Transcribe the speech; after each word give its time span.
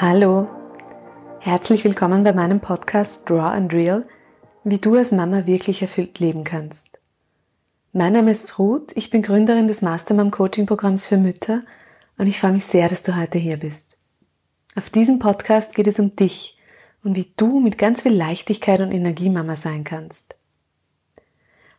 Hallo, 0.00 0.48
herzlich 1.38 1.84
willkommen 1.84 2.24
bei 2.24 2.32
meinem 2.32 2.58
Podcast 2.58 3.30
Draw 3.30 3.54
and 3.54 3.72
Real, 3.72 4.04
wie 4.64 4.78
du 4.78 4.96
als 4.96 5.12
Mama 5.12 5.46
wirklich 5.46 5.82
erfüllt 5.82 6.18
leben 6.18 6.42
kannst. 6.42 6.88
Mein 7.92 8.14
Name 8.14 8.32
ist 8.32 8.58
Ruth, 8.58 8.90
ich 8.96 9.10
bin 9.10 9.22
Gründerin 9.22 9.68
des 9.68 9.82
Mastermom 9.82 10.32
Coaching 10.32 10.66
Programms 10.66 11.06
für 11.06 11.16
Mütter 11.16 11.62
und 12.18 12.26
ich 12.26 12.40
freue 12.40 12.50
mich 12.50 12.64
sehr, 12.64 12.88
dass 12.88 13.04
du 13.04 13.14
heute 13.14 13.38
hier 13.38 13.56
bist. 13.56 13.96
Auf 14.74 14.90
diesem 14.90 15.20
Podcast 15.20 15.76
geht 15.76 15.86
es 15.86 16.00
um 16.00 16.16
dich 16.16 16.58
und 17.04 17.14
wie 17.14 17.32
du 17.36 17.60
mit 17.60 17.78
ganz 17.78 18.02
viel 18.02 18.14
Leichtigkeit 18.14 18.80
und 18.80 18.90
Energie 18.90 19.30
Mama 19.30 19.54
sein 19.54 19.84
kannst. 19.84 20.34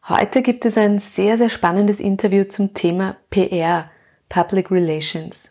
Heute 0.07 0.41
gibt 0.41 0.63
es 0.63 0.77
ein 0.77 0.99
sehr, 0.99 1.37
sehr 1.37 1.49
spannendes 1.49 1.99
Interview 1.99 2.45
zum 2.45 2.73
Thema 2.73 3.17
PR, 3.29 3.89
Public 4.29 4.71
Relations. 4.71 5.49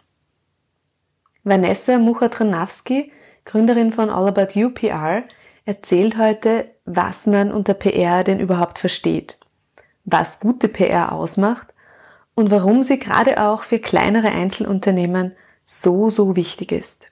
Vanessa 1.46 1.98
Muchatranowski, 1.98 3.12
Gründerin 3.44 3.92
von 3.92 4.08
All 4.08 4.28
About 4.28 4.58
You 4.58 4.70
PR, 4.70 5.24
erzählt 5.66 6.16
heute, 6.16 6.70
was 6.86 7.26
man 7.26 7.52
unter 7.52 7.74
PR 7.74 8.24
denn 8.24 8.40
überhaupt 8.40 8.78
versteht, 8.78 9.38
was 10.06 10.40
gute 10.40 10.68
PR 10.68 11.12
ausmacht 11.12 11.68
und 12.34 12.50
warum 12.50 12.82
sie 12.82 12.98
gerade 12.98 13.42
auch 13.42 13.62
für 13.62 13.78
kleinere 13.78 14.28
Einzelunternehmen 14.28 15.32
so, 15.64 16.08
so 16.08 16.34
wichtig 16.34 16.72
ist. 16.72 17.08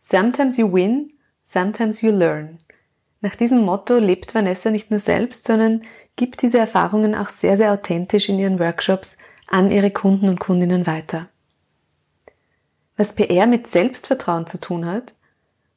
Sometimes 0.00 0.58
you 0.58 0.72
win, 0.72 1.12
sometimes 1.44 2.02
you 2.02 2.12
learn. 2.12 2.56
Nach 3.20 3.34
diesem 3.34 3.62
Motto 3.62 3.98
lebt 3.98 4.32
Vanessa 4.32 4.70
nicht 4.70 4.92
nur 4.92 5.00
selbst, 5.00 5.44
sondern 5.44 5.82
gibt 6.14 6.42
diese 6.42 6.58
Erfahrungen 6.58 7.16
auch 7.16 7.30
sehr, 7.30 7.56
sehr 7.56 7.72
authentisch 7.72 8.28
in 8.28 8.38
ihren 8.38 8.60
Workshops 8.60 9.16
an 9.48 9.72
ihre 9.72 9.90
Kunden 9.90 10.28
und 10.28 10.38
Kundinnen 10.38 10.86
weiter 10.86 11.28
was 12.98 13.14
PR 13.14 13.46
mit 13.46 13.66
Selbstvertrauen 13.66 14.46
zu 14.46 14.60
tun 14.60 14.84
hat, 14.84 15.14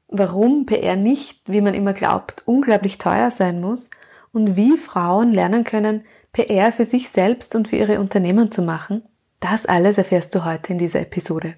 warum 0.10 0.66
PR 0.66 0.98
nicht, 0.98 1.42
wie 1.50 1.62
man 1.62 1.74
immer 1.74 1.94
glaubt, 1.94 2.44
unglaublich 2.46 2.98
teuer 2.98 3.32
sein 3.32 3.62
muss 3.62 3.90
und 4.34 4.58
wie 4.58 4.78
Frauen 4.78 5.32
lernen 5.32 5.64
können, 5.64 6.04
PR 6.34 6.74
für 6.74 6.86
sich 6.86 7.10
selbst 7.10 7.56
und 7.56 7.70
für 7.70 7.78
ihre 7.78 8.00
Unternehmen 8.00 8.52
zu 8.52 8.62
machen, 8.62 9.04
das 9.40 9.66
alles 9.66 9.98
erfährst 9.98 10.36
du 10.36 10.44
heute 10.44 10.74
in 10.74 10.80
dieser 10.80 11.02
Episode. 11.02 11.56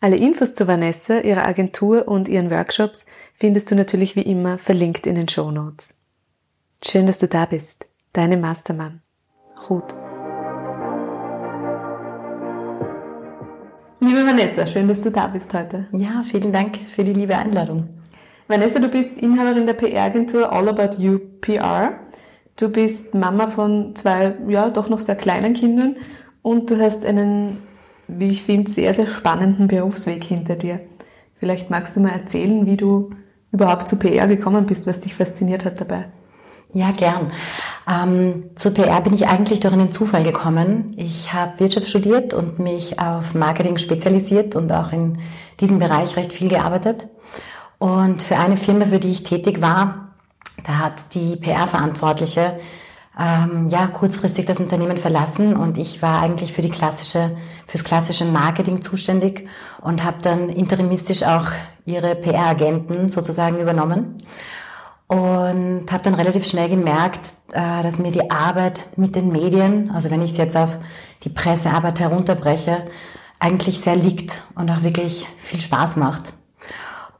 Alle 0.00 0.16
Infos 0.16 0.54
zu 0.54 0.66
Vanessa, 0.66 1.20
ihrer 1.20 1.46
Agentur 1.46 2.08
und 2.08 2.28
ihren 2.28 2.50
Workshops 2.50 3.04
findest 3.34 3.70
du 3.70 3.74
natürlich 3.74 4.16
wie 4.16 4.22
immer 4.22 4.56
verlinkt 4.56 5.06
in 5.06 5.14
den 5.14 5.28
Show 5.28 5.50
Notes. 5.50 6.00
Schön, 6.82 7.06
dass 7.06 7.18
du 7.18 7.28
da 7.28 7.44
bist. 7.44 7.84
Deine 8.14 8.38
Mastermann. 8.38 9.02
Ruth. 9.68 9.94
Liebe 14.10 14.26
Vanessa, 14.26 14.66
schön, 14.66 14.88
dass 14.88 15.00
du 15.00 15.12
da 15.12 15.28
bist 15.28 15.54
heute. 15.54 15.86
Ja, 15.92 16.24
vielen 16.28 16.52
Dank 16.52 16.78
für 16.88 17.04
die 17.04 17.12
liebe 17.12 17.36
Einladung. 17.36 17.90
Vanessa, 18.48 18.80
du 18.80 18.88
bist 18.88 19.16
Inhaberin 19.16 19.66
der 19.66 19.74
PR-Agentur 19.74 20.52
All 20.52 20.68
About 20.68 21.00
You 21.00 21.20
PR. 21.40 21.92
Du 22.56 22.70
bist 22.70 23.14
Mama 23.14 23.46
von 23.46 23.94
zwei, 23.94 24.34
ja, 24.48 24.68
doch 24.70 24.88
noch 24.88 24.98
sehr 24.98 25.14
kleinen 25.14 25.54
Kindern 25.54 25.94
und 26.42 26.72
du 26.72 26.80
hast 26.80 27.06
einen, 27.06 27.58
wie 28.08 28.30
ich 28.30 28.42
finde, 28.42 28.72
sehr, 28.72 28.94
sehr 28.94 29.06
spannenden 29.06 29.68
Berufsweg 29.68 30.24
hinter 30.24 30.56
dir. 30.56 30.80
Vielleicht 31.38 31.70
magst 31.70 31.94
du 31.94 32.00
mal 32.00 32.10
erzählen, 32.10 32.66
wie 32.66 32.76
du 32.76 33.10
überhaupt 33.52 33.86
zu 33.86 33.96
PR 33.96 34.26
gekommen 34.26 34.66
bist, 34.66 34.88
was 34.88 34.98
dich 34.98 35.14
fasziniert 35.14 35.64
hat 35.64 35.80
dabei. 35.80 36.06
Ja, 36.72 36.90
gern. 36.90 37.30
Ähm, 37.88 38.50
zur 38.56 38.72
PR 38.72 39.00
bin 39.00 39.14
ich 39.14 39.26
eigentlich 39.26 39.60
durch 39.60 39.72
einen 39.72 39.92
Zufall 39.92 40.22
gekommen. 40.22 40.94
Ich 40.96 41.32
habe 41.32 41.58
Wirtschaft 41.60 41.88
studiert 41.88 42.34
und 42.34 42.58
mich 42.58 42.98
auf 42.98 43.34
Marketing 43.34 43.78
spezialisiert 43.78 44.54
und 44.54 44.72
auch 44.72 44.92
in 44.92 45.18
diesem 45.60 45.78
Bereich 45.78 46.16
recht 46.16 46.32
viel 46.32 46.48
gearbeitet. 46.48 47.08
Und 47.78 48.22
für 48.22 48.36
eine 48.36 48.56
Firma, 48.56 48.84
für 48.84 48.98
die 48.98 49.10
ich 49.10 49.22
tätig 49.22 49.62
war, 49.62 50.14
da 50.64 50.78
hat 50.78 51.14
die 51.14 51.36
PR-Verantwortliche 51.36 52.60
ähm, 53.18 53.68
ja 53.70 53.86
kurzfristig 53.86 54.46
das 54.46 54.60
Unternehmen 54.60 54.96
verlassen 54.96 55.56
und 55.56 55.78
ich 55.78 56.02
war 56.02 56.20
eigentlich 56.20 56.52
für 56.52 56.62
die 56.62 56.70
klassische 56.70 57.36
fürs 57.66 57.84
klassische 57.84 58.24
Marketing 58.24 58.82
zuständig 58.82 59.48
und 59.80 60.04
habe 60.04 60.18
dann 60.22 60.48
interimistisch 60.48 61.22
auch 61.22 61.46
ihre 61.86 62.14
PR-Agenten 62.14 63.08
sozusagen 63.08 63.58
übernommen 63.58 64.16
und 65.10 65.86
habe 65.90 66.04
dann 66.04 66.14
relativ 66.14 66.46
schnell 66.46 66.68
gemerkt, 66.68 67.32
äh, 67.50 67.82
dass 67.82 67.98
mir 67.98 68.12
die 68.12 68.30
Arbeit 68.30 68.86
mit 68.96 69.16
den 69.16 69.32
Medien, 69.32 69.90
also 69.90 70.08
wenn 70.08 70.22
ich 70.22 70.30
es 70.30 70.36
jetzt 70.36 70.56
auf 70.56 70.78
die 71.24 71.30
Pressearbeit 71.30 71.98
herunterbreche, 71.98 72.84
eigentlich 73.40 73.80
sehr 73.80 73.96
liegt 73.96 74.40
und 74.54 74.70
auch 74.70 74.84
wirklich 74.84 75.26
viel 75.38 75.60
Spaß 75.60 75.96
macht. 75.96 76.32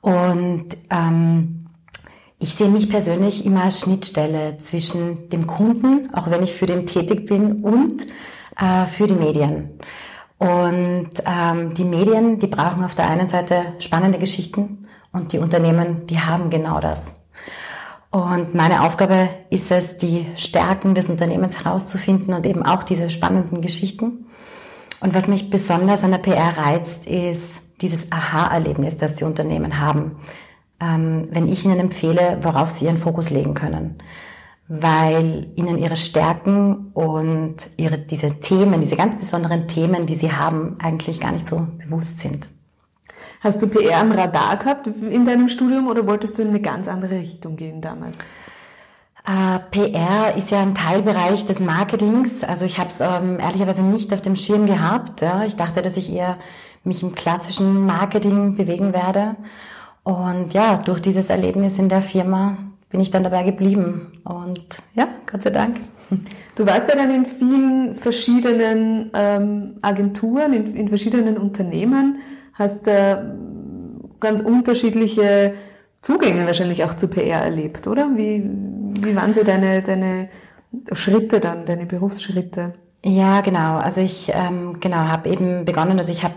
Und 0.03 0.69
ähm, 0.89 1.67
ich 2.39 2.55
sehe 2.55 2.69
mich 2.69 2.89
persönlich 2.89 3.45
immer 3.45 3.65
als 3.65 3.81
Schnittstelle 3.81 4.59
zwischen 4.63 5.29
dem 5.29 5.49
Kunden, 5.49 6.15
auch 6.15 6.31
wenn 6.31 6.45
ich 6.45 6.55
für 6.55 6.67
den 6.67 6.87
tätig 6.87 7.27
bin, 7.27 7.65
und 7.65 8.07
äh, 8.57 8.87
für 8.87 9.09
die 9.09 9.15
Medien. 9.15 9.81
Und 10.39 11.11
ähm, 11.27 11.75
die 11.75 11.85
Medien, 11.85 12.39
die 12.39 12.47
brauchen 12.47 12.85
auf 12.85 12.95
der 12.95 13.11
einen 13.11 13.27
Seite 13.27 13.75
spannende 13.81 14.21
Geschichten 14.21 14.87
und 15.11 15.33
die 15.33 15.39
Unternehmen, 15.39 16.07
die 16.07 16.21
haben 16.21 16.51
genau 16.51 16.79
das. 16.79 17.20
Und 18.11 18.55
meine 18.55 18.83
Aufgabe 18.83 19.31
ist 19.51 19.71
es, 19.71 19.97
die 19.97 20.27
Stärken 20.37 20.95
des 20.95 21.11
Unternehmens 21.11 21.65
herauszufinden 21.65 22.35
und 22.35 22.45
eben 22.45 22.65
auch 22.65 22.83
diese 22.83 23.09
spannenden 23.09 23.61
Geschichten. 23.61 24.27
Und 25.01 25.15
was 25.15 25.29
mich 25.29 25.49
besonders 25.49 26.03
an 26.03 26.11
der 26.11 26.19
PR 26.19 26.57
reizt, 26.57 27.07
ist 27.07 27.63
dieses 27.81 28.11
Aha-Erlebnis, 28.11 28.97
das 28.97 29.15
die 29.15 29.25
Unternehmen 29.25 29.79
haben, 29.79 30.17
ähm, 30.81 31.29
wenn 31.31 31.49
ich 31.49 31.65
ihnen 31.65 31.79
empfehle, 31.79 32.39
worauf 32.43 32.71
sie 32.71 32.87
ihren 32.87 32.99
Fokus 32.99 33.31
legen 33.31 33.55
können. 33.55 33.99
Weil 34.67 35.49
ihnen 35.55 35.79
ihre 35.79 35.97
Stärken 35.97 36.91
und 36.93 37.57
ihre, 37.77 37.99
diese 37.99 38.41
Themen, 38.41 38.81
diese 38.81 38.97
ganz 38.97 39.17
besonderen 39.17 39.69
Themen, 39.69 40.07
die 40.07 40.15
sie 40.17 40.33
haben, 40.33 40.77
eigentlich 40.81 41.21
gar 41.21 41.33
nicht 41.33 41.47
so 41.47 41.67
bewusst 41.79 42.19
sind. 42.19 42.49
Hast 43.41 43.63
du 43.63 43.69
PR 43.69 44.01
am 44.01 44.13
Radar 44.13 44.59
gehabt 44.59 44.87
in 44.87 45.25
deinem 45.25 45.49
Studium 45.49 45.89
oder 45.89 46.07
wolltest 46.07 46.37
du 46.37 46.43
in 46.43 46.49
eine 46.49 46.61
ganz 46.61 46.89
andere 46.89 47.17
Richtung 47.17 47.57
gehen 47.57 47.81
damals? 47.81 48.19
Uh, 49.27 49.57
äh, 49.57 49.59
PR 49.71 50.37
ist 50.37 50.51
ja 50.51 50.61
ein 50.61 50.75
Teilbereich 50.75 51.47
des 51.47 51.59
Marketings. 51.59 52.45
Also 52.45 52.67
ich 52.67 52.79
habe 52.79 52.91
es 52.91 53.01
ähm, 53.01 53.39
ehrlicherweise 53.41 53.83
nicht 53.83 54.13
auf 54.13 54.21
dem 54.21 54.37
Schirm 54.37 54.67
gehabt. 54.67 55.23
Ja. 55.23 55.45
Ich 55.45 55.57
dachte, 55.57 55.81
dass 55.81 55.97
ich 55.97 56.13
eher 56.13 56.37
mich 56.85 57.03
im 57.03 57.15
klassischen 57.15 57.87
Marketing 57.87 58.57
bewegen 58.57 58.93
werde. 58.93 59.37
Und 60.03 60.53
ja, 60.53 60.77
durch 60.77 61.01
dieses 61.01 61.31
Erlebnis 61.31 61.79
in 61.79 61.89
der 61.89 62.03
Firma 62.03 62.59
bin 62.91 63.01
ich 63.01 63.11
dann 63.11 63.23
dabei 63.23 63.43
geblieben. 63.43 64.21
Und 64.25 64.65
ja, 64.95 65.09
Gott 65.31 65.43
sei 65.43 65.51
Dank. 65.51 65.81
Du 66.57 66.67
warst 66.67 66.89
ja 66.89 66.97
dann 66.97 67.15
in 67.15 67.25
vielen 67.25 67.95
verschiedenen 67.95 69.11
ähm, 69.15 69.77
Agenturen, 69.81 70.53
in, 70.53 70.77
in 70.77 70.89
verschiedenen 70.89 71.39
Unternehmen 71.39 72.19
hast 72.61 72.87
äh, 72.87 73.17
ganz 74.21 74.43
unterschiedliche 74.43 75.55
Zugänge 76.01 76.47
wahrscheinlich 76.47 76.85
auch 76.85 76.95
zu 76.95 77.09
PR 77.09 77.43
erlebt, 77.43 77.87
oder? 77.87 78.11
Wie, 78.15 78.49
wie 79.01 79.17
waren 79.17 79.35
so 79.35 79.43
deine, 79.43 79.83
deine 79.83 80.29
Schritte 80.93 81.41
dann, 81.41 81.65
deine 81.65 81.87
Berufsschritte? 81.87 82.75
Ja, 83.05 83.41
genau. 83.41 83.79
Also 83.79 84.01
ich 84.01 84.31
ähm, 84.35 84.79
genau 84.79 84.99
habe 84.99 85.31
eben 85.31 85.65
begonnen, 85.65 85.99
also 85.99 86.13
ich 86.13 86.23
habe 86.23 86.35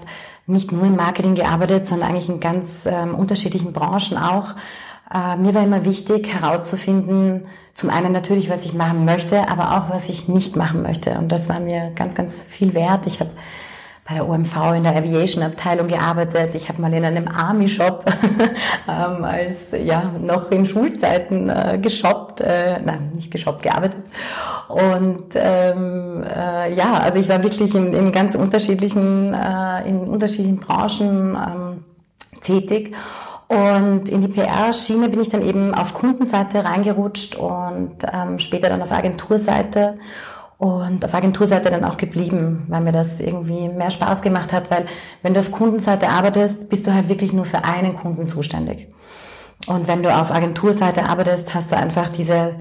nicht 0.47 0.71
nur 0.71 0.85
im 0.85 0.95
Marketing 0.95 1.35
gearbeitet, 1.35 1.85
sondern 1.85 2.09
eigentlich 2.09 2.29
in 2.29 2.39
ganz 2.39 2.85
ähm, 2.85 3.15
unterschiedlichen 3.15 3.73
Branchen 3.73 4.17
auch. 4.17 4.55
Äh, 5.13 5.37
mir 5.37 5.53
war 5.53 5.63
immer 5.63 5.85
wichtig 5.85 6.33
herauszufinden, 6.33 7.45
zum 7.73 7.89
einen 7.89 8.11
natürlich, 8.11 8.49
was 8.49 8.65
ich 8.65 8.73
machen 8.73 9.03
möchte, 9.05 9.49
aber 9.49 9.77
auch, 9.77 9.89
was 9.89 10.07
ich 10.07 10.27
nicht 10.27 10.55
machen 10.55 10.83
möchte. 10.83 11.17
Und 11.17 11.31
das 11.31 11.49
war 11.49 11.59
mir 11.59 11.91
ganz, 11.95 12.15
ganz 12.15 12.43
viel 12.43 12.73
wert. 12.73 13.07
Ich 13.07 13.19
habe 13.19 13.31
bei 14.05 14.15
der 14.15 14.27
OMV 14.27 14.73
in 14.75 14.83
der 14.83 14.97
Aviation-Abteilung 14.97 15.87
gearbeitet. 15.87 16.55
Ich 16.55 16.67
habe 16.67 16.81
mal 16.81 16.93
in 16.93 17.05
einem 17.05 17.27
Army-Shop 17.27 18.03
ähm, 18.87 19.23
als 19.23 19.67
ja 19.71 20.11
noch 20.19 20.51
in 20.51 20.65
Schulzeiten 20.65 21.49
äh, 21.49 21.79
geshoppt, 21.81 22.41
äh, 22.41 22.79
nein, 22.83 23.11
nicht 23.15 23.31
geshoppt, 23.31 23.63
gearbeitet. 23.63 24.03
Und 24.67 25.33
ähm, 25.35 26.23
äh, 26.23 26.73
ja, 26.73 26.93
also 26.93 27.19
ich 27.19 27.29
war 27.29 27.43
wirklich 27.43 27.73
in, 27.75 27.93
in 27.93 28.11
ganz 28.11 28.35
unterschiedlichen, 28.35 29.33
äh, 29.33 29.87
in 29.87 30.01
unterschiedlichen 30.01 30.59
Branchen 30.59 31.37
ähm, 31.37 31.83
tätig. 32.41 32.93
Und 33.47 34.09
in 34.09 34.21
die 34.21 34.27
PR-Schiene 34.27 35.09
bin 35.09 35.21
ich 35.21 35.29
dann 35.29 35.43
eben 35.43 35.73
auf 35.73 35.93
Kundenseite 35.93 36.65
reingerutscht 36.65 37.35
und 37.35 37.97
ähm, 38.11 38.39
später 38.39 38.69
dann 38.69 38.81
auf 38.81 38.91
Agenturseite 38.91 39.95
und 40.63 41.03
auf 41.03 41.13
Agenturseite 41.13 41.69
dann 41.69 41.83
auch 41.83 41.97
geblieben, 41.97 42.63
weil 42.69 42.79
mir 42.79 42.93
das 42.93 43.19
irgendwie 43.19 43.67
mehr 43.67 43.91
Spaß 43.91 44.21
gemacht 44.21 44.53
hat, 44.53 44.71
weil 44.71 44.85
wenn 45.21 45.33
du 45.33 45.41
auf 45.41 45.51
Kundenseite 45.51 46.07
arbeitest, 46.07 46.69
bist 46.69 46.87
du 46.87 46.93
halt 46.93 47.09
wirklich 47.09 47.33
nur 47.33 47.43
für 47.43 47.65
einen 47.65 47.97
Kunden 47.97 48.29
zuständig. 48.29 48.87
Und 49.67 49.89
wenn 49.89 50.03
du 50.03 50.15
auf 50.15 50.31
Agenturseite 50.31 51.03
arbeitest, 51.03 51.53
hast 51.53 51.73
du 51.73 51.75
einfach 51.75 52.07
diese, 52.07 52.55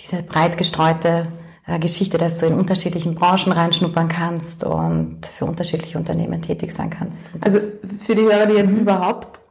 diese 0.00 0.22
breit 0.22 0.56
gestreute 0.56 1.24
äh, 1.66 1.78
Geschichte, 1.78 2.16
dass 2.16 2.38
du 2.38 2.46
in 2.46 2.54
unterschiedlichen 2.54 3.16
Branchen 3.16 3.52
reinschnuppern 3.52 4.08
kannst 4.08 4.64
und 4.64 5.26
für 5.26 5.44
unterschiedliche 5.44 5.98
Unternehmen 5.98 6.40
tätig 6.40 6.72
sein 6.72 6.88
kannst. 6.88 7.30
Also 7.42 7.58
für 8.06 8.14
die 8.14 8.22
Hörer, 8.22 8.46
die 8.46 8.54
jetzt 8.54 8.72
mhm. 8.72 8.80
überhaupt 8.80 9.41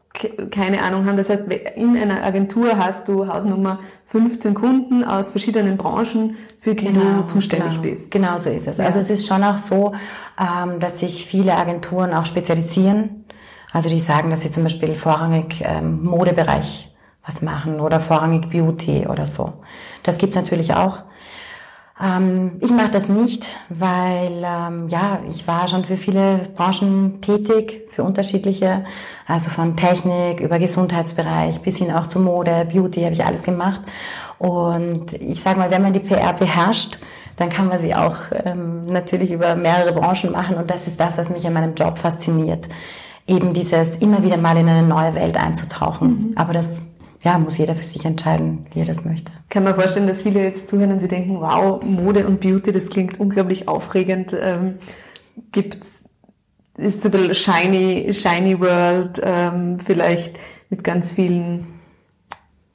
keine 0.51 0.83
Ahnung 0.83 1.05
haben, 1.05 1.17
das 1.17 1.29
heißt, 1.29 1.43
in 1.75 1.97
einer 1.97 2.23
Agentur 2.23 2.77
hast 2.77 3.07
du 3.07 3.27
Hausnummer 3.27 3.79
15 4.07 4.53
Kunden 4.53 5.03
aus 5.05 5.31
verschiedenen 5.31 5.77
Branchen, 5.77 6.37
für 6.59 6.75
die 6.75 6.87
genau, 6.87 7.21
du 7.21 7.27
zuständig 7.27 7.71
genau. 7.71 7.81
bist. 7.81 8.11
Genau 8.11 8.37
so 8.37 8.49
ist 8.49 8.67
es. 8.67 8.77
Ja. 8.77 8.85
Also 8.85 8.99
es 8.99 9.09
ist 9.09 9.25
schon 9.25 9.43
auch 9.43 9.57
so, 9.57 9.93
ähm, 10.39 10.79
dass 10.79 10.99
sich 10.99 11.25
viele 11.25 11.55
Agenturen 11.55 12.13
auch 12.13 12.25
spezialisieren. 12.25 13.25
Also 13.71 13.89
die 13.89 13.99
sagen, 14.01 14.29
dass 14.29 14.41
sie 14.41 14.51
zum 14.51 14.63
Beispiel 14.63 14.95
vorrangig 14.95 15.63
ähm, 15.65 16.03
Modebereich 16.03 16.93
was 17.25 17.41
machen 17.41 17.79
oder 17.79 17.99
vorrangig 17.99 18.49
Beauty 18.49 19.07
oder 19.07 19.25
so. 19.25 19.53
Das 20.03 20.17
gibt 20.17 20.35
natürlich 20.35 20.73
auch. 20.73 21.03
Ähm, 22.01 22.53
ich 22.61 22.71
mache 22.71 22.89
das 22.89 23.07
nicht, 23.07 23.47
weil 23.69 24.43
ähm, 24.43 24.87
ja, 24.87 25.19
ich 25.29 25.47
war 25.47 25.67
schon 25.67 25.85
für 25.85 25.97
viele 25.97 26.49
Branchen 26.55 27.21
tätig, 27.21 27.83
für 27.89 28.03
unterschiedliche, 28.03 28.85
also 29.27 29.49
von 29.49 29.77
Technik 29.77 30.39
über 30.39 30.57
Gesundheitsbereich 30.57 31.61
bis 31.61 31.77
hin 31.77 31.91
auch 31.91 32.07
zu 32.07 32.19
Mode, 32.19 32.67
Beauty 32.71 33.01
habe 33.01 33.13
ich 33.13 33.23
alles 33.23 33.43
gemacht. 33.43 33.81
Und 34.39 35.13
ich 35.13 35.41
sage 35.41 35.59
mal, 35.59 35.69
wenn 35.69 35.83
man 35.83 35.93
die 35.93 35.99
PR 35.99 36.33
beherrscht, 36.33 36.97
dann 37.35 37.49
kann 37.49 37.67
man 37.67 37.79
sie 37.79 37.93
auch 37.93 38.15
ähm, 38.45 38.85
natürlich 38.87 39.31
über 39.31 39.55
mehrere 39.55 39.93
Branchen 39.93 40.31
machen. 40.31 40.55
Und 40.55 40.69
das 40.71 40.87
ist 40.87 40.99
das, 40.99 41.17
was 41.17 41.29
mich 41.29 41.45
an 41.45 41.53
meinem 41.53 41.75
Job 41.75 41.97
fasziniert. 41.97 42.67
Eben 43.27 43.53
dieses 43.53 43.97
immer 43.97 44.23
wieder 44.23 44.37
mal 44.37 44.57
in 44.57 44.67
eine 44.67 44.87
neue 44.87 45.13
Welt 45.15 45.37
einzutauchen. 45.37 46.07
Mhm. 46.07 46.31
Aber 46.35 46.53
das 46.53 46.85
ja, 47.23 47.37
muss 47.37 47.57
jeder 47.57 47.75
für 47.75 47.85
sich 47.85 48.03
entscheiden, 48.03 48.65
wie 48.73 48.79
er 48.79 48.85
das 48.85 49.05
möchte. 49.05 49.31
Kann 49.49 49.63
man 49.63 49.75
vorstellen, 49.75 50.07
dass 50.07 50.23
viele 50.23 50.43
jetzt 50.43 50.69
zuhören 50.69 50.91
und 50.91 51.01
sie 51.01 51.07
denken, 51.07 51.39
wow, 51.39 51.81
Mode 51.83 52.25
und 52.25 52.39
Beauty, 52.39 52.71
das 52.71 52.89
klingt 52.89 53.19
unglaublich 53.19 53.67
aufregend. 53.67 54.35
Ähm, 54.39 54.79
gibt's, 55.51 56.01
ist 56.77 57.01
so 57.01 57.09
ein 57.09 57.11
bisschen 57.11 57.35
shiny, 57.35 58.11
shiny 58.11 58.59
world, 58.59 59.21
ähm, 59.23 59.79
vielleicht 59.79 60.35
mit 60.69 60.83
ganz 60.83 61.13
vielen, 61.13 61.67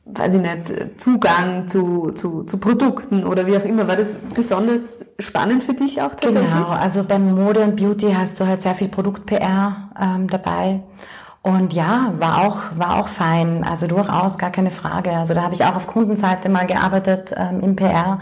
weiß 0.04 0.34
ich 0.34 0.40
nicht, 0.40 1.00
Zugang 1.00 1.66
zu, 1.66 2.12
zu, 2.12 2.44
zu 2.44 2.60
Produkten 2.60 3.25
oder 3.25 3.49
wie 3.49 3.56
auch 3.56 3.64
immer. 3.64 3.88
War 3.88 3.96
das 3.96 4.14
besonders 4.32 4.99
spannend 5.19 5.64
für 5.64 5.75
dich 5.75 6.02
auch 6.02 6.10
tatsächlich? 6.10 6.42
Genau, 6.42 6.69
also 6.69 7.02
beim 7.02 7.34
Mode 7.34 7.62
und 7.62 7.75
Beauty 7.75 8.12
hast 8.12 8.38
du 8.38 8.46
halt 8.46 8.62
sehr 8.62 8.76
viel 8.76 8.88
Produkt-PR 8.88 9.90
ähm, 10.00 10.28
dabei. 10.28 10.82
Und 11.46 11.72
ja, 11.72 12.12
war 12.19 12.44
auch, 12.44 12.58
war 12.75 12.98
auch 12.98 13.06
fein. 13.06 13.62
Also 13.62 13.87
durchaus 13.87 14.37
gar 14.37 14.50
keine 14.50 14.72
Frage. 14.72 15.12
Also 15.12 15.32
da 15.32 15.43
habe 15.43 15.54
ich 15.54 15.64
auch 15.64 15.76
auf 15.76 15.87
Kundenseite 15.87 16.48
mal 16.48 16.66
gearbeitet 16.66 17.32
ähm, 17.37 17.60
im 17.60 17.76
PR. 17.76 18.19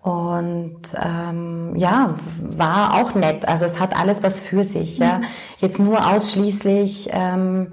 Und 0.00 0.80
ähm, 0.98 1.76
ja, 1.76 2.14
war 2.40 2.94
auch 2.94 3.14
nett. 3.14 3.46
Also 3.46 3.66
es 3.66 3.78
hat 3.80 3.94
alles 3.94 4.22
was 4.22 4.40
für 4.40 4.64
sich. 4.64 4.96
Ja. 4.96 5.18
Mhm. 5.18 5.24
Jetzt 5.58 5.78
nur 5.78 6.10
ausschließlich 6.10 7.10
ähm, 7.12 7.72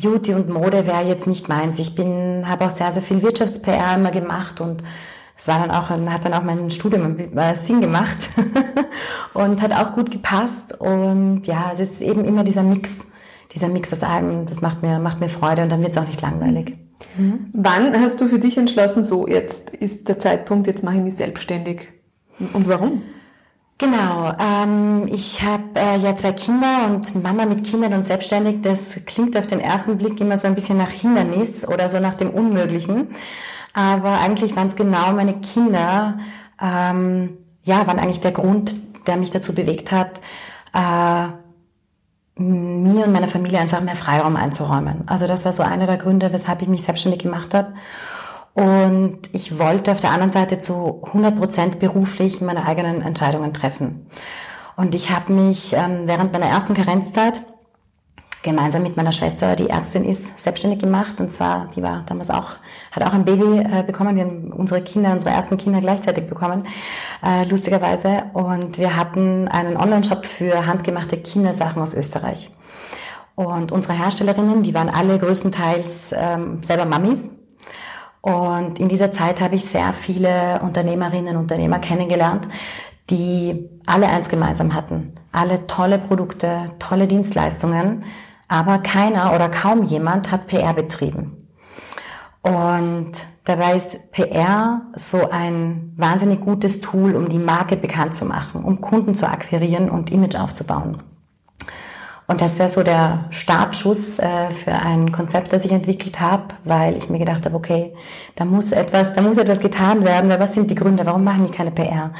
Beauty 0.00 0.34
und 0.34 0.48
Mode 0.48 0.86
wäre 0.86 1.02
jetzt 1.02 1.26
nicht 1.26 1.48
meins. 1.48 1.80
Ich 1.80 1.96
bin, 1.96 2.44
habe 2.48 2.66
auch 2.66 2.70
sehr, 2.70 2.92
sehr 2.92 3.02
viel 3.02 3.22
Wirtschafts-PR 3.22 3.96
immer 3.96 4.12
gemacht 4.12 4.60
und 4.60 4.84
es 5.36 5.48
war 5.48 5.58
dann 5.58 5.72
auch, 5.72 5.90
hat 5.90 6.24
dann 6.24 6.34
auch 6.34 6.44
mein 6.44 6.70
Studium 6.70 7.18
äh, 7.36 7.56
Sinn 7.56 7.80
gemacht 7.80 8.28
und 9.34 9.60
hat 9.60 9.72
auch 9.72 9.96
gut 9.96 10.12
gepasst. 10.12 10.78
Und 10.78 11.48
ja, 11.48 11.70
es 11.72 11.80
ist 11.80 12.00
eben 12.00 12.24
immer 12.24 12.44
dieser 12.44 12.62
Mix 12.62 13.08
dieser 13.52 13.68
Mix 13.68 13.92
aus 13.92 14.02
allem, 14.02 14.46
das 14.46 14.60
macht 14.60 14.82
mir, 14.82 14.98
macht 14.98 15.20
mir 15.20 15.28
Freude 15.28 15.62
und 15.62 15.72
dann 15.72 15.82
wird 15.82 15.92
es 15.92 15.98
auch 15.98 16.06
nicht 16.06 16.22
langweilig. 16.22 16.76
Mhm. 17.16 17.50
Wann 17.52 17.98
hast 18.00 18.20
du 18.20 18.26
für 18.26 18.38
dich 18.38 18.56
entschlossen, 18.56 19.04
so 19.04 19.26
jetzt 19.26 19.70
ist 19.70 20.08
der 20.08 20.18
Zeitpunkt, 20.18 20.66
jetzt 20.66 20.84
mache 20.84 20.96
ich 20.96 21.02
mich 21.02 21.16
selbstständig? 21.16 21.88
Und 22.52 22.68
warum? 22.68 23.02
Genau, 23.78 24.32
ähm, 24.38 25.06
ich 25.10 25.40
habe 25.42 25.64
äh, 25.74 25.96
ja 25.96 26.14
zwei 26.14 26.32
Kinder 26.32 26.84
und 26.86 27.22
Mama 27.22 27.46
mit 27.46 27.64
Kindern 27.64 27.94
und 27.94 28.04
selbstständig, 28.04 28.60
das 28.60 28.96
klingt 29.06 29.38
auf 29.38 29.46
den 29.46 29.58
ersten 29.58 29.96
Blick 29.96 30.20
immer 30.20 30.36
so 30.36 30.46
ein 30.46 30.54
bisschen 30.54 30.76
nach 30.76 30.90
Hindernis 30.90 31.66
oder 31.66 31.88
so 31.88 31.98
nach 31.98 32.14
dem 32.14 32.28
Unmöglichen. 32.28 33.08
Aber 33.72 34.18
eigentlich 34.18 34.54
waren 34.54 34.68
es 34.68 34.76
genau 34.76 35.12
meine 35.12 35.40
Kinder, 35.40 36.18
ähm, 36.60 37.38
ja, 37.62 37.86
waren 37.86 37.98
eigentlich 37.98 38.20
der 38.20 38.32
Grund, 38.32 38.76
der 39.06 39.16
mich 39.16 39.30
dazu 39.30 39.54
bewegt 39.54 39.92
hat, 39.92 40.20
äh, 40.74 41.32
mir 42.40 43.06
und 43.06 43.12
meiner 43.12 43.28
Familie 43.28 43.60
einfach 43.60 43.80
mehr 43.80 43.96
Freiraum 43.96 44.36
einzuräumen. 44.36 45.04
Also 45.06 45.26
das 45.26 45.44
war 45.44 45.52
so 45.52 45.62
einer 45.62 45.86
der 45.86 45.98
Gründe, 45.98 46.32
weshalb 46.32 46.62
ich 46.62 46.68
mich 46.68 46.82
selbstständig 46.82 47.20
gemacht 47.20 47.54
habe. 47.54 47.74
Und 48.54 49.18
ich 49.32 49.58
wollte 49.58 49.92
auf 49.92 50.00
der 50.00 50.10
anderen 50.10 50.32
Seite 50.32 50.58
zu 50.58 51.02
100 51.06 51.36
Prozent 51.36 51.78
beruflich 51.78 52.40
meine 52.40 52.66
eigenen 52.66 53.02
Entscheidungen 53.02 53.54
treffen. 53.54 54.06
Und 54.76 54.94
ich 54.94 55.10
habe 55.10 55.32
mich 55.32 55.74
ähm, 55.74 56.02
während 56.06 56.32
meiner 56.32 56.46
ersten 56.46 56.74
Karenzzeit 56.74 57.42
gemeinsam 58.42 58.82
mit 58.82 58.96
meiner 58.96 59.12
Schwester, 59.12 59.54
die 59.54 59.68
Ärztin 59.68 60.04
ist, 60.04 60.38
selbstständig 60.38 60.80
gemacht. 60.80 61.20
Und 61.20 61.32
zwar, 61.32 61.68
die 61.76 61.82
war 61.82 62.04
damals 62.06 62.30
auch, 62.30 62.56
hat 62.92 63.02
auch 63.02 63.12
ein 63.12 63.24
Baby 63.24 63.58
äh, 63.58 63.82
bekommen. 63.82 64.16
Wir 64.16 64.24
haben 64.24 64.52
unsere 64.52 64.80
Kinder, 64.82 65.12
unsere 65.12 65.30
ersten 65.30 65.56
Kinder 65.56 65.80
gleichzeitig 65.80 66.26
bekommen, 66.26 66.64
äh, 67.24 67.44
lustigerweise. 67.44 68.24
Und 68.32 68.78
wir 68.78 68.96
hatten 68.96 69.48
einen 69.48 69.76
Online-Shop 69.76 70.24
für 70.24 70.66
handgemachte 70.66 71.16
Kindersachen 71.18 71.82
aus 71.82 71.94
Österreich. 71.94 72.50
Und 73.34 73.72
unsere 73.72 73.94
Herstellerinnen, 73.94 74.62
die 74.62 74.74
waren 74.74 74.88
alle 74.88 75.18
größtenteils 75.18 76.14
ähm, 76.16 76.62
selber 76.62 76.84
Mamis. 76.84 77.20
Und 78.20 78.78
in 78.78 78.88
dieser 78.88 79.12
Zeit 79.12 79.40
habe 79.40 79.54
ich 79.54 79.64
sehr 79.64 79.92
viele 79.92 80.60
Unternehmerinnen 80.62 81.36
Unternehmer 81.36 81.78
kennengelernt, 81.78 82.48
die 83.08 83.68
alle 83.86 84.08
eins 84.08 84.28
gemeinsam 84.28 84.74
hatten. 84.74 85.14
Alle 85.32 85.66
tolle 85.66 85.98
Produkte, 85.98 86.72
tolle 86.78 87.06
Dienstleistungen, 87.06 88.04
aber 88.50 88.78
keiner 88.78 89.32
oder 89.32 89.48
kaum 89.48 89.84
jemand 89.84 90.32
hat 90.32 90.48
PR 90.48 90.74
betrieben. 90.74 91.46
Und 92.42 93.12
dabei 93.44 93.76
ist 93.76 94.10
PR 94.10 94.82
so 94.96 95.30
ein 95.30 95.92
wahnsinnig 95.96 96.40
gutes 96.40 96.80
Tool, 96.80 97.14
um 97.14 97.28
die 97.28 97.38
Marke 97.38 97.76
bekannt 97.76 98.16
zu 98.16 98.24
machen, 98.24 98.64
um 98.64 98.80
Kunden 98.80 99.14
zu 99.14 99.28
akquirieren 99.28 99.88
und 99.88 100.10
Image 100.10 100.34
aufzubauen. 100.34 100.98
Und 102.26 102.40
das 102.40 102.58
wäre 102.58 102.68
so 102.68 102.82
der 102.82 103.26
Startschuss 103.30 104.18
äh, 104.18 104.50
für 104.50 104.72
ein 104.72 105.12
Konzept, 105.12 105.52
das 105.52 105.64
ich 105.64 105.72
entwickelt 105.72 106.20
habe, 106.20 106.48
weil 106.64 106.96
ich 106.96 107.08
mir 107.08 107.18
gedacht 107.18 107.44
habe, 107.44 107.56
okay, 107.56 107.94
da 108.34 108.44
muss 108.44 108.72
etwas, 108.72 109.12
da 109.12 109.22
muss 109.22 109.36
etwas 109.36 109.60
getan 109.60 110.04
werden, 110.04 110.28
weil 110.28 110.40
was 110.40 110.54
sind 110.54 110.70
die 110.70 110.76
Gründe, 110.76 111.06
warum 111.06 111.22
machen 111.22 111.46
die 111.46 111.52
keine 111.52 111.70
PR? 111.70 112.12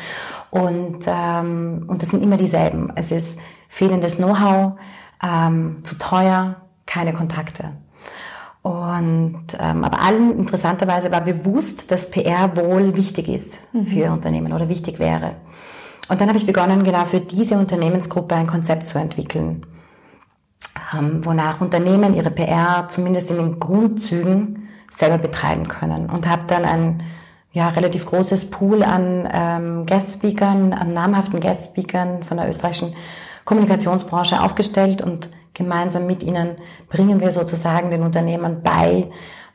Und, 0.51 1.05
ähm, 1.07 1.85
und 1.89 2.03
das 2.03 2.11
sind 2.11 2.23
immer 2.23 2.37
dieselben. 2.37 2.93
Es 2.97 3.11
ist 3.11 3.39
fehlendes 3.69 4.17
Know-how, 4.17 4.75
ähm, 5.23 5.79
zu 5.85 5.97
teuer, 5.97 6.57
keine 6.87 7.13
Kontakte. 7.13 7.71
Und 8.63 9.47
ähm, 9.59 9.85
aber 9.85 10.03
allen 10.03 10.39
interessanterweise 10.39 11.11
war 11.11 11.23
bewusst, 11.23 11.91
dass 11.91 12.11
PR 12.11 12.57
wohl 12.57 12.95
wichtig 12.95 13.29
ist 13.29 13.61
mhm. 13.73 13.87
für 13.87 14.11
Unternehmen 14.11 14.53
oder 14.53 14.69
wichtig 14.69 14.99
wäre. 14.99 15.37
Und 16.09 16.21
dann 16.21 16.29
habe 16.29 16.39
ich 16.39 16.47
begonnen, 16.47 16.85
genau 16.85 17.07
für 17.07 17.21
diese 17.21 17.57
Unternehmensgruppe 17.57 18.35
ein 18.35 18.47
Konzept 18.47 18.89
zu 18.89 18.99
entwickeln, 18.99 19.65
ähm, 20.93 21.25
wonach 21.25 21.61
Unternehmen 21.61 22.15
ihre 22.15 22.31
PR 22.31 22.87
zumindest 22.89 23.31
in 23.31 23.37
den 23.39 23.61
Grundzügen 23.61 24.69
selber 24.91 25.19
betreiben 25.19 25.69
können. 25.69 26.11
Und 26.11 26.29
habe 26.29 26.43
dann 26.47 26.65
ein 26.65 27.03
ja, 27.53 27.69
relativ 27.69 28.07
großes 28.07 28.51
Pool 28.51 28.83
an 28.83 29.29
ähm, 29.33 29.87
Guest-Speakern, 29.87 30.73
an 30.73 30.93
namhaften 30.93 31.41
Guest-Speakern 31.41 32.23
von 32.25 32.37
der 32.37 32.49
österreichischen 32.49 32.95
Kommunikationsbranche 33.51 34.41
aufgestellt 34.41 35.03
und 35.03 35.29
gemeinsam 35.55 36.07
mit 36.07 36.23
ihnen 36.23 36.55
bringen 36.89 37.21
wir 37.21 37.33
sozusagen 37.33 37.91
den 37.91 38.05
Unternehmern 38.05 38.63
bei 38.63 39.11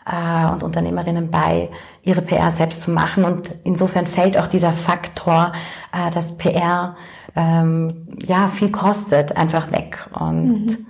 äh, 0.05 0.51
und 0.51 0.63
Unternehmerinnen 0.63 1.31
bei, 1.31 1.69
ihre 2.03 2.21
PR 2.21 2.51
selbst 2.51 2.81
zu 2.81 2.91
machen. 2.91 3.23
Und 3.23 3.51
insofern 3.63 4.05
fällt 4.05 4.37
auch 4.37 4.47
dieser 4.47 4.73
Faktor, 4.73 5.53
äh, 5.93 6.11
dass 6.11 6.35
PR 6.35 6.97
ähm, 7.37 8.05
ja 8.19 8.49
viel 8.49 8.69
kostet, 8.69 9.37
einfach 9.37 9.71
weg. 9.71 10.05
Und 10.19 10.65
mhm. 10.65 10.85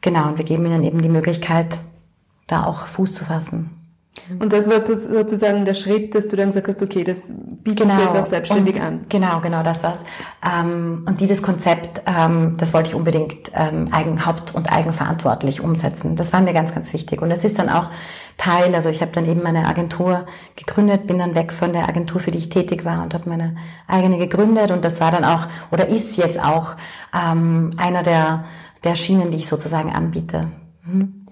genau, 0.00 0.28
und 0.28 0.38
wir 0.38 0.46
geben 0.46 0.64
ihnen 0.64 0.82
eben 0.82 1.02
die 1.02 1.10
Möglichkeit, 1.10 1.76
da 2.46 2.64
auch 2.64 2.86
Fuß 2.86 3.12
zu 3.12 3.26
fassen. 3.26 3.85
Und 4.38 4.52
das 4.52 4.68
war 4.68 4.84
sozusagen 4.84 5.64
der 5.64 5.74
Schritt, 5.74 6.14
dass 6.14 6.28
du 6.28 6.36
dann 6.36 6.48
gesagt 6.48 6.68
hast, 6.68 6.82
okay, 6.82 7.04
das 7.04 7.22
biete 7.62 7.84
genau. 7.84 7.98
ich 7.98 8.04
jetzt 8.04 8.16
auch 8.16 8.26
selbstständig 8.26 8.76
und, 8.76 8.82
an. 8.82 9.00
Genau, 9.08 9.40
genau, 9.40 9.62
das 9.62 9.82
war's. 9.82 9.98
Ähm, 10.44 11.04
und 11.06 11.20
dieses 11.20 11.42
Konzept, 11.42 12.02
ähm, 12.06 12.56
das 12.56 12.72
wollte 12.74 12.90
ich 12.90 12.94
unbedingt 12.94 13.52
ähm, 13.54 13.88
eigen, 13.92 14.24
haupt- 14.26 14.54
und 14.54 14.72
eigenverantwortlich 14.72 15.60
umsetzen. 15.60 16.16
Das 16.16 16.32
war 16.32 16.40
mir 16.40 16.52
ganz, 16.52 16.74
ganz 16.74 16.92
wichtig. 16.92 17.22
Und 17.22 17.30
es 17.30 17.44
ist 17.44 17.58
dann 17.58 17.68
auch 17.68 17.90
Teil, 18.36 18.74
also 18.74 18.88
ich 18.88 19.00
habe 19.00 19.12
dann 19.12 19.26
eben 19.26 19.42
meine 19.42 19.66
Agentur 19.66 20.26
gegründet, 20.56 21.06
bin 21.06 21.18
dann 21.18 21.34
weg 21.34 21.52
von 21.52 21.72
der 21.72 21.88
Agentur, 21.88 22.20
für 22.20 22.30
die 22.30 22.38
ich 22.38 22.48
tätig 22.48 22.84
war 22.84 23.02
und 23.02 23.14
habe 23.14 23.28
meine 23.28 23.56
eigene 23.86 24.18
gegründet. 24.18 24.70
Und 24.70 24.84
das 24.84 25.00
war 25.00 25.10
dann 25.10 25.24
auch, 25.24 25.46
oder 25.70 25.88
ist 25.88 26.16
jetzt 26.16 26.42
auch 26.42 26.74
ähm, 27.14 27.70
einer 27.76 28.02
der, 28.02 28.44
der 28.84 28.94
Schienen, 28.94 29.30
die 29.30 29.38
ich 29.38 29.48
sozusagen 29.48 29.94
anbiete. 29.94 30.48
Mhm. 30.84 31.26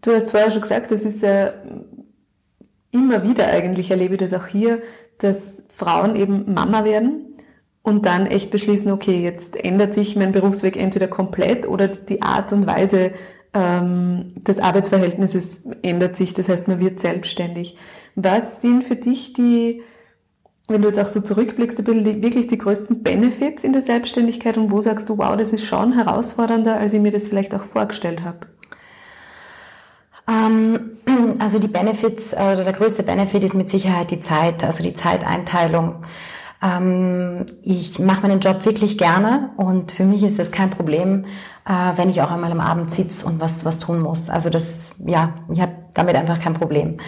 Du 0.00 0.14
hast 0.14 0.30
vorher 0.30 0.50
schon 0.50 0.62
gesagt, 0.62 0.92
das 0.92 1.02
ist 1.02 1.22
ja 1.22 1.52
immer 2.90 3.22
wieder 3.22 3.48
eigentlich 3.48 3.90
erlebe 3.90 4.14
ich 4.14 4.20
das 4.20 4.34
auch 4.34 4.46
hier, 4.46 4.82
dass 5.18 5.64
Frauen 5.76 6.16
eben 6.16 6.52
Mama 6.52 6.84
werden 6.84 7.36
und 7.82 8.06
dann 8.06 8.26
echt 8.26 8.50
beschließen, 8.50 8.90
okay, 8.92 9.22
jetzt 9.22 9.56
ändert 9.56 9.94
sich 9.94 10.16
mein 10.16 10.32
Berufsweg 10.32 10.76
entweder 10.76 11.08
komplett 11.08 11.66
oder 11.66 11.88
die 11.88 12.22
Art 12.22 12.52
und 12.52 12.66
Weise 12.66 13.12
ähm, 13.54 14.28
des 14.36 14.58
Arbeitsverhältnisses 14.58 15.62
ändert 15.82 16.16
sich. 16.16 16.34
Das 16.34 16.48
heißt, 16.48 16.68
man 16.68 16.80
wird 16.80 17.00
selbstständig. 17.00 17.76
Was 18.14 18.60
sind 18.60 18.84
für 18.84 18.96
dich 18.96 19.32
die, 19.32 19.82
wenn 20.66 20.82
du 20.82 20.88
jetzt 20.88 21.00
auch 21.00 21.08
so 21.08 21.20
zurückblickst, 21.20 21.86
wirklich 21.86 22.46
die 22.48 22.58
größten 22.58 23.02
Benefits 23.02 23.64
in 23.64 23.72
der 23.72 23.82
Selbstständigkeit 23.82 24.58
und 24.58 24.70
wo 24.70 24.80
sagst 24.80 25.08
du, 25.08 25.18
wow, 25.18 25.36
das 25.36 25.52
ist 25.52 25.64
schon 25.64 25.92
herausfordernder, 25.94 26.76
als 26.76 26.92
ich 26.92 27.00
mir 27.00 27.12
das 27.12 27.28
vielleicht 27.28 27.54
auch 27.54 27.64
vorgestellt 27.64 28.22
habe? 28.22 28.48
Ähm, 30.28 30.98
also 31.38 31.58
die 31.58 31.68
Benefits, 31.68 32.34
oder 32.34 32.64
der 32.64 32.72
größte 32.72 33.02
Benefit 33.02 33.44
ist 33.44 33.54
mit 33.54 33.70
Sicherheit 33.70 34.10
die 34.10 34.20
Zeit, 34.20 34.62
also 34.64 34.82
die 34.82 34.92
Zeiteinteilung. 34.92 36.04
Ähm, 36.62 37.46
ich 37.62 37.98
mache 37.98 38.22
meinen 38.22 38.40
Job 38.40 38.64
wirklich 38.64 38.98
gerne 38.98 39.50
und 39.56 39.92
für 39.92 40.04
mich 40.04 40.22
ist 40.22 40.38
es 40.38 40.50
kein 40.50 40.70
Problem, 40.70 41.24
äh, 41.66 41.92
wenn 41.96 42.10
ich 42.10 42.20
auch 42.20 42.30
einmal 42.30 42.50
am 42.50 42.60
Abend 42.60 42.92
sitze 42.92 43.24
und 43.26 43.40
was, 43.40 43.64
was 43.64 43.78
tun 43.78 44.00
muss. 44.00 44.28
Also 44.28 44.50
das, 44.50 44.96
ja, 45.06 45.34
ich 45.52 45.60
habe 45.60 45.72
damit 45.94 46.16
einfach 46.16 46.40
kein 46.40 46.54
Problem. 46.54 46.98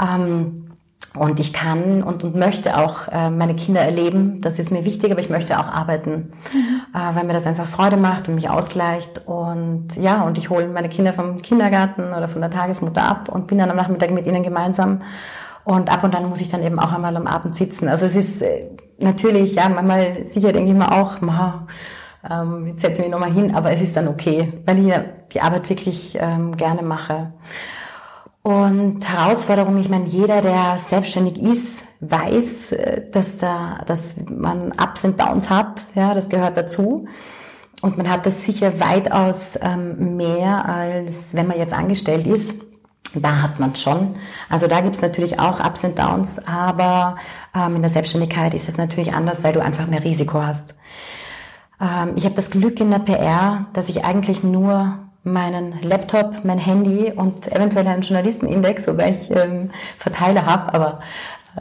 Ähm, 0.00 0.69
und 1.16 1.40
ich 1.40 1.52
kann 1.52 2.02
und, 2.02 2.22
und 2.22 2.36
möchte 2.36 2.76
auch 2.76 3.08
äh, 3.08 3.30
meine 3.30 3.56
Kinder 3.56 3.80
erleben. 3.80 4.40
Das 4.40 4.58
ist 4.58 4.70
mir 4.70 4.84
wichtig, 4.84 5.10
aber 5.10 5.20
ich 5.20 5.28
möchte 5.28 5.58
auch 5.58 5.66
arbeiten, 5.66 6.32
mhm. 6.52 6.82
äh, 6.94 7.16
weil 7.16 7.24
mir 7.24 7.32
das 7.32 7.46
einfach 7.46 7.66
Freude 7.66 7.96
macht 7.96 8.28
und 8.28 8.36
mich 8.36 8.48
ausgleicht. 8.48 9.26
Und 9.26 9.96
ja, 9.96 10.22
und 10.22 10.38
ich 10.38 10.50
hole 10.50 10.68
meine 10.68 10.88
Kinder 10.88 11.12
vom 11.12 11.42
Kindergarten 11.42 12.12
oder 12.12 12.28
von 12.28 12.40
der 12.40 12.50
Tagesmutter 12.50 13.02
ab 13.02 13.28
und 13.28 13.48
bin 13.48 13.58
dann 13.58 13.70
am 13.70 13.76
Nachmittag 13.76 14.12
mit 14.12 14.26
ihnen 14.26 14.42
gemeinsam. 14.42 15.02
Und 15.64 15.90
ab 15.92 16.04
und 16.04 16.14
dann 16.14 16.28
muss 16.28 16.40
ich 16.40 16.48
dann 16.48 16.62
eben 16.62 16.78
auch 16.78 16.92
einmal 16.92 17.16
am 17.16 17.26
Abend 17.26 17.56
sitzen. 17.56 17.88
Also 17.88 18.06
es 18.06 18.14
ist 18.14 18.42
äh, 18.42 18.68
natürlich, 18.98 19.56
ja, 19.56 19.68
manchmal 19.68 20.26
sicher 20.26 20.52
denke 20.52 20.70
ich 20.70 20.76
mir 20.76 20.92
auch, 20.92 21.20
ma, 21.20 21.66
ähm, 22.28 22.66
jetzt 22.66 22.82
setze 22.82 23.00
ich 23.00 23.08
mich 23.08 23.12
nochmal 23.12 23.32
hin, 23.32 23.54
aber 23.54 23.72
es 23.72 23.80
ist 23.80 23.96
dann 23.96 24.06
okay, 24.08 24.52
weil 24.64 24.78
ich 24.78 24.94
die 25.32 25.40
Arbeit 25.40 25.68
wirklich 25.68 26.16
ähm, 26.20 26.56
gerne 26.56 26.82
mache. 26.82 27.32
Und 28.50 29.08
Herausforderung, 29.08 29.78
ich 29.78 29.88
meine, 29.88 30.06
jeder, 30.06 30.42
der 30.42 30.76
selbstständig 30.76 31.40
ist, 31.40 31.84
weiß, 32.00 32.72
äh, 32.72 33.08
dass 33.08 33.36
da, 33.36 33.78
dass 33.86 34.16
man 34.28 34.72
Ups 34.72 35.04
und 35.04 35.20
Downs 35.20 35.48
hat. 35.48 35.84
Ja, 35.94 36.14
das 36.14 36.28
gehört 36.28 36.56
dazu. 36.56 37.06
Und 37.80 37.96
man 37.96 38.10
hat 38.10 38.26
das 38.26 38.42
sicher 38.44 38.80
weitaus 38.80 39.56
ähm, 39.62 40.16
mehr, 40.16 40.68
als 40.68 41.36
wenn 41.36 41.46
man 41.46 41.58
jetzt 41.58 41.72
angestellt 41.72 42.26
ist. 42.26 42.54
Da 43.14 43.40
hat 43.40 43.60
man 43.60 43.76
schon. 43.76 44.16
Also 44.48 44.66
da 44.66 44.80
gibt's 44.80 45.00
natürlich 45.00 45.38
auch 45.38 45.64
Ups 45.64 45.84
und 45.84 45.96
Downs, 45.96 46.40
aber 46.44 47.16
ähm, 47.54 47.76
in 47.76 47.82
der 47.82 47.90
Selbstständigkeit 47.90 48.52
ist 48.52 48.68
es 48.68 48.78
natürlich 48.78 49.14
anders, 49.14 49.44
weil 49.44 49.52
du 49.52 49.62
einfach 49.62 49.86
mehr 49.86 50.02
Risiko 50.02 50.42
hast. 50.42 50.74
Ähm, 51.80 52.14
ich 52.16 52.24
habe 52.24 52.34
das 52.34 52.50
Glück 52.50 52.80
in 52.80 52.90
der 52.90 52.98
PR, 52.98 53.66
dass 53.74 53.88
ich 53.88 54.04
eigentlich 54.04 54.42
nur 54.42 55.09
meinen 55.22 55.80
Laptop, 55.82 56.44
mein 56.44 56.58
Handy 56.58 57.12
und 57.12 57.50
eventuell 57.52 57.86
einen 57.86 58.02
Journalistenindex, 58.02 58.86
wobei 58.88 59.10
ich 59.10 59.30
ähm, 59.30 59.70
Verteiler 59.98 60.46
habe, 60.46 60.72
aber 60.74 61.00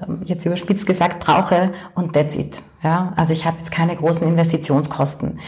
ähm, 0.01 0.21
jetzt 0.23 0.45
überspitzt 0.45 0.87
gesagt 0.87 1.19
brauche 1.19 1.73
und 1.95 2.13
that's 2.13 2.35
it. 2.35 2.61
Ja, 2.83 3.11
also 3.17 3.33
ich 3.33 3.45
habe 3.45 3.57
jetzt 3.57 3.71
keine 3.71 3.95
großen 3.95 4.25
Investitionskosten. 4.25 5.39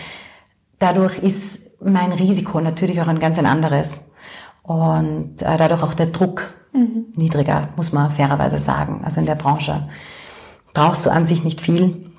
Dadurch 0.79 1.19
ist 1.19 1.61
mein 1.81 2.11
Risiko 2.11 2.59
natürlich 2.59 3.01
auch 3.01 3.07
ein 3.07 3.19
ganz 3.19 3.39
ein 3.39 3.45
anderes 3.45 4.03
und 4.63 5.41
äh, 5.41 5.57
dadurch 5.57 5.83
auch 5.83 5.93
der 5.93 6.07
Druck 6.07 6.53
mhm. 6.73 7.05
niedriger, 7.15 7.69
muss 7.77 7.93
man 7.93 8.09
fairerweise 8.09 8.59
sagen. 8.59 9.01
Also 9.05 9.19
in 9.19 9.25
der 9.25 9.35
Branche 9.35 9.89
brauchst 10.73 11.05
du 11.05 11.09
an 11.11 11.25
sich 11.25 11.43
nicht 11.43 11.61
viel. 11.61 12.11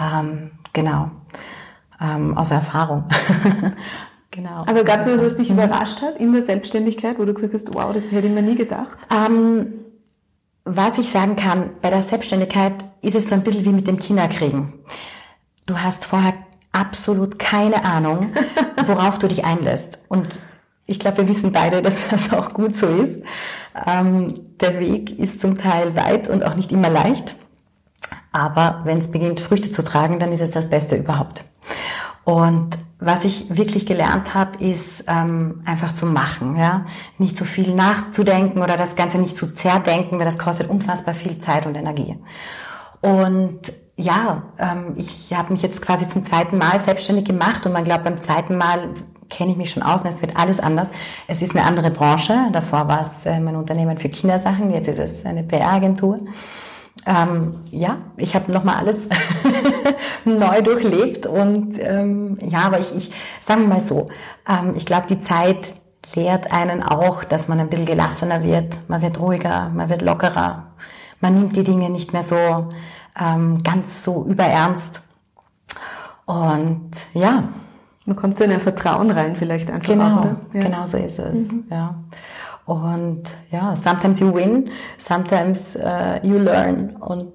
Ähm, 0.00 0.52
genau. 0.72 1.10
Ähm, 2.00 2.36
außer 2.36 2.56
Erfahrung. 2.56 3.04
Genau. 4.32 4.64
Aber 4.66 4.82
gab 4.82 5.00
es 5.00 5.06
was, 5.06 5.20
was 5.20 5.36
dich 5.36 5.50
mhm. 5.50 5.58
überrascht 5.58 6.00
hat 6.00 6.16
in 6.18 6.32
der 6.32 6.42
Selbstständigkeit, 6.42 7.18
wo 7.18 7.24
du 7.24 7.34
gesagt 7.34 7.54
hast, 7.54 7.74
wow, 7.74 7.92
das 7.92 8.10
hätte 8.10 8.26
ich 8.26 8.32
mir 8.32 8.42
nie 8.42 8.56
gedacht? 8.56 8.98
Ähm, 9.10 9.74
was 10.64 10.98
ich 10.98 11.10
sagen 11.10 11.36
kann, 11.36 11.70
bei 11.82 11.90
der 11.90 12.02
Selbstständigkeit 12.02 12.74
ist 13.02 13.14
es 13.14 13.28
so 13.28 13.34
ein 13.34 13.42
bisschen 13.42 13.64
wie 13.64 13.72
mit 13.72 13.86
dem 13.86 13.98
Kinderkriegen. 13.98 14.72
Du 15.66 15.78
hast 15.78 16.06
vorher 16.06 16.32
absolut 16.72 17.38
keine 17.38 17.84
Ahnung, 17.84 18.32
worauf 18.86 19.18
du 19.18 19.28
dich 19.28 19.44
einlässt. 19.44 20.06
Und 20.08 20.28
ich 20.86 20.98
glaube, 20.98 21.18
wir 21.18 21.28
wissen 21.28 21.52
beide, 21.52 21.82
dass 21.82 22.08
das 22.08 22.32
auch 22.32 22.54
gut 22.54 22.76
so 22.76 22.86
ist. 22.86 23.22
Ähm, 23.86 24.28
der 24.60 24.80
Weg 24.80 25.18
ist 25.18 25.40
zum 25.40 25.58
Teil 25.58 25.94
weit 25.94 26.28
und 26.28 26.42
auch 26.42 26.54
nicht 26.54 26.72
immer 26.72 26.88
leicht. 26.88 27.36
Aber 28.32 28.80
wenn 28.84 28.98
es 28.98 29.10
beginnt, 29.10 29.40
Früchte 29.40 29.70
zu 29.70 29.82
tragen, 29.82 30.18
dann 30.18 30.32
ist 30.32 30.40
es 30.40 30.52
das 30.52 30.70
Beste 30.70 30.96
überhaupt. 30.96 31.44
Und 32.24 32.78
was 33.00 33.24
ich 33.24 33.56
wirklich 33.56 33.84
gelernt 33.84 34.32
habe, 34.32 34.62
ist 34.62 35.04
ähm, 35.08 35.62
einfach 35.64 35.92
zu 35.92 36.06
machen, 36.06 36.56
ja, 36.56 36.84
nicht 37.18 37.36
so 37.36 37.44
viel 37.44 37.74
nachzudenken 37.74 38.62
oder 38.62 38.76
das 38.76 38.94
Ganze 38.94 39.18
nicht 39.18 39.36
zu 39.36 39.52
zerdenken, 39.52 40.18
weil 40.18 40.24
das 40.24 40.38
kostet 40.38 40.70
unfassbar 40.70 41.14
viel 41.14 41.38
Zeit 41.38 41.66
und 41.66 41.74
Energie. 41.74 42.16
Und 43.00 43.72
ja, 43.96 44.44
ähm, 44.58 44.94
ich 44.96 45.32
habe 45.34 45.52
mich 45.52 45.62
jetzt 45.62 45.82
quasi 45.82 46.06
zum 46.06 46.22
zweiten 46.22 46.58
Mal 46.58 46.78
selbstständig 46.78 47.24
gemacht 47.24 47.66
und 47.66 47.72
man 47.72 47.84
glaubt, 47.84 48.04
beim 48.04 48.20
zweiten 48.20 48.56
Mal 48.56 48.90
kenne 49.28 49.50
ich 49.50 49.56
mich 49.56 49.70
schon 49.70 49.82
aus 49.82 50.02
und 50.02 50.08
es 50.08 50.20
wird 50.20 50.36
alles 50.36 50.60
anders. 50.60 50.90
Es 51.26 51.42
ist 51.42 51.56
eine 51.56 51.64
andere 51.64 51.90
Branche. 51.90 52.48
Davor 52.52 52.86
war 52.86 53.00
es 53.00 53.26
äh, 53.26 53.40
mein 53.40 53.56
Unternehmen 53.56 53.98
für 53.98 54.08
Kindersachen, 54.08 54.70
jetzt 54.70 54.86
ist 54.86 54.98
es 54.98 55.26
eine 55.26 55.42
PR-Agentur. 55.42 56.18
Ähm, 57.04 57.60
ja, 57.70 57.98
ich 58.16 58.34
habe 58.34 58.52
nochmal 58.52 58.76
alles 58.76 59.08
neu 60.24 60.62
durchlebt 60.62 61.26
und 61.26 61.76
ähm, 61.80 62.36
ja, 62.40 62.60
aber 62.60 62.78
ich, 62.78 62.94
ich 62.94 63.12
sagen 63.40 63.62
wir 63.62 63.68
mal 63.68 63.80
so, 63.80 64.06
ähm, 64.48 64.74
ich 64.76 64.86
glaube, 64.86 65.06
die 65.08 65.20
Zeit 65.20 65.72
lehrt 66.14 66.52
einen 66.52 66.82
auch, 66.82 67.24
dass 67.24 67.48
man 67.48 67.58
ein 67.58 67.68
bisschen 67.68 67.86
gelassener 67.86 68.44
wird, 68.44 68.78
man 68.88 69.02
wird 69.02 69.18
ruhiger, 69.18 69.70
man 69.70 69.88
wird 69.88 70.02
lockerer, 70.02 70.68
man 71.20 71.34
nimmt 71.34 71.56
die 71.56 71.64
Dinge 71.64 71.90
nicht 71.90 72.12
mehr 72.12 72.22
so 72.22 72.68
ähm, 73.18 73.62
ganz 73.64 74.04
so 74.04 74.24
überernst 74.24 75.02
und 76.26 76.90
ja. 77.14 77.44
Man 78.04 78.16
kommt 78.16 78.36
zu 78.36 78.42
einem 78.42 78.58
Vertrauen 78.60 79.12
rein 79.12 79.36
vielleicht 79.36 79.70
einfach 79.70 79.88
genau, 79.88 80.04
auch, 80.04 80.20
oder? 80.22 80.36
Ja. 80.54 80.60
Genau 80.62 80.86
so 80.86 80.96
ist 80.96 81.20
es, 81.20 81.38
mhm. 81.38 81.64
ja. 81.70 81.94
Und 82.64 83.22
ja, 83.50 83.76
sometimes 83.76 84.20
you 84.20 84.32
win, 84.34 84.70
sometimes 84.98 85.76
uh, 85.76 86.18
you 86.22 86.38
learn 86.38 86.96
und 86.96 87.32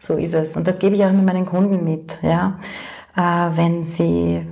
so 0.00 0.14
ist 0.14 0.34
es. 0.34 0.56
Und 0.56 0.66
das 0.66 0.78
gebe 0.78 0.96
ich 0.96 1.04
auch 1.04 1.10
immer 1.10 1.22
meinen 1.22 1.46
Kunden 1.46 1.84
mit, 1.84 2.18
ja. 2.22 2.58
Äh, 3.16 3.56
wenn 3.56 3.84
sie, 3.84 4.46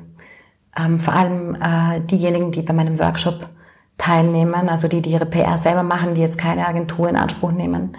ähm, 0.77 1.01
vor 1.01 1.15
allem 1.15 1.57
äh, 1.57 2.01
diejenigen, 2.01 2.53
die 2.53 2.63
bei 2.63 2.75
meinem 2.75 2.99
Workshop 2.99 3.49
teilnehmen, 3.97 4.69
also 4.69 4.89
die, 4.89 5.03
die 5.03 5.11
ihre 5.11 5.27
PR 5.27 5.59
selber 5.59 5.83
machen, 5.83 6.15
die 6.15 6.21
jetzt 6.21 6.39
keine 6.39 6.67
Agentur 6.67 7.09
in 7.09 7.17
Anspruch 7.17 7.51
nehmen, 7.51 7.97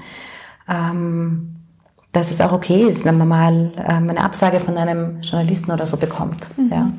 ähm, 0.69 1.55
dass 2.11 2.31
es 2.31 2.39
auch 2.41 2.51
okay 2.51 2.83
ist, 2.83 3.03
wenn 3.05 3.17
man 3.17 3.27
mal 3.27 3.71
ähm, 3.77 4.09
eine 4.09 4.23
Absage 4.23 4.59
von 4.59 4.77
einem 4.77 5.21
Journalisten 5.21 5.71
oder 5.71 5.85
so 5.85 5.97
bekommt. 5.97 6.47
Mhm. 6.57 6.71
Ja, 6.71 6.91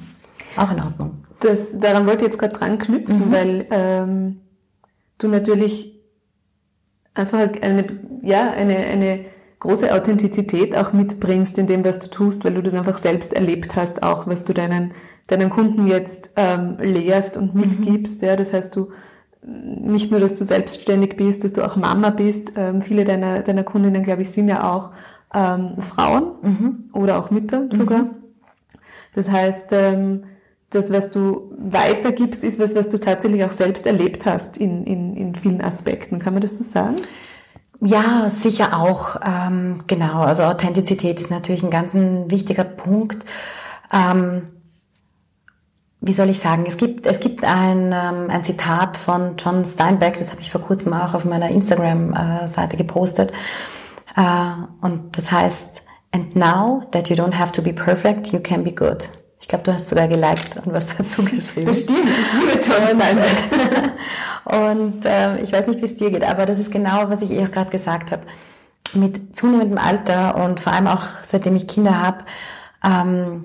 auch 0.57 0.71
in 0.71 0.81
Ordnung. 0.81 1.25
Das, 1.41 1.59
daran 1.75 2.07
wollte 2.07 2.25
ich 2.25 2.33
jetzt 2.33 2.39
gerade 2.39 2.57
dran 2.57 2.79
knüpfen, 2.79 3.29
mhm. 3.29 3.33
weil 3.33 3.67
ähm, 3.71 4.41
du 5.23 5.29
natürlich 5.29 6.01
einfach 7.15 7.49
eine, 7.61 7.87
ja, 8.23 8.51
eine, 8.51 8.77
eine 8.77 9.25
große 9.61 9.93
Authentizität 9.95 10.77
auch 10.77 10.93
mitbringst 10.93 11.59
in 11.59 11.67
dem, 11.67 11.85
was 11.85 11.99
du 11.99 12.09
tust, 12.09 12.45
weil 12.45 12.55
du 12.55 12.63
das 12.63 12.75
einfach 12.75 12.99
selbst 12.99 13.33
erlebt 13.35 13.77
hast, 13.77 14.03
auch 14.03 14.27
was 14.27 14.45
du 14.45 14.55
deinen, 14.55 14.93
deinen 15.27 15.51
Kunden 15.51 15.87
jetzt 15.87 16.31
ähm, 16.37 16.79
lehrst 16.81 17.37
und 17.37 17.55
mhm. 17.55 17.61
mitgibst. 17.61 18.23
Mhm. 18.23 18.29
Ja, 18.29 18.37
das 18.37 18.53
heißt, 18.53 18.75
du 18.75 18.91
nicht 19.43 20.11
nur, 20.11 20.21
dass 20.21 20.35
du 20.35 20.45
selbstständig 20.45 21.17
bist, 21.17 21.45
dass 21.45 21.53
du 21.53 21.65
auch 21.65 21.77
Mama 21.77 22.11
bist. 22.11 22.53
Ähm, 22.57 22.83
viele 22.83 23.05
deiner, 23.05 23.41
deiner 23.41 23.65
Kundinnen, 23.65 24.03
glaube 24.03 24.23
ich, 24.23 24.31
sind 24.31 24.49
ja 24.49 24.71
auch 24.71 24.91
ähm, 25.35 25.77
Frauen 25.79 26.33
mhm. 26.43 26.91
oder 26.93 27.19
auch 27.19 27.31
Mütter 27.31 27.67
sogar. 27.71 28.05
Mhm. 28.05 28.11
Das 29.15 29.31
heißt, 29.31 29.73
ähm, 29.73 30.25
das, 30.71 30.93
was 30.93 31.11
du 31.11 31.53
weitergibst, 31.59 32.45
ist 32.45 32.59
was, 32.59 32.75
was 32.75 32.89
du 32.89 32.99
tatsächlich 32.99 33.45
auch 33.45 33.51
selbst 33.51 33.87
erlebt 33.87 34.25
hast 34.25 34.57
in, 34.57 34.85
in, 34.85 35.17
in 35.17 35.35
vielen 35.35 35.61
Aspekten. 35.61 36.21
Kann 36.21 36.33
man 36.33 36.43
das 36.43 36.57
so 36.57 36.65
sagen? 36.65 36.97
Ja, 37.81 38.29
sicher 38.29 38.79
auch. 38.79 39.17
Ähm, 39.25 39.81
genau, 39.87 40.21
also 40.21 40.45
Authentizität 40.45 41.21
ist 41.21 41.31
natürlich 41.31 41.63
ein 41.63 41.71
ganz 41.71 41.95
ein 41.95 42.31
wichtiger 42.31 42.65
Punkt. 42.65 43.25
Ähm, 43.93 44.49
wie 46.01 46.13
soll 46.13 46.31
ich 46.31 46.39
sagen? 46.39 46.65
Es 46.67 46.77
gibt, 46.77 47.07
es 47.07 47.21
gibt 47.21 47.45
ein, 47.45 47.93
ähm, 47.93 48.31
ein 48.31 48.45
Zitat 48.45 48.97
von 48.97 49.37
John 49.37 49.65
Steinbeck, 49.65 50.19
das 50.19 50.31
habe 50.31 50.41
ich 50.41 50.51
vor 50.51 50.61
kurzem 50.61 50.93
auch 50.93 51.15
auf 51.15 51.25
meiner 51.25 51.51
Instagram-Seite 51.51 52.77
gepostet. 52.77 53.33
Äh, 54.17 54.53
und 54.81 55.19
das 55.19 55.31
heißt, 55.31 55.83
And 56.13 56.35
now 56.35 56.83
that 56.91 57.09
you 57.09 57.17
don't 57.17 57.35
have 57.35 57.53
to 57.53 57.63
be 57.63 57.73
perfect, 57.73 58.33
you 58.33 58.41
can 58.41 58.65
be 58.65 58.73
good. 58.73 59.09
Ich 59.41 59.49
glaube, 59.49 59.65
du 59.65 59.73
hast 59.73 59.89
sogar 59.89 60.07
geliked 60.07 60.57
und 60.65 60.73
was 60.73 60.87
dazu 60.99 61.25
geschrieben. 61.25 61.67
Bestimmt, 61.67 62.09
ich 62.09 62.33
liebe 62.41 62.63
Steinbeck. 62.63 63.17
und 64.45 65.05
äh, 65.05 65.41
ich 65.41 65.53
weiß 65.53 65.67
nicht, 65.67 65.81
wie 65.81 65.87
es 65.87 65.97
dir 65.97 66.11
geht, 66.11 66.25
aber 66.25 66.47
das 66.47 66.59
ist 66.59 66.71
genau, 66.71 67.09
was 67.09 67.23
ich 67.23 67.31
eh 67.31 67.45
auch 67.45 67.51
gerade 67.51 67.71
gesagt 67.71 68.13
habe. 68.13 68.23
mit 68.95 69.37
zunehmendem 69.37 69.79
Alter 69.79 70.37
und 70.45 70.61
vor 70.61 70.73
allem 70.73 70.87
auch 70.87 71.03
seitdem 71.29 71.57
ich 71.57 71.67
Kinder 71.67 72.01
habe, 72.01 72.25
ähm, 72.85 73.45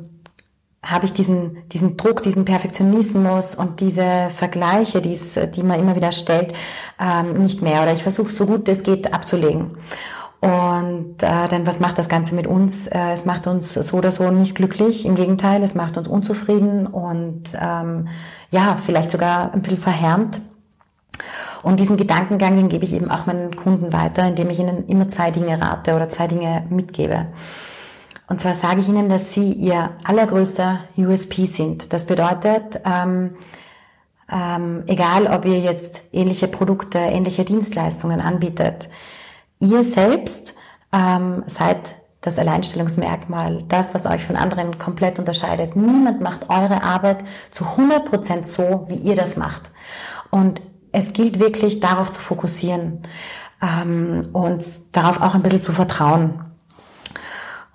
habe 0.83 1.05
ich 1.05 1.13
diesen, 1.13 1.67
diesen 1.69 1.97
Druck, 1.97 2.21
diesen 2.21 2.45
Perfektionismus 2.45 3.55
und 3.55 3.79
diese 3.79 4.29
Vergleiche, 4.29 5.01
die's, 5.01 5.33
die 5.55 5.63
man 5.63 5.79
immer 5.79 5.95
wieder 5.95 6.11
stellt, 6.11 6.53
ähm, 6.99 7.41
nicht 7.41 7.61
mehr. 7.61 7.81
Oder 7.81 7.93
ich 7.93 8.03
versuche 8.03 8.31
so 8.31 8.45
gut 8.45 8.69
es 8.69 8.83
geht 8.83 9.13
abzulegen. 9.13 9.77
Und 10.45 11.23
äh, 11.23 11.47
denn 11.47 11.65
was 11.65 11.79
macht 11.79 11.97
das 11.97 12.07
Ganze 12.07 12.35
mit 12.35 12.45
uns? 12.45 12.85
Äh, 12.85 13.13
es 13.13 13.25
macht 13.25 13.47
uns 13.47 13.73
so 13.73 13.97
oder 13.97 14.11
so 14.11 14.29
nicht 14.29 14.53
glücklich. 14.53 15.07
Im 15.07 15.15
Gegenteil, 15.15 15.63
es 15.63 15.73
macht 15.73 15.97
uns 15.97 16.07
unzufrieden 16.07 16.85
und 16.85 17.57
ähm, 17.59 18.09
ja, 18.51 18.75
vielleicht 18.75 19.09
sogar 19.09 19.51
ein 19.53 19.63
bisschen 19.63 19.79
verhärmt. 19.79 20.41
Und 21.63 21.79
diesen 21.79 21.97
Gedankengang, 21.97 22.57
den 22.57 22.69
gebe 22.69 22.85
ich 22.85 22.93
eben 22.93 23.09
auch 23.09 23.25
meinen 23.25 23.55
Kunden 23.55 23.91
weiter, 23.91 24.27
indem 24.27 24.51
ich 24.51 24.59
ihnen 24.59 24.85
immer 24.85 25.09
zwei 25.09 25.31
Dinge 25.31 25.59
rate 25.59 25.95
oder 25.95 26.09
zwei 26.09 26.27
Dinge 26.27 26.63
mitgebe. 26.69 27.25
Und 28.27 28.39
zwar 28.39 28.53
sage 28.53 28.81
ich 28.81 28.87
ihnen, 28.87 29.09
dass 29.09 29.33
sie 29.33 29.51
ihr 29.51 29.89
allergrößter 30.03 30.81
USP 30.95 31.47
sind. 31.47 31.91
Das 31.91 32.05
bedeutet, 32.05 32.81
ähm, 32.85 33.31
ähm, 34.31 34.83
egal 34.85 35.25
ob 35.25 35.45
ihr 35.45 35.57
jetzt 35.57 36.03
ähnliche 36.11 36.47
Produkte, 36.47 36.99
ähnliche 36.99 37.45
Dienstleistungen 37.45 38.21
anbietet, 38.21 38.89
ihr 39.59 39.83
selbst 39.83 40.55
ähm, 40.91 41.43
seid 41.47 41.95
das 42.21 42.39
Alleinstellungsmerkmal, 42.39 43.63
das, 43.67 43.93
was 43.93 44.05
euch 44.05 44.25
von 44.25 44.35
anderen 44.35 44.79
komplett 44.79 45.19
unterscheidet. 45.19 45.75
Niemand 45.75 46.21
macht 46.21 46.50
eure 46.50 46.81
Arbeit 46.81 47.24
zu 47.51 47.65
100 47.65 48.05
Prozent 48.05 48.47
so, 48.47 48.85
wie 48.88 48.95
ihr 48.95 49.15
das 49.15 49.38
macht. 49.38 49.71
Und 50.31 50.62
es 50.91 51.13
gilt 51.13 51.39
wirklich 51.39 51.79
darauf 51.79 52.12
zu 52.12 52.21
fokussieren 52.21 53.03
ähm, 53.62 54.21
und 54.33 54.63
darauf 54.91 55.21
auch 55.21 55.35
ein 55.35 55.43
bisschen 55.43 55.62
zu 55.62 55.71
vertrauen. 55.71 56.41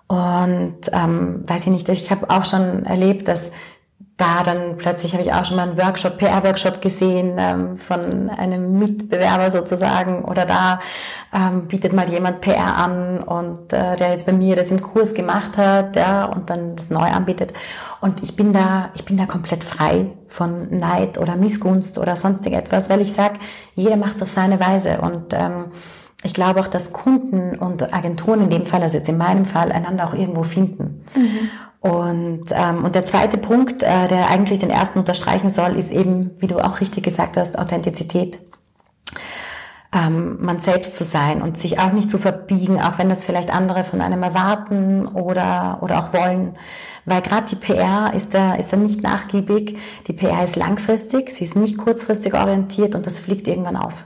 Und 0.09 0.79
ähm, 0.93 1.45
weiß 1.47 1.67
ich 1.67 1.73
nicht, 1.73 1.89
ich 1.89 2.11
habe 2.11 2.31
auch 2.31 2.45
schon 2.45 2.85
erlebt, 2.85 3.29
dass 3.29 3.53
da 4.21 4.43
dann 4.43 4.77
plötzlich 4.77 5.13
habe 5.13 5.23
ich 5.23 5.33
auch 5.33 5.45
schon 5.45 5.57
mal 5.57 5.69
einen 5.69 5.79
Workshop, 5.79 6.19
PR-Workshop 6.19 6.81
gesehen 6.81 7.37
ähm, 7.39 7.77
von 7.77 8.29
einem 8.31 8.79
Mitbewerber 8.79 9.51
sozusagen 9.51 10.25
oder 10.25 10.45
da 10.45 10.81
ähm, 11.33 11.67
bietet 11.67 11.93
mal 11.93 12.09
jemand 12.09 12.41
PR 12.41 12.77
an 12.77 13.23
und 13.23 13.73
äh, 13.73 13.97
der 13.97 14.11
jetzt 14.11 14.27
bei 14.27 14.33
mir 14.33 14.57
das 14.57 14.71
im 14.71 14.83
Kurs 14.83 15.15
gemacht 15.15 15.57
hat, 15.57 15.97
ja, 15.97 16.27
und 16.27 16.51
dann 16.51 16.77
das 16.77 16.91
neu 16.91 17.09
anbietet. 17.09 17.53
Und 18.01 18.23
ich 18.23 18.37
bin 18.37 18.53
da, 18.53 18.91
ich 18.95 19.05
bin 19.05 19.17
da 19.17 19.27
komplett 19.27 19.65
frei 19.65 20.07
von 20.29 20.79
Neid 20.79 21.19
oder 21.19 21.37
Missgunst 21.37 21.99
oder 21.99 22.17
sonstig 22.17 22.53
etwas, 22.53 22.91
weil 22.91 23.01
ich 23.01 23.13
sage, 23.13 23.35
jeder 23.75 23.97
macht 23.97 24.17
es 24.17 24.23
auf 24.23 24.31
seine 24.31 24.61
Weise 24.61 25.01
und 25.01 25.33
ähm, 25.33 25.73
ich 26.23 26.35
glaube 26.35 26.61
auch, 26.61 26.69
dass 26.69 26.93
Kunden 26.93 27.59
und 27.59 27.95
Agenturen 27.95 28.43
in 28.43 28.51
dem 28.51 28.67
Fall, 28.67 28.83
also 28.83 28.99
jetzt 28.99 29.09
in 29.09 29.17
meinem 29.17 29.47
Fall, 29.47 29.73
einander 29.73 30.05
auch 30.07 30.15
irgendwo 30.15 30.43
finden. 30.43 31.05
Mhm. 31.15 31.51
Und, 31.81 32.43
ähm, 32.51 32.85
und 32.85 32.95
der 32.95 33.07
zweite 33.07 33.39
Punkt, 33.39 33.83
äh, 33.83 34.07
der 34.07 34.29
eigentlich 34.29 34.59
den 34.59 34.71
ersten 34.71 34.99
unterstreichen 34.99 35.49
soll, 35.49 35.77
ist 35.77 35.91
eben, 35.91 36.33
wie 36.39 36.47
du 36.47 36.59
auch 36.59 36.81
richtig 36.81 37.05
gesagt 37.05 37.39
hast, 37.39 37.59
Authentizität. 37.59 38.39
Ähm, 39.93 40.37
man 40.41 40.61
selbst 40.61 40.95
zu 40.95 41.05
sein 41.05 41.43
und 41.43 41.57
sich 41.59 41.81
auch 41.81 41.93
nicht 41.93 42.11
zu 42.11 42.19
verbiegen, 42.19 42.81
auch 42.81 42.99
wenn 42.99 43.09
das 43.09 43.25
vielleicht 43.25 43.53
andere 43.53 43.83
von 43.83 44.03
einem 44.03 44.23
erwarten 44.23 45.09
oder, 45.09 45.79
oder 45.81 45.99
auch 45.99 46.13
wollen. 46.13 46.57
Weil 47.07 47.23
gerade 47.23 47.47
die 47.49 47.57
PR 47.57 48.13
ist 48.15 48.35
da, 48.35 48.55
ist 48.55 48.73
da 48.73 48.77
nicht 48.77 49.03
nachgiebig. 49.03 49.79
Die 50.07 50.13
PR 50.13 50.45
ist 50.45 50.57
langfristig, 50.57 51.31
sie 51.31 51.45
ist 51.45 51.57
nicht 51.57 51.79
kurzfristig 51.79 52.35
orientiert 52.35 52.95
und 52.95 53.07
das 53.07 53.19
fliegt 53.19 53.49
irgendwann 53.49 53.77
auf. 53.77 54.05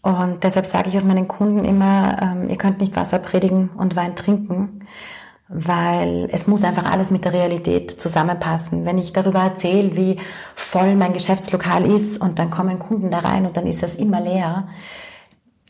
Und 0.00 0.42
deshalb 0.42 0.66
sage 0.66 0.88
ich 0.88 0.98
auch 0.98 1.04
meinen 1.04 1.28
Kunden 1.28 1.64
immer, 1.64 2.16
ähm, 2.20 2.48
ihr 2.48 2.56
könnt 2.56 2.80
nicht 2.80 2.96
Wasser 2.96 3.18
predigen 3.18 3.68
und 3.76 3.94
Wein 3.94 4.16
trinken 4.16 4.80
weil 5.52 6.28
es 6.32 6.46
muss 6.46 6.64
einfach 6.64 6.90
alles 6.90 7.10
mit 7.10 7.24
der 7.24 7.34
Realität 7.34 7.90
zusammenpassen. 7.90 8.84
Wenn 8.86 8.98
ich 8.98 9.12
darüber 9.12 9.40
erzähle, 9.40 9.96
wie 9.96 10.16
voll 10.54 10.96
mein 10.96 11.12
Geschäftslokal 11.12 11.86
ist 11.86 12.20
und 12.20 12.38
dann 12.38 12.50
kommen 12.50 12.78
Kunden 12.78 13.10
da 13.10 13.18
rein 13.18 13.44
und 13.46 13.56
dann 13.56 13.66
ist 13.66 13.82
das 13.82 13.96
immer 13.96 14.20
leer, 14.20 14.68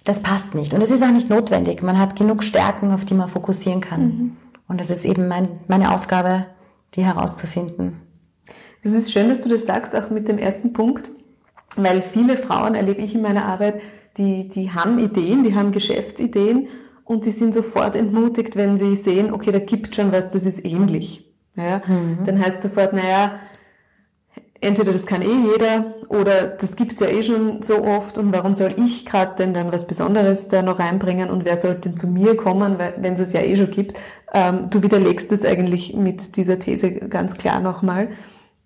das 0.05 0.21
passt 0.21 0.55
nicht. 0.55 0.73
Und 0.73 0.83
es 0.83 0.91
ist 0.91 1.03
auch 1.03 1.11
nicht 1.11 1.31
notwendig. 1.31 1.83
Man 1.83 1.99
hat 1.99 2.17
genug 2.17 2.43
Stärken, 2.43 2.93
auf 2.93 3.05
die 3.05 3.15
man 3.15 3.29
fokussieren 3.29 3.81
kann. 3.81 4.03
Mhm. 4.03 4.37
Und 4.69 4.81
das 4.81 4.91
ist 4.91 5.05
eben 5.05 5.29
mein, 5.29 5.49
meine 5.69 5.95
Aufgabe, 5.95 6.47
die 6.95 7.05
herauszufinden. 7.05 8.01
Es 8.83 8.93
ist 8.93 9.13
schön, 9.13 9.29
dass 9.29 9.43
du 9.43 9.49
das 9.49 9.67
sagst, 9.67 9.95
auch 9.95 10.11
mit 10.11 10.29
dem 10.29 10.39
ersten 10.39 10.73
Punkt, 10.73 11.09
weil 11.77 12.03
viele 12.03 12.37
Frauen 12.37 12.75
erlebe 12.75 13.03
ich 13.03 13.15
in 13.15 13.23
meiner 13.23 13.47
Arbeit, 13.47 13.81
die, 14.17 14.49
die 14.49 14.73
haben 14.73 14.99
Ideen, 14.99 15.45
die 15.45 15.55
haben 15.55 15.73
Geschäftsideen 15.73 16.69
und 17.05 17.25
die 17.25 17.31
sind 17.31 17.55
sofort 17.55 17.97
entmutigt, 17.97 18.57
wenn 18.57 18.79
sie 18.79 18.97
sehen, 18.97 19.33
okay, 19.33 19.53
da 19.53 19.59
gibt 19.59 19.95
schon 19.95 20.13
was, 20.13 20.31
das 20.31 20.45
ist 20.47 20.65
ähnlich. 20.65 21.31
Ja? 21.57 21.83
Mhm. 21.87 22.25
Dann 22.25 22.39
heißt 22.39 22.63
sofort, 22.63 22.93
naja, 22.93 23.41
entweder 24.63 24.93
das 24.93 25.07
kann 25.07 25.23
eh 25.23 25.51
jeder 25.53 25.95
oder 26.09 26.47
das 26.47 26.77
gibt's 26.77 27.01
ja 27.01 27.09
eh 27.09 27.23
schon 27.23 27.63
so 27.63 27.85
oft 27.85 28.17
und 28.17 28.33
warum 28.33 28.55
soll 28.55 28.75
ich 28.77 29.05
gerade 29.05 29.35
denn 29.37 29.53
dann 29.53 29.73
was 29.73 29.87
Besonderes 29.87 30.49
da 30.49 30.63
noch 30.63 30.79
reinbringen 30.79 31.31
und 31.31 31.45
wer 31.45 31.57
sollte 31.57 31.89
denn 31.89 31.97
zu 31.97 32.07
mir 32.07 32.37
kommen, 32.37 32.79
wenn 32.79 33.15
es 33.15 33.21
es 33.21 33.33
ja 33.33 33.41
eh 33.41 33.57
schon 33.57 33.71
gibt. 33.71 33.99
Ähm, 34.33 34.71
du 34.71 34.83
widerlegst 34.83 35.33
das 35.33 35.45
eigentlich 35.45 35.95
mit 35.95 36.37
dieser 36.37 36.59
These 36.59 36.93
ganz 36.93 37.35
klar 37.35 37.61
nochmal. 37.61 38.11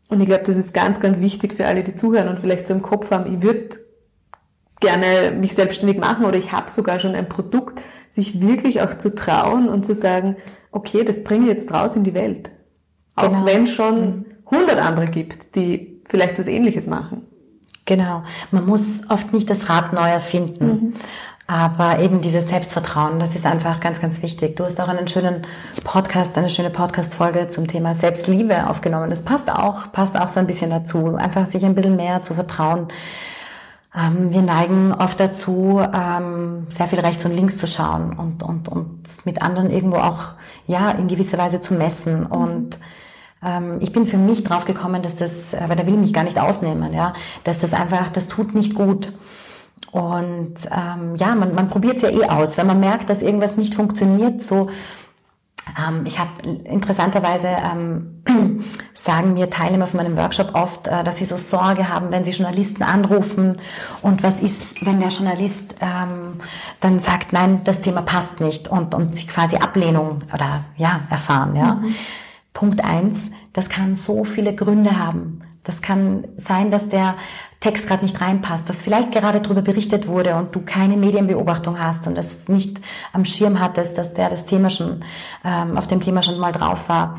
Und 0.08 0.20
ich 0.20 0.26
glaube, 0.26 0.44
das 0.44 0.56
ist 0.56 0.72
ganz, 0.72 1.00
ganz 1.00 1.18
wichtig 1.18 1.54
für 1.54 1.66
alle, 1.66 1.82
die 1.82 1.96
zuhören 1.96 2.28
und 2.28 2.38
vielleicht 2.38 2.66
so 2.66 2.74
im 2.74 2.82
Kopf 2.82 3.10
haben, 3.10 3.34
ich 3.34 3.42
würde 3.42 3.70
gerne 4.80 5.32
mich 5.32 5.54
selbstständig 5.54 5.98
machen 5.98 6.26
oder 6.26 6.36
ich 6.36 6.52
habe 6.52 6.70
sogar 6.70 6.98
schon 6.98 7.14
ein 7.14 7.28
Produkt, 7.28 7.82
sich 8.16 8.40
wirklich 8.40 8.82
auch 8.82 8.98
zu 8.98 9.14
trauen 9.14 9.68
und 9.68 9.86
zu 9.86 9.94
sagen, 9.94 10.36
okay, 10.72 11.04
das 11.04 11.22
bringe 11.22 11.44
ich 11.44 11.50
jetzt 11.50 11.72
raus 11.72 11.94
in 11.94 12.04
die 12.04 12.14
Welt. 12.14 12.50
Auch 13.14 13.30
genau. 13.30 13.46
wenn 13.46 13.66
schon 13.66 14.26
hundert 14.50 14.78
andere 14.78 15.06
gibt, 15.06 15.54
die 15.54 16.02
vielleicht 16.08 16.38
was 16.38 16.48
ähnliches 16.48 16.86
machen. 16.86 17.22
Genau. 17.84 18.24
Man 18.50 18.66
muss 18.66 19.08
oft 19.08 19.32
nicht 19.32 19.48
das 19.48 19.68
Rad 19.68 19.92
neu 19.92 20.08
erfinden. 20.08 20.66
Mhm. 20.66 20.94
Aber 21.48 22.00
eben 22.00 22.20
dieses 22.20 22.48
Selbstvertrauen, 22.48 23.20
das 23.20 23.36
ist 23.36 23.46
einfach 23.46 23.78
ganz, 23.78 24.00
ganz 24.00 24.20
wichtig. 24.20 24.56
Du 24.56 24.64
hast 24.64 24.80
auch 24.80 24.88
einen 24.88 25.06
schönen 25.06 25.46
Podcast, 25.84 26.36
eine 26.36 26.50
schöne 26.50 26.70
Podcast-Folge 26.70 27.46
zum 27.46 27.68
Thema 27.68 27.94
Selbstliebe 27.94 28.68
aufgenommen. 28.68 29.10
Das 29.10 29.22
passt 29.22 29.48
auch, 29.48 29.92
passt 29.92 30.18
auch 30.18 30.28
so 30.28 30.40
ein 30.40 30.48
bisschen 30.48 30.70
dazu. 30.70 31.14
Einfach 31.14 31.46
sich 31.46 31.64
ein 31.64 31.76
bisschen 31.76 31.94
mehr 31.94 32.20
zu 32.22 32.34
vertrauen, 32.34 32.88
ähm, 33.96 34.32
wir 34.32 34.42
neigen 34.42 34.92
oft 34.92 35.18
dazu, 35.18 35.80
ähm, 35.80 36.66
sehr 36.68 36.86
viel 36.86 37.00
rechts 37.00 37.24
und 37.24 37.34
links 37.34 37.56
zu 37.56 37.66
schauen 37.66 38.12
und, 38.12 38.42
und, 38.42 38.68
und 38.68 39.00
mit 39.24 39.42
anderen 39.42 39.70
irgendwo 39.70 39.96
auch, 39.96 40.34
ja, 40.66 40.90
in 40.90 41.08
gewisser 41.08 41.38
Weise 41.38 41.60
zu 41.60 41.74
messen. 41.74 42.20
Mhm. 42.20 42.26
Und 42.26 42.78
ähm, 43.42 43.78
ich 43.80 43.92
bin 43.92 44.06
für 44.06 44.18
mich 44.18 44.44
drauf 44.44 44.66
gekommen, 44.66 45.02
dass 45.02 45.16
das, 45.16 45.54
äh, 45.54 45.62
weil 45.68 45.76
da 45.76 45.86
will 45.86 45.94
ich 45.94 46.00
mich 46.00 46.12
gar 46.12 46.24
nicht 46.24 46.38
ausnehmen, 46.38 46.92
ja, 46.92 47.14
dass 47.44 47.58
das 47.58 47.72
einfach, 47.72 48.10
das 48.10 48.28
tut 48.28 48.54
nicht 48.54 48.74
gut. 48.74 49.12
Und 49.92 50.56
ähm, 50.70 51.16
ja, 51.16 51.34
man, 51.34 51.54
man 51.54 51.68
probiert 51.68 51.96
es 51.96 52.02
ja 52.02 52.10
eh 52.10 52.28
aus. 52.28 52.58
Wenn 52.58 52.66
man 52.66 52.80
merkt, 52.80 53.08
dass 53.08 53.22
irgendwas 53.22 53.56
nicht 53.56 53.74
funktioniert, 53.74 54.42
so 54.42 54.68
ähm, 55.78 56.04
ich 56.06 56.18
habe 56.18 56.30
interessanterweise 56.64 57.48
ähm, 57.48 58.22
sagen 58.94 59.34
mir 59.34 59.50
Teilnehmer 59.50 59.86
von 59.86 59.98
meinem 59.98 60.16
Workshop 60.16 60.54
oft, 60.54 60.86
äh, 60.86 61.04
dass 61.04 61.18
sie 61.18 61.24
so 61.24 61.36
Sorge 61.36 61.88
haben, 61.88 62.10
wenn 62.12 62.24
sie 62.24 62.32
Journalisten 62.32 62.82
anrufen 62.82 63.58
und 64.02 64.22
was 64.22 64.40
ist, 64.40 64.84
wenn 64.84 65.00
der 65.00 65.08
Journalist 65.08 65.76
ähm, 65.80 66.40
dann 66.80 67.00
sagt, 67.00 67.32
nein, 67.32 67.62
das 67.64 67.80
Thema 67.80 68.02
passt 68.02 68.40
nicht 68.40 68.68
und, 68.68 68.94
und 68.94 69.16
sie 69.16 69.26
quasi 69.26 69.56
Ablehnung 69.56 70.22
oder 70.32 70.64
ja 70.76 71.02
erfahren. 71.10 71.56
Ja. 71.56 71.74
Mhm. 71.74 71.94
Punkt 72.52 72.84
eins, 72.84 73.30
das 73.52 73.68
kann 73.68 73.94
so 73.94 74.24
viele 74.24 74.54
Gründe 74.54 74.98
haben. 74.98 75.42
Das 75.66 75.82
kann 75.82 76.28
sein, 76.36 76.70
dass 76.70 76.88
der 76.88 77.16
Text 77.60 77.88
gerade 77.88 78.04
nicht 78.04 78.20
reinpasst, 78.20 78.68
dass 78.68 78.82
vielleicht 78.82 79.10
gerade 79.10 79.40
darüber 79.40 79.62
berichtet 79.62 80.06
wurde 80.06 80.36
und 80.36 80.54
du 80.54 80.60
keine 80.60 80.96
Medienbeobachtung 80.96 81.80
hast 81.80 82.06
und 82.06 82.14
das 82.16 82.48
nicht 82.48 82.80
am 83.12 83.24
Schirm 83.24 83.58
hattest, 83.58 83.98
dass 83.98 84.14
der 84.14 84.30
das 84.30 84.44
Thema 84.44 84.70
schon 84.70 85.02
ähm, 85.44 85.76
auf 85.76 85.86
dem 85.86 86.00
Thema 86.00 86.22
schon 86.22 86.38
mal 86.38 86.52
drauf 86.52 86.88
war, 86.88 87.18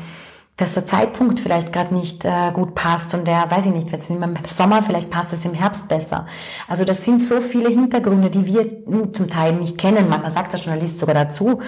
dass 0.56 0.74
der 0.74 0.86
Zeitpunkt 0.86 1.38
vielleicht 1.40 1.72
gerade 1.72 1.94
nicht 1.94 2.24
äh, 2.24 2.50
gut 2.52 2.74
passt 2.74 3.14
und 3.14 3.26
der, 3.26 3.50
weiß 3.50 3.66
ich 3.66 3.72
nicht, 3.72 3.92
es 3.92 4.08
im 4.08 4.34
Sommer 4.46 4.82
vielleicht 4.82 5.10
passt 5.10 5.32
es 5.32 5.44
im 5.44 5.54
Herbst 5.54 5.88
besser. 5.88 6.26
Also 6.66 6.84
das 6.84 7.04
sind 7.04 7.22
so 7.22 7.40
viele 7.40 7.68
Hintergründe, 7.68 8.30
die 8.30 8.46
wir 8.46 8.66
zum 9.12 9.28
Teil 9.28 9.52
nicht 9.52 9.76
kennen. 9.76 10.08
Manchmal 10.08 10.32
sagt 10.32 10.54
der 10.54 10.60
Journalist 10.60 10.98
sogar 10.98 11.14
dazu. 11.14 11.60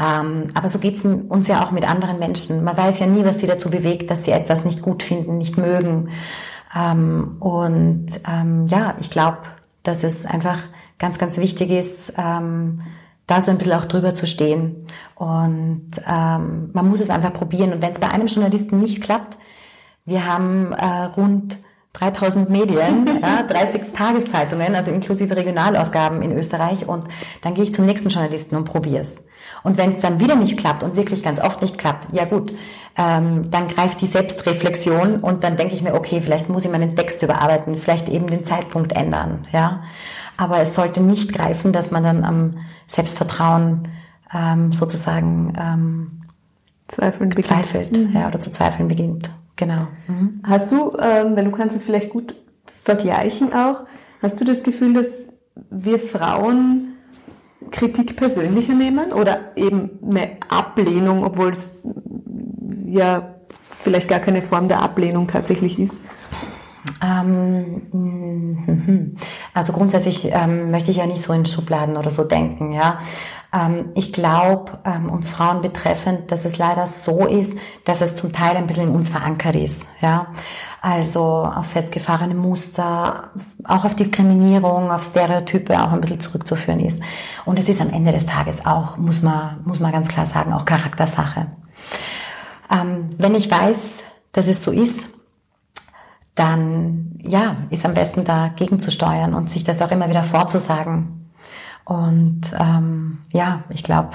Ähm, 0.00 0.46
aber 0.54 0.68
so 0.68 0.78
geht's 0.78 1.04
uns 1.04 1.48
ja 1.48 1.64
auch 1.64 1.70
mit 1.70 1.88
anderen 1.88 2.18
Menschen. 2.18 2.64
Man 2.64 2.76
weiß 2.76 2.98
ja 2.98 3.06
nie, 3.06 3.24
was 3.24 3.38
sie 3.38 3.46
dazu 3.46 3.70
bewegt, 3.70 4.10
dass 4.10 4.24
sie 4.24 4.32
etwas 4.32 4.64
nicht 4.64 4.82
gut 4.82 5.02
finden, 5.02 5.38
nicht 5.38 5.56
mögen. 5.56 6.10
Ähm, 6.76 7.36
und 7.40 8.06
ähm, 8.28 8.66
ja, 8.66 8.96
ich 9.00 9.10
glaube, 9.10 9.38
dass 9.82 10.02
es 10.02 10.26
einfach 10.26 10.58
ganz, 10.98 11.18
ganz 11.18 11.38
wichtig 11.38 11.70
ist, 11.70 12.12
ähm, 12.18 12.82
da 13.26 13.40
so 13.40 13.50
ein 13.50 13.58
bisschen 13.58 13.74
auch 13.74 13.86
drüber 13.86 14.14
zu 14.14 14.26
stehen. 14.26 14.86
Und 15.14 15.90
ähm, 16.06 16.70
man 16.72 16.88
muss 16.88 17.00
es 17.00 17.10
einfach 17.10 17.32
probieren. 17.32 17.72
Und 17.72 17.82
wenn 17.82 17.92
es 17.92 17.98
bei 17.98 18.10
einem 18.10 18.26
Journalisten 18.26 18.80
nicht 18.80 19.02
klappt, 19.02 19.38
wir 20.04 20.24
haben 20.26 20.72
äh, 20.72 21.04
rund 21.16 21.58
3000 21.94 22.50
Medien, 22.50 23.20
ja, 23.22 23.42
30 23.42 23.92
Tageszeitungen, 23.92 24.74
also 24.74 24.90
inklusive 24.90 25.34
Regionalausgaben 25.36 26.22
in 26.22 26.32
Österreich 26.32 26.86
und 26.88 27.08
dann 27.42 27.54
gehe 27.54 27.64
ich 27.64 27.74
zum 27.74 27.86
nächsten 27.86 28.08
Journalisten 28.10 28.56
und 28.56 28.64
probiere 28.64 29.02
es. 29.02 29.16
Und 29.66 29.78
wenn 29.78 29.90
es 29.90 30.00
dann 30.00 30.20
wieder 30.20 30.36
nicht 30.36 30.56
klappt 30.56 30.84
und 30.84 30.94
wirklich 30.94 31.24
ganz 31.24 31.40
oft 31.40 31.60
nicht 31.60 31.76
klappt, 31.76 32.06
ja 32.12 32.24
gut, 32.24 32.54
ähm, 32.96 33.50
dann 33.50 33.66
greift 33.66 34.00
die 34.00 34.06
Selbstreflexion 34.06 35.16
und 35.16 35.42
dann 35.42 35.56
denke 35.56 35.74
ich 35.74 35.82
mir, 35.82 35.94
okay, 35.94 36.20
vielleicht 36.20 36.48
muss 36.48 36.64
ich 36.64 36.70
meinen 36.70 36.94
Text 36.94 37.20
überarbeiten, 37.24 37.74
vielleicht 37.74 38.08
eben 38.08 38.28
den 38.28 38.44
Zeitpunkt 38.44 38.92
ändern, 38.92 39.48
ja. 39.52 39.82
Aber 40.36 40.60
es 40.60 40.72
sollte 40.72 41.02
nicht 41.02 41.32
greifen, 41.32 41.72
dass 41.72 41.90
man 41.90 42.04
dann 42.04 42.22
am 42.22 42.58
Selbstvertrauen 42.86 43.88
ähm, 44.32 44.72
sozusagen 44.72 45.54
ähm, 45.60 46.06
Zweifeln 46.86 47.32
zweifelt, 47.42 47.98
mhm. 47.98 48.14
ja, 48.14 48.28
oder 48.28 48.38
zu 48.38 48.52
zweifeln 48.52 48.86
beginnt. 48.86 49.30
Genau. 49.56 49.88
Mhm. 50.06 50.42
Hast 50.46 50.70
du, 50.70 50.96
ähm, 50.96 51.34
weil 51.34 51.44
du 51.44 51.50
kannst 51.50 51.74
es 51.74 51.82
vielleicht 51.82 52.10
gut 52.10 52.36
vergleichen 52.84 53.52
auch, 53.52 53.80
hast 54.22 54.40
du 54.40 54.44
das 54.44 54.62
Gefühl, 54.62 54.94
dass 54.94 55.32
wir 55.70 55.98
Frauen 55.98 56.95
Kritik 57.70 58.16
persönlicher 58.16 58.74
nehmen 58.74 59.12
oder 59.12 59.56
eben 59.56 59.98
eine 60.08 60.36
Ablehnung, 60.48 61.24
obwohl 61.24 61.50
es 61.50 61.88
ja 62.86 63.34
vielleicht 63.80 64.08
gar 64.08 64.20
keine 64.20 64.42
Form 64.42 64.68
der 64.68 64.82
Ablehnung 64.82 65.26
tatsächlich 65.26 65.78
ist? 65.78 66.02
Ähm, 67.02 67.82
mhm. 67.92 69.16
also 69.52 69.72
grundsätzlich 69.72 70.30
ähm, 70.32 70.70
möchte 70.70 70.90
ich 70.90 70.98
ja 70.98 71.06
nicht 71.06 71.22
so 71.22 71.32
in 71.32 71.44
Schubladen 71.44 71.96
oder 71.96 72.10
so 72.10 72.24
denken, 72.24 72.72
ja. 72.72 73.00
Ähm, 73.56 73.90
ich 73.94 74.12
glaube, 74.12 74.78
ähm, 74.84 75.08
uns 75.08 75.30
Frauen 75.30 75.62
betreffend, 75.62 76.30
dass 76.30 76.44
es 76.44 76.58
leider 76.58 76.86
so 76.86 77.26
ist, 77.26 77.54
dass 77.84 78.00
es 78.00 78.16
zum 78.16 78.32
Teil 78.32 78.56
ein 78.56 78.66
bisschen 78.66 78.88
in 78.88 78.94
uns 78.94 79.08
verankert 79.08 79.56
ist, 79.56 79.86
ja. 80.00 80.24
Also 80.82 81.22
auf 81.22 81.66
festgefahrene 81.66 82.34
Muster, 82.34 83.30
auch 83.64 83.84
auf 83.84 83.96
Diskriminierung, 83.96 84.90
auf 84.90 85.04
Stereotype 85.04 85.80
auch 85.80 85.92
ein 85.92 86.00
bisschen 86.00 86.20
zurückzuführen 86.20 86.80
ist. 86.80 87.02
Und 87.44 87.58
es 87.58 87.68
ist 87.68 87.80
am 87.80 87.90
Ende 87.90 88.12
des 88.12 88.26
Tages 88.26 88.64
auch, 88.64 88.96
muss 88.96 89.22
man, 89.22 89.60
muss 89.64 89.80
man 89.80 89.90
ganz 89.90 90.08
klar 90.08 90.26
sagen, 90.26 90.52
auch 90.52 90.64
Charaktersache. 90.64 91.46
Ähm, 92.70 93.10
wenn 93.18 93.34
ich 93.34 93.50
weiß, 93.50 94.04
dass 94.32 94.46
es 94.46 94.62
so 94.62 94.70
ist, 94.70 95.06
dann 96.36 97.18
ja, 97.22 97.56
ist 97.70 97.84
am 97.84 97.94
besten 97.94 98.24
dagegen 98.24 98.78
zu 98.78 98.90
steuern 98.90 99.34
und 99.34 99.50
sich 99.50 99.64
das 99.64 99.80
auch 99.80 99.90
immer 99.90 100.08
wieder 100.08 100.22
vorzusagen. 100.22 101.15
Und 101.86 102.42
ähm, 102.58 103.18
ja, 103.32 103.62
ich 103.70 103.84
glaube, 103.84 104.10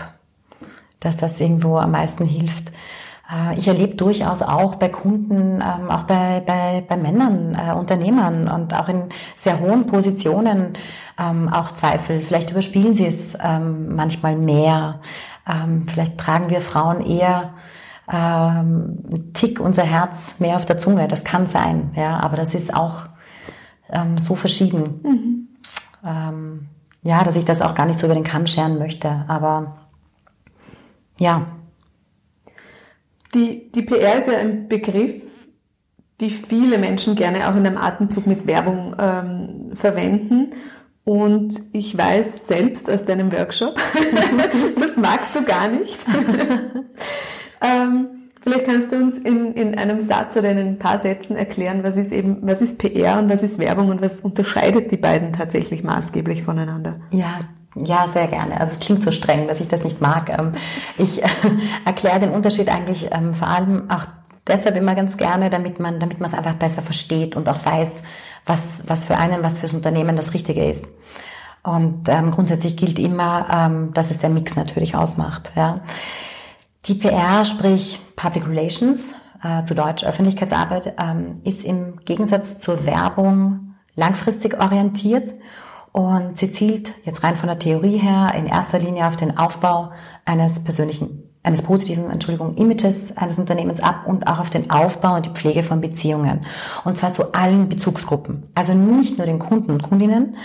dass 0.99 1.15
das 1.15 1.39
irgendwo 1.39 1.77
am 1.77 1.91
meisten 1.91 2.25
hilft. 2.25 2.71
Äh, 3.31 3.57
ich 3.57 3.67
erlebe 3.67 3.95
durchaus 3.95 4.41
auch 4.41 4.75
bei 4.75 4.89
Kunden, 4.89 5.61
ähm, 5.61 5.89
auch 5.89 6.03
bei, 6.03 6.43
bei, 6.45 6.83
bei 6.87 6.97
Männern, 6.97 7.55
äh, 7.55 7.73
Unternehmern 7.73 8.49
und 8.49 8.73
auch 8.73 8.89
in 8.89 9.07
sehr 9.37 9.61
hohen 9.61 9.87
Positionen 9.87 10.73
ähm, 11.17 11.47
auch 11.47 11.71
Zweifel. 11.71 12.21
Vielleicht 12.21 12.51
überspielen 12.51 12.93
sie 12.93 13.07
es 13.07 13.37
ähm, 13.41 13.95
manchmal 13.95 14.35
mehr. 14.35 14.99
Ähm, 15.49 15.87
vielleicht 15.87 16.17
tragen 16.17 16.49
wir 16.49 16.59
Frauen 16.59 16.99
eher 16.99 17.53
ähm, 18.11 19.31
Tick 19.33 19.61
unser 19.61 19.83
Herz 19.83 20.35
mehr 20.39 20.57
auf 20.57 20.65
der 20.65 20.77
Zunge. 20.77 21.07
Das 21.07 21.23
kann 21.23 21.47
sein, 21.47 21.91
ja, 21.95 22.19
aber 22.19 22.35
das 22.35 22.53
ist 22.53 22.75
auch 22.75 23.05
ähm, 23.89 24.17
so 24.17 24.35
verschieden. 24.35 24.99
Mhm. 25.03 25.47
Ähm, 26.05 26.67
ja, 27.03 27.23
dass 27.23 27.35
ich 27.35 27.45
das 27.45 27.61
auch 27.61 27.75
gar 27.75 27.85
nicht 27.85 27.99
so 27.99 28.07
über 28.07 28.13
den 28.13 28.23
Kamm 28.23 28.47
scheren 28.47 28.77
möchte. 28.77 29.25
Aber 29.27 29.77
ja. 31.19 31.47
Die, 33.33 33.71
die 33.71 33.81
PR 33.81 34.19
ist 34.19 34.27
ja 34.27 34.37
ein 34.37 34.67
Begriff, 34.67 35.21
die 36.19 36.29
viele 36.29 36.77
Menschen 36.77 37.15
gerne 37.15 37.49
auch 37.49 37.55
in 37.55 37.65
einem 37.65 37.77
Atemzug 37.77 38.27
mit 38.27 38.45
Werbung 38.45 38.95
ähm, 38.99 39.71
verwenden. 39.75 40.51
Und 41.03 41.59
ich 41.73 41.97
weiß 41.97 42.47
selbst 42.47 42.89
aus 42.89 43.05
deinem 43.05 43.31
Workshop, 43.31 43.75
das 44.79 44.97
magst 44.97 45.35
du 45.35 45.43
gar 45.43 45.67
nicht. 45.67 45.97
Ähm, 47.61 48.20
vielleicht 48.41 48.65
kannst 48.65 48.91
du 48.91 48.97
uns 48.97 49.17
in, 49.17 49.53
in 49.53 49.77
einem 49.77 50.01
Satz 50.01 50.35
oder 50.35 50.51
in 50.51 50.57
ein 50.57 50.79
paar 50.79 50.99
Sätzen 50.99 51.35
erklären, 51.35 51.83
was 51.83 51.95
ist 51.95 52.11
eben, 52.11 52.39
was 52.41 52.61
ist 52.61 52.77
PR 52.77 53.19
und 53.19 53.29
was 53.29 53.41
ist 53.41 53.59
Werbung 53.59 53.89
und 53.89 54.01
was 54.01 54.21
unterscheidet 54.21 54.91
die 54.91 54.97
beiden 54.97 55.33
tatsächlich 55.33 55.83
maßgeblich 55.83 56.43
voneinander? 56.43 56.93
Ja, 57.11 57.39
ja, 57.75 58.07
sehr 58.11 58.27
gerne. 58.27 58.59
Also 58.59 58.73
es 58.73 58.79
klingt 58.79 59.03
so 59.03 59.11
streng, 59.11 59.47
dass 59.47 59.59
ich 59.59 59.67
das 59.67 59.83
nicht 59.83 60.01
mag. 60.01 60.29
Ähm, 60.29 60.53
ich 60.97 61.23
äh, 61.23 61.27
erkläre 61.85 62.19
den 62.19 62.31
Unterschied 62.31 62.69
eigentlich 62.69 63.09
ähm, 63.11 63.33
vor 63.33 63.47
allem 63.47 63.89
auch 63.89 64.05
deshalb 64.47 64.75
immer 64.75 64.95
ganz 64.95 65.17
gerne, 65.17 65.49
damit 65.49 65.79
man, 65.79 65.99
damit 65.99 66.19
man 66.19 66.29
es 66.29 66.37
einfach 66.37 66.55
besser 66.55 66.81
versteht 66.81 67.35
und 67.35 67.47
auch 67.47 67.63
weiß, 67.63 68.03
was, 68.45 68.83
was 68.87 69.05
für 69.05 69.17
einen, 69.17 69.43
was 69.43 69.59
fürs 69.59 69.73
Unternehmen 69.73 70.15
das 70.15 70.33
Richtige 70.33 70.65
ist. 70.65 70.85
Und 71.63 72.09
ähm, 72.09 72.31
grundsätzlich 72.31 72.75
gilt 72.75 72.97
immer, 72.97 73.47
ähm, 73.53 73.93
dass 73.93 74.09
es 74.09 74.17
der 74.17 74.29
Mix 74.29 74.55
natürlich 74.55 74.95
ausmacht. 74.95 75.51
Ja. 75.55 75.75
Die 76.85 76.95
PR, 76.95 77.45
sprich 77.45 77.99
Public 78.15 78.47
Relations, 78.47 79.13
äh, 79.43 79.63
zu 79.65 79.75
Deutsch 79.75 80.03
Öffentlichkeitsarbeit, 80.03 80.95
ähm, 80.99 81.35
ist 81.43 81.63
im 81.63 81.97
Gegensatz 82.05 82.57
zur 82.57 82.87
Werbung 82.87 83.75
langfristig 83.95 84.59
orientiert 84.59 85.31
und 85.91 86.39
sie 86.39 86.51
zielt 86.51 86.93
jetzt 87.03 87.23
rein 87.23 87.37
von 87.37 87.47
der 87.47 87.59
Theorie 87.59 87.97
her 87.97 88.33
in 88.35 88.47
erster 88.47 88.79
Linie 88.79 89.07
auf 89.07 89.15
den 89.15 89.37
Aufbau 89.37 89.91
eines 90.25 90.63
persönlichen, 90.63 91.29
eines 91.43 91.61
positiven, 91.61 92.09
Entschuldigung, 92.09 92.55
Images 92.57 93.15
eines 93.15 93.37
Unternehmens 93.37 93.79
ab 93.79 94.07
und 94.07 94.25
auch 94.25 94.39
auf 94.39 94.49
den 94.49 94.71
Aufbau 94.71 95.17
und 95.17 95.27
die 95.27 95.31
Pflege 95.31 95.61
von 95.61 95.81
Beziehungen. 95.81 96.47
Und 96.83 96.97
zwar 96.97 97.13
zu 97.13 97.33
allen 97.33 97.69
Bezugsgruppen. 97.69 98.49
Also 98.55 98.73
nicht 98.73 99.19
nur 99.19 99.27
den 99.27 99.37
Kunden 99.37 99.69
und 99.69 99.83
Kundinnen, 99.83 100.35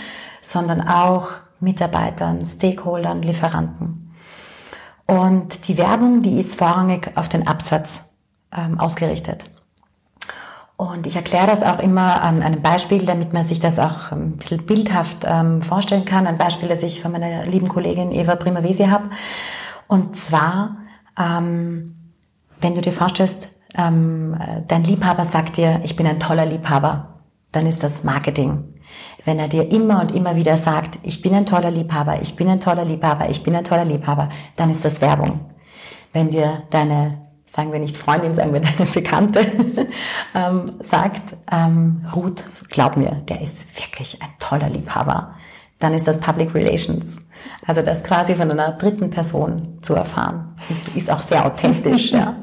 sondern 0.43 0.81
auch 0.87 1.29
Mitarbeitern, 1.59 2.45
Stakeholdern, 2.45 3.23
Lieferanten. 3.23 4.06
Und 5.07 5.67
die 5.67 5.77
Werbung, 5.77 6.21
die 6.21 6.39
ist 6.39 6.55
vorrangig 6.55 7.11
auf 7.15 7.29
den 7.29 7.47
Absatz 7.47 8.09
ähm, 8.55 8.79
ausgerichtet. 8.79 9.45
Und 10.75 11.07
ich 11.07 11.15
erkläre 11.15 11.47
das 11.47 11.63
auch 11.63 11.79
immer 11.79 12.21
an 12.21 12.43
einem 12.43 12.61
Beispiel, 12.61 13.03
damit 13.03 13.33
man 13.33 13.43
sich 13.43 13.59
das 13.59 13.79
auch 13.79 14.11
ein 14.11 14.37
bisschen 14.37 14.63
bildhaft 14.65 15.25
ähm, 15.25 15.63
vorstellen 15.63 16.05
kann. 16.05 16.27
Ein 16.27 16.37
Beispiel, 16.37 16.69
das 16.69 16.83
ich 16.83 17.01
von 17.01 17.11
meiner 17.11 17.45
lieben 17.45 17.67
Kollegin 17.67 18.11
Eva 18.11 18.35
Primavesi 18.35 18.85
habe. 18.85 19.09
Und 19.87 20.15
zwar, 20.15 20.77
ähm, 21.17 21.85
wenn 22.61 22.75
du 22.75 22.81
dir 22.81 22.91
vorstellst, 22.91 23.49
ähm, 23.75 24.37
dein 24.67 24.83
Liebhaber 24.83 25.25
sagt 25.25 25.57
dir, 25.57 25.81
ich 25.83 25.95
bin 25.95 26.05
ein 26.05 26.19
toller 26.19 26.45
Liebhaber, 26.45 27.21
dann 27.51 27.65
ist 27.65 27.81
das 27.81 28.03
Marketing. 28.03 28.76
Wenn 29.25 29.39
er 29.39 29.47
dir 29.47 29.71
immer 29.71 30.01
und 30.01 30.13
immer 30.13 30.35
wieder 30.35 30.57
sagt, 30.57 30.99
ich 31.03 31.21
bin 31.21 31.33
ein 31.33 31.45
toller 31.45 31.71
Liebhaber, 31.71 32.21
ich 32.21 32.35
bin 32.35 32.47
ein 32.47 32.59
toller 32.59 32.85
Liebhaber, 32.85 33.29
ich 33.29 33.43
bin 33.43 33.55
ein 33.55 33.63
toller 33.63 33.85
Liebhaber, 33.85 34.29
dann 34.55 34.69
ist 34.69 34.85
das 34.85 35.01
Werbung. 35.01 35.41
Wenn 36.13 36.29
dir 36.29 36.63
deine, 36.69 37.27
sagen 37.45 37.71
wir 37.71 37.79
nicht 37.79 37.97
Freundin, 37.97 38.35
sagen 38.35 38.53
wir 38.53 38.61
deine 38.77 38.89
Bekannte, 38.89 39.45
ähm, 40.35 40.71
sagt, 40.79 41.35
ähm, 41.51 42.05
Ruth, 42.15 42.45
glaub 42.69 42.97
mir, 42.97 43.23
der 43.27 43.41
ist 43.41 43.79
wirklich 43.79 44.21
ein 44.21 44.29
toller 44.39 44.69
Liebhaber, 44.69 45.31
dann 45.79 45.93
ist 45.93 46.07
das 46.07 46.19
Public 46.19 46.53
Relations. 46.55 47.17
Also 47.65 47.81
das 47.81 48.03
quasi 48.03 48.35
von 48.35 48.49
einer 48.49 48.71
dritten 48.73 49.09
Person 49.09 49.81
zu 49.81 49.93
erfahren. 49.93 50.53
Ist 50.95 51.11
auch 51.11 51.21
sehr 51.21 51.45
authentisch, 51.45 52.11
ja. 52.11 52.35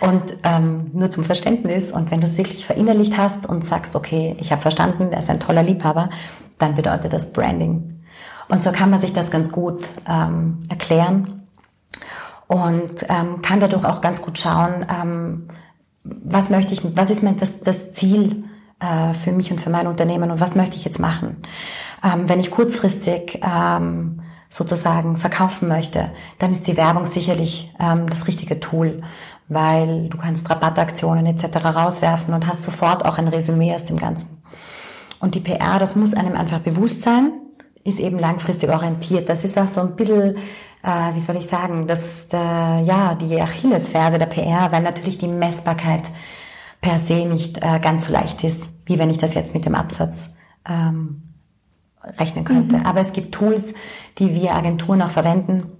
Und 0.00 0.36
ähm, 0.42 0.90
nur 0.92 1.10
zum 1.10 1.24
Verständnis, 1.24 1.90
und 1.90 2.10
wenn 2.10 2.20
du 2.20 2.26
es 2.26 2.36
wirklich 2.36 2.66
verinnerlicht 2.66 3.16
hast 3.16 3.48
und 3.48 3.64
sagst, 3.64 3.96
okay, 3.96 4.36
ich 4.38 4.52
habe 4.52 4.60
verstanden, 4.60 5.12
er 5.12 5.20
ist 5.20 5.30
ein 5.30 5.40
toller 5.40 5.62
Liebhaber, 5.62 6.10
dann 6.58 6.74
bedeutet 6.74 7.12
das 7.12 7.32
Branding. 7.32 8.02
Und 8.48 8.62
so 8.62 8.72
kann 8.72 8.90
man 8.90 9.00
sich 9.00 9.12
das 9.12 9.30
ganz 9.30 9.50
gut 9.50 9.88
ähm, 10.08 10.60
erklären 10.68 11.46
und 12.46 13.04
ähm, 13.08 13.42
kann 13.42 13.60
dadurch 13.60 13.84
auch 13.84 14.00
ganz 14.00 14.22
gut 14.22 14.38
schauen, 14.38 14.86
ähm, 14.88 15.48
was 16.04 16.50
möchte 16.50 16.72
ich, 16.72 16.82
was 16.96 17.10
ist 17.10 17.22
mein 17.22 17.36
das, 17.36 17.60
das 17.60 17.92
Ziel 17.92 18.44
äh, 18.78 19.14
für 19.14 19.32
mich 19.32 19.50
und 19.50 19.60
für 19.60 19.70
mein 19.70 19.86
Unternehmen 19.86 20.30
und 20.30 20.40
was 20.40 20.54
möchte 20.54 20.76
ich 20.76 20.84
jetzt 20.84 21.00
machen. 21.00 21.38
Ähm, 22.04 22.28
wenn 22.28 22.38
ich 22.38 22.50
kurzfristig 22.50 23.40
ähm, 23.42 24.22
sozusagen 24.48 25.16
verkaufen 25.16 25.66
möchte, 25.68 26.04
dann 26.38 26.52
ist 26.52 26.68
die 26.68 26.76
Werbung 26.76 27.06
sicherlich 27.06 27.74
ähm, 27.80 28.08
das 28.08 28.28
richtige 28.28 28.60
Tool 28.60 29.02
weil 29.48 30.08
du 30.08 30.18
kannst 30.18 30.48
Rabattaktionen 30.50 31.26
etc. 31.26 31.64
rauswerfen 31.64 32.34
und 32.34 32.46
hast 32.46 32.62
sofort 32.62 33.04
auch 33.04 33.18
ein 33.18 33.28
Resümee 33.28 33.74
aus 33.74 33.84
dem 33.84 33.96
Ganzen. 33.96 34.42
Und 35.20 35.34
die 35.34 35.40
PR, 35.40 35.78
das 35.78 35.96
muss 35.96 36.14
einem 36.14 36.36
einfach 36.36 36.60
bewusst 36.60 37.02
sein, 37.02 37.32
ist 37.84 38.00
eben 38.00 38.18
langfristig 38.18 38.70
orientiert. 38.70 39.28
Das 39.28 39.44
ist 39.44 39.56
auch 39.56 39.68
so 39.68 39.80
ein 39.80 39.94
bisschen, 39.94 40.36
äh, 40.82 41.14
wie 41.14 41.20
soll 41.20 41.36
ich 41.36 41.46
sagen, 41.46 41.86
das, 41.86 42.28
der, 42.28 42.82
ja, 42.84 43.14
die 43.14 43.40
Achillesferse 43.40 44.18
der 44.18 44.26
PR, 44.26 44.72
weil 44.72 44.82
natürlich 44.82 45.18
die 45.18 45.28
Messbarkeit 45.28 46.10
per 46.80 46.98
se 46.98 47.24
nicht 47.24 47.58
äh, 47.58 47.78
ganz 47.80 48.06
so 48.06 48.12
leicht 48.12 48.44
ist, 48.44 48.62
wie 48.84 48.98
wenn 48.98 49.10
ich 49.10 49.18
das 49.18 49.34
jetzt 49.34 49.54
mit 49.54 49.64
dem 49.64 49.74
Absatz 49.74 50.30
ähm, 50.68 51.34
rechnen 52.18 52.44
könnte. 52.44 52.78
Mhm. 52.78 52.86
Aber 52.86 53.00
es 53.00 53.12
gibt 53.12 53.34
Tools, 53.34 53.74
die 54.18 54.34
wir 54.34 54.54
Agenturen 54.54 55.02
auch 55.02 55.10
verwenden, 55.10 55.75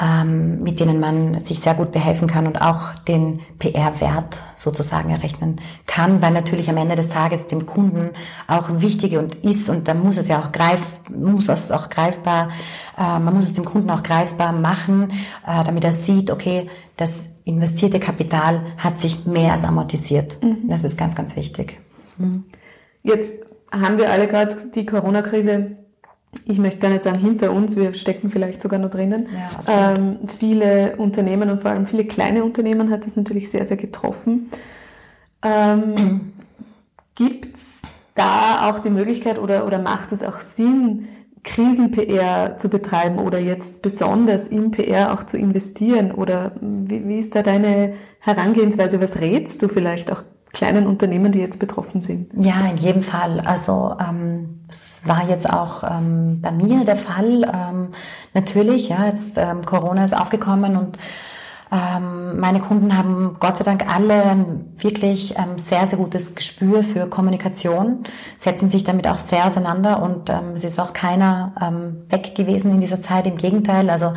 ähm, 0.00 0.62
mit 0.62 0.80
denen 0.80 0.98
man 0.98 1.40
sich 1.40 1.60
sehr 1.60 1.74
gut 1.74 1.92
behelfen 1.92 2.26
kann 2.26 2.46
und 2.46 2.60
auch 2.60 2.94
den 3.06 3.40
PR-Wert 3.58 4.38
sozusagen 4.56 5.10
errechnen 5.10 5.60
kann, 5.86 6.22
weil 6.22 6.32
natürlich 6.32 6.70
am 6.70 6.76
Ende 6.76 6.94
des 6.94 7.10
Tages 7.10 7.46
dem 7.46 7.66
Kunden 7.66 8.12
auch 8.46 8.68
wichtig 8.80 9.16
und 9.16 9.34
ist 9.36 9.68
und 9.68 9.88
da 9.88 9.94
muss 9.94 10.16
es 10.16 10.28
ja 10.28 10.40
auch 10.40 10.52
greif, 10.52 10.98
muss 11.10 11.48
es 11.48 11.70
auch 11.70 11.88
greifbar, 11.88 12.48
äh, 12.98 13.02
man 13.02 13.34
muss 13.34 13.44
es 13.44 13.52
dem 13.52 13.64
Kunden 13.64 13.90
auch 13.90 14.02
greifbar 14.02 14.52
machen, 14.52 15.12
äh, 15.46 15.64
damit 15.64 15.84
er 15.84 15.92
sieht, 15.92 16.30
okay, 16.30 16.68
das 16.96 17.28
investierte 17.44 18.00
Kapital 18.00 18.62
hat 18.78 18.98
sich 18.98 19.26
mehr 19.26 19.52
als 19.52 19.64
amortisiert. 19.64 20.38
Mhm. 20.42 20.68
Das 20.68 20.84
ist 20.84 20.96
ganz, 20.96 21.14
ganz 21.14 21.36
wichtig. 21.36 21.78
Mhm. 22.16 22.44
Jetzt 23.02 23.32
haben 23.72 23.98
wir 23.98 24.10
alle 24.10 24.28
gerade 24.28 24.56
die 24.74 24.86
Corona-Krise 24.86 25.76
ich 26.44 26.58
möchte 26.58 26.80
gar 26.80 26.90
nicht 26.90 27.02
sagen 27.02 27.18
hinter 27.18 27.52
uns, 27.52 27.76
wir 27.76 27.92
stecken 27.94 28.30
vielleicht 28.30 28.62
sogar 28.62 28.78
noch 28.78 28.90
drinnen. 28.90 29.28
Ja, 29.66 29.94
ähm, 29.94 30.18
viele 30.38 30.96
Unternehmen 30.96 31.50
und 31.50 31.62
vor 31.62 31.72
allem 31.72 31.86
viele 31.86 32.04
kleine 32.04 32.44
Unternehmen 32.44 32.90
hat 32.90 33.04
das 33.04 33.16
natürlich 33.16 33.50
sehr, 33.50 33.64
sehr 33.64 33.76
getroffen. 33.76 34.50
Ähm, 35.42 36.32
Gibt 37.16 37.56
es 37.56 37.82
da 38.14 38.70
auch 38.70 38.78
die 38.78 38.90
Möglichkeit 38.90 39.38
oder, 39.38 39.66
oder 39.66 39.78
macht 39.78 40.12
es 40.12 40.22
auch 40.22 40.40
Sinn, 40.40 41.08
Krisen-PR 41.42 42.56
zu 42.56 42.68
betreiben 42.68 43.18
oder 43.18 43.38
jetzt 43.38 43.82
besonders 43.82 44.46
im 44.46 44.70
PR 44.70 45.12
auch 45.12 45.24
zu 45.24 45.36
investieren? 45.36 46.12
Oder 46.12 46.52
wie, 46.60 47.06
wie 47.06 47.18
ist 47.18 47.34
da 47.34 47.42
deine 47.42 47.94
Herangehensweise? 48.20 49.00
Was 49.00 49.20
rätst 49.20 49.62
du 49.62 49.68
vielleicht 49.68 50.12
auch 50.12 50.22
kleinen 50.52 50.86
Unternehmen, 50.86 51.32
die 51.32 51.38
jetzt 51.38 51.58
betroffen 51.58 52.02
sind? 52.02 52.30
Ja, 52.34 52.68
in 52.70 52.76
jedem 52.76 53.02
Fall. 53.02 53.40
Also 53.40 53.96
ähm, 54.00 54.60
es 54.68 55.02
war 55.04 55.28
jetzt 55.28 55.48
auch 55.50 55.82
ähm, 55.84 56.40
bei 56.40 56.50
mir 56.50 56.84
der 56.84 56.96
Fall. 56.96 57.42
Ähm, 57.42 57.88
natürlich, 58.34 58.88
ja, 58.88 59.06
jetzt 59.06 59.38
ähm, 59.38 59.64
Corona 59.64 60.04
ist 60.04 60.16
aufgekommen 60.16 60.76
und 60.76 60.98
ähm, 61.72 62.40
meine 62.40 62.58
Kunden 62.58 62.96
haben 62.96 63.36
Gott 63.38 63.58
sei 63.58 63.64
Dank 63.64 63.86
alle 63.88 64.24
ein 64.24 64.72
wirklich 64.76 65.36
ähm, 65.38 65.56
sehr, 65.56 65.86
sehr 65.86 65.98
gutes 65.98 66.34
Gespür 66.34 66.82
für 66.82 67.06
Kommunikation, 67.06 68.02
setzen 68.40 68.70
sich 68.70 68.82
damit 68.82 69.06
auch 69.06 69.18
sehr 69.18 69.46
auseinander 69.46 70.02
und 70.02 70.30
ähm, 70.30 70.54
es 70.56 70.64
ist 70.64 70.80
auch 70.80 70.92
keiner 70.92 71.54
ähm, 71.62 72.02
weg 72.08 72.34
gewesen 72.34 72.72
in 72.72 72.80
dieser 72.80 73.00
Zeit. 73.00 73.28
Im 73.28 73.36
Gegenteil, 73.36 73.88
also 73.88 74.14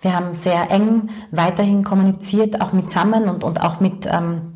wir 0.00 0.14
haben 0.14 0.34
sehr 0.34 0.70
eng 0.70 1.08
weiterhin 1.32 1.82
kommuniziert, 1.82 2.60
auch 2.60 2.72
mit 2.72 2.90
zusammen 2.90 3.28
und, 3.28 3.42
und 3.42 3.60
auch 3.60 3.80
mit 3.80 4.06
ähm, 4.06 4.51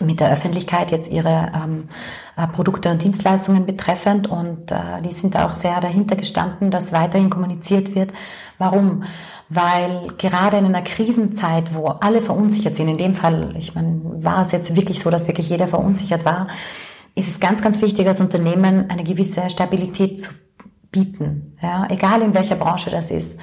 mit 0.00 0.20
der 0.20 0.32
Öffentlichkeit 0.32 0.90
jetzt 0.90 1.10
ihre 1.10 1.52
ähm, 1.54 1.88
äh, 2.36 2.46
Produkte 2.48 2.90
und 2.90 3.02
Dienstleistungen 3.02 3.66
betreffend 3.66 4.26
und 4.26 4.70
äh, 4.72 5.02
die 5.04 5.12
sind 5.12 5.36
auch 5.36 5.52
sehr 5.52 5.80
dahinter 5.80 6.16
gestanden, 6.16 6.70
dass 6.70 6.92
weiterhin 6.92 7.30
kommuniziert 7.30 7.94
wird. 7.94 8.12
Warum? 8.58 9.04
Weil 9.48 10.08
gerade 10.18 10.56
in 10.56 10.66
einer 10.66 10.82
Krisenzeit, 10.82 11.74
wo 11.74 11.88
alle 11.88 12.20
verunsichert 12.20 12.76
sind, 12.76 12.88
in 12.88 12.96
dem 12.96 13.14
Fall, 13.14 13.54
ich 13.56 13.74
meine, 13.74 14.00
war 14.02 14.44
es 14.44 14.52
jetzt 14.52 14.74
wirklich 14.74 15.00
so, 15.00 15.10
dass 15.10 15.26
wirklich 15.26 15.48
jeder 15.48 15.68
verunsichert 15.68 16.24
war, 16.24 16.48
ist 17.14 17.28
es 17.28 17.40
ganz, 17.40 17.62
ganz 17.62 17.80
wichtig 17.80 18.06
als 18.08 18.20
Unternehmen 18.20 18.90
eine 18.90 19.04
gewisse 19.04 19.48
Stabilität 19.48 20.22
zu 20.24 20.32
bieten, 20.90 21.56
ja, 21.60 21.86
egal 21.90 22.22
in 22.22 22.34
welcher 22.34 22.56
Branche 22.56 22.90
das 22.90 23.10
ist, 23.10 23.38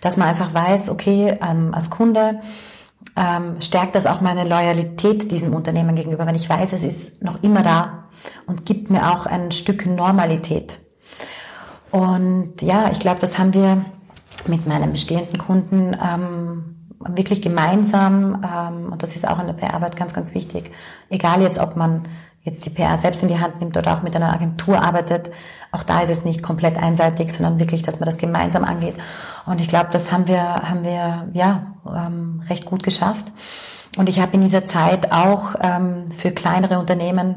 dass 0.00 0.16
man 0.16 0.28
einfach 0.28 0.54
weiß, 0.54 0.88
okay, 0.88 1.34
ähm, 1.42 1.74
als 1.74 1.90
Kunde 1.90 2.40
ähm, 3.16 3.60
stärkt 3.60 3.94
das 3.94 4.06
auch 4.06 4.20
meine 4.20 4.44
Loyalität 4.44 5.30
diesem 5.30 5.54
Unternehmen 5.54 5.96
gegenüber, 5.96 6.26
wenn 6.26 6.34
ich 6.34 6.48
weiß, 6.48 6.72
es 6.72 6.82
ist 6.82 7.22
noch 7.22 7.42
immer 7.42 7.62
da 7.62 8.04
und 8.46 8.66
gibt 8.66 8.90
mir 8.90 9.10
auch 9.12 9.26
ein 9.26 9.52
Stück 9.52 9.86
Normalität. 9.86 10.80
Und 11.90 12.62
ja, 12.62 12.90
ich 12.90 13.00
glaube, 13.00 13.20
das 13.20 13.38
haben 13.38 13.52
wir 13.52 13.84
mit 14.46 14.66
meinen 14.66 14.92
bestehenden 14.92 15.38
Kunden 15.38 15.94
ähm, 16.02 16.76
wirklich 17.08 17.42
gemeinsam, 17.42 18.42
ähm, 18.44 18.92
und 18.92 19.02
das 19.02 19.14
ist 19.14 19.28
auch 19.28 19.38
in 19.38 19.46
der 19.46 19.54
PR-Arbeit 19.54 19.96
ganz, 19.96 20.14
ganz 20.14 20.34
wichtig, 20.34 20.70
egal 21.10 21.42
jetzt, 21.42 21.58
ob 21.58 21.76
man 21.76 22.08
jetzt 22.42 22.64
die 22.66 22.70
PR 22.70 22.98
selbst 22.98 23.22
in 23.22 23.28
die 23.28 23.38
Hand 23.38 23.60
nimmt 23.60 23.76
oder 23.76 23.94
auch 23.94 24.02
mit 24.02 24.16
einer 24.16 24.32
Agentur 24.32 24.82
arbeitet, 24.82 25.30
auch 25.70 25.84
da 25.84 26.00
ist 26.00 26.10
es 26.10 26.24
nicht 26.24 26.42
komplett 26.42 26.76
einseitig, 26.76 27.32
sondern 27.32 27.58
wirklich, 27.58 27.82
dass 27.82 28.00
man 28.00 28.06
das 28.06 28.18
gemeinsam 28.18 28.64
angeht. 28.64 28.94
Und 29.46 29.60
ich 29.60 29.68
glaube, 29.68 29.90
das 29.92 30.10
haben 30.10 30.26
wir, 30.26 30.42
haben 30.42 30.82
wir 30.82 31.28
ja 31.32 31.74
ähm, 31.86 32.42
recht 32.48 32.64
gut 32.64 32.82
geschafft. 32.82 33.32
Und 33.96 34.08
ich 34.08 34.20
habe 34.20 34.32
in 34.34 34.40
dieser 34.40 34.66
Zeit 34.66 35.12
auch 35.12 35.54
ähm, 35.60 36.10
für 36.10 36.30
kleinere 36.30 36.78
Unternehmen 36.78 37.36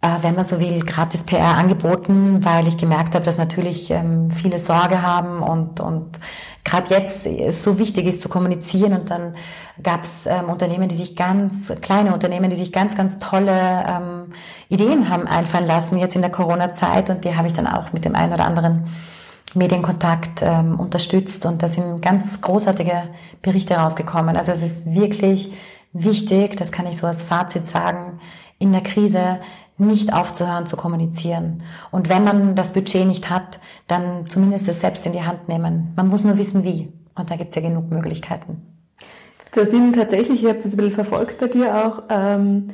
äh, 0.00 0.22
wenn 0.22 0.36
man 0.36 0.44
so 0.44 0.60
will, 0.60 0.80
gratis 0.84 1.24
PR 1.24 1.56
angeboten, 1.56 2.44
weil 2.44 2.68
ich 2.68 2.76
gemerkt 2.76 3.14
habe, 3.14 3.24
dass 3.24 3.36
natürlich 3.36 3.90
ähm, 3.90 4.30
viele 4.30 4.60
Sorge 4.60 5.02
haben 5.02 5.42
und, 5.42 5.80
und 5.80 6.18
gerade 6.64 6.94
jetzt 6.94 7.26
es 7.26 7.64
so 7.64 7.78
wichtig 7.78 8.06
ist 8.06 8.22
zu 8.22 8.28
kommunizieren. 8.28 8.92
Und 8.92 9.10
dann 9.10 9.34
gab 9.82 10.04
es 10.04 10.26
ähm, 10.26 10.50
Unternehmen, 10.50 10.88
die 10.88 10.96
sich 10.96 11.16
ganz, 11.16 11.72
kleine 11.80 12.14
Unternehmen, 12.14 12.48
die 12.48 12.56
sich 12.56 12.72
ganz, 12.72 12.96
ganz 12.96 13.18
tolle 13.18 13.84
ähm, 13.88 14.32
Ideen 14.68 15.08
haben 15.08 15.26
einfallen 15.26 15.66
lassen 15.66 15.98
jetzt 15.98 16.14
in 16.14 16.22
der 16.22 16.30
Corona-Zeit 16.30 17.10
und 17.10 17.24
die 17.24 17.36
habe 17.36 17.48
ich 17.48 17.52
dann 17.52 17.66
auch 17.66 17.92
mit 17.92 18.04
dem 18.04 18.14
einen 18.14 18.32
oder 18.32 18.44
anderen 18.44 18.88
Medienkontakt 19.54 20.42
ähm, 20.42 20.78
unterstützt 20.78 21.44
und 21.46 21.62
da 21.62 21.68
sind 21.68 22.02
ganz 22.02 22.40
großartige 22.40 23.04
Berichte 23.42 23.74
rausgekommen. 23.74 24.36
Also 24.36 24.52
es 24.52 24.62
ist 24.62 24.94
wirklich 24.94 25.52
wichtig, 25.92 26.56
das 26.56 26.70
kann 26.70 26.86
ich 26.86 26.98
so 26.98 27.06
als 27.06 27.22
Fazit 27.22 27.66
sagen, 27.66 28.20
in 28.58 28.72
der 28.72 28.82
Krise 28.82 29.40
nicht 29.78 30.12
aufzuhören 30.12 30.66
zu 30.66 30.76
kommunizieren. 30.76 31.62
Und 31.90 32.08
wenn 32.08 32.24
man 32.24 32.54
das 32.54 32.72
Budget 32.72 33.06
nicht 33.06 33.30
hat, 33.30 33.60
dann 33.86 34.26
zumindest 34.26 34.68
es 34.68 34.80
selbst 34.80 35.06
in 35.06 35.12
die 35.12 35.22
Hand 35.22 35.48
nehmen. 35.48 35.92
Man 35.96 36.08
muss 36.08 36.24
nur 36.24 36.36
wissen, 36.36 36.64
wie. 36.64 36.92
Und 37.14 37.30
da 37.30 37.36
gibt 37.36 37.56
es 37.56 37.62
ja 37.62 37.68
genug 37.68 37.90
Möglichkeiten. 37.90 38.62
Da 39.52 39.64
sind 39.64 39.94
tatsächlich, 39.94 40.42
ich 40.42 40.48
habe 40.48 40.58
das 40.58 40.72
ein 40.72 40.76
bisschen 40.76 40.92
verfolgt 40.92 41.38
bei 41.38 41.46
dir 41.46 41.86
auch, 41.86 42.02
ähm, 42.10 42.68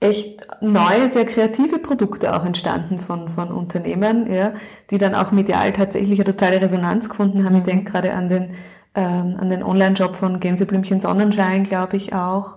echt 0.00 0.46
neue, 0.60 1.08
sehr 1.10 1.24
kreative 1.24 1.78
Produkte 1.78 2.34
auch 2.36 2.44
entstanden 2.44 2.98
von, 2.98 3.28
von 3.28 3.50
Unternehmen, 3.50 4.30
ja, 4.32 4.52
die 4.90 4.98
dann 4.98 5.14
auch 5.14 5.32
medial 5.32 5.72
tatsächlich 5.72 6.20
eine 6.20 6.32
totale 6.32 6.60
Resonanz 6.60 7.08
gefunden 7.08 7.44
haben. 7.44 7.56
Ich 7.56 7.62
mhm. 7.62 7.66
denke 7.66 7.92
gerade 7.92 8.12
an 8.12 8.28
den, 8.28 8.54
ähm, 8.94 9.36
an 9.40 9.48
den 9.48 9.62
Online-Job 9.62 10.16
von 10.16 10.38
Gänseblümchen 10.38 11.00
Sonnenschein, 11.00 11.64
glaube 11.64 11.96
ich 11.96 12.12
auch. 12.12 12.56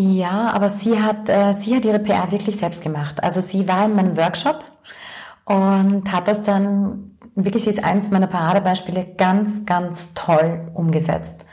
Ja, 0.00 0.52
aber 0.52 0.70
sie 0.70 1.02
hat, 1.02 1.28
äh, 1.28 1.54
sie 1.54 1.74
hat 1.74 1.84
ihre 1.84 1.98
PR 1.98 2.30
wirklich 2.30 2.56
selbst 2.56 2.82
gemacht. 2.82 3.20
Also 3.24 3.40
sie 3.40 3.66
war 3.66 3.84
in 3.84 3.96
meinem 3.96 4.16
Workshop 4.16 4.64
und 5.44 6.12
hat 6.12 6.28
das 6.28 6.44
dann, 6.44 7.16
wirklich 7.34 7.64
sie 7.64 7.70
ist 7.70 7.82
eins 7.82 8.08
meiner 8.08 8.28
Paradebeispiele, 8.28 9.04
ganz, 9.16 9.66
ganz 9.66 10.14
toll 10.14 10.70
umgesetzt. 10.74 11.46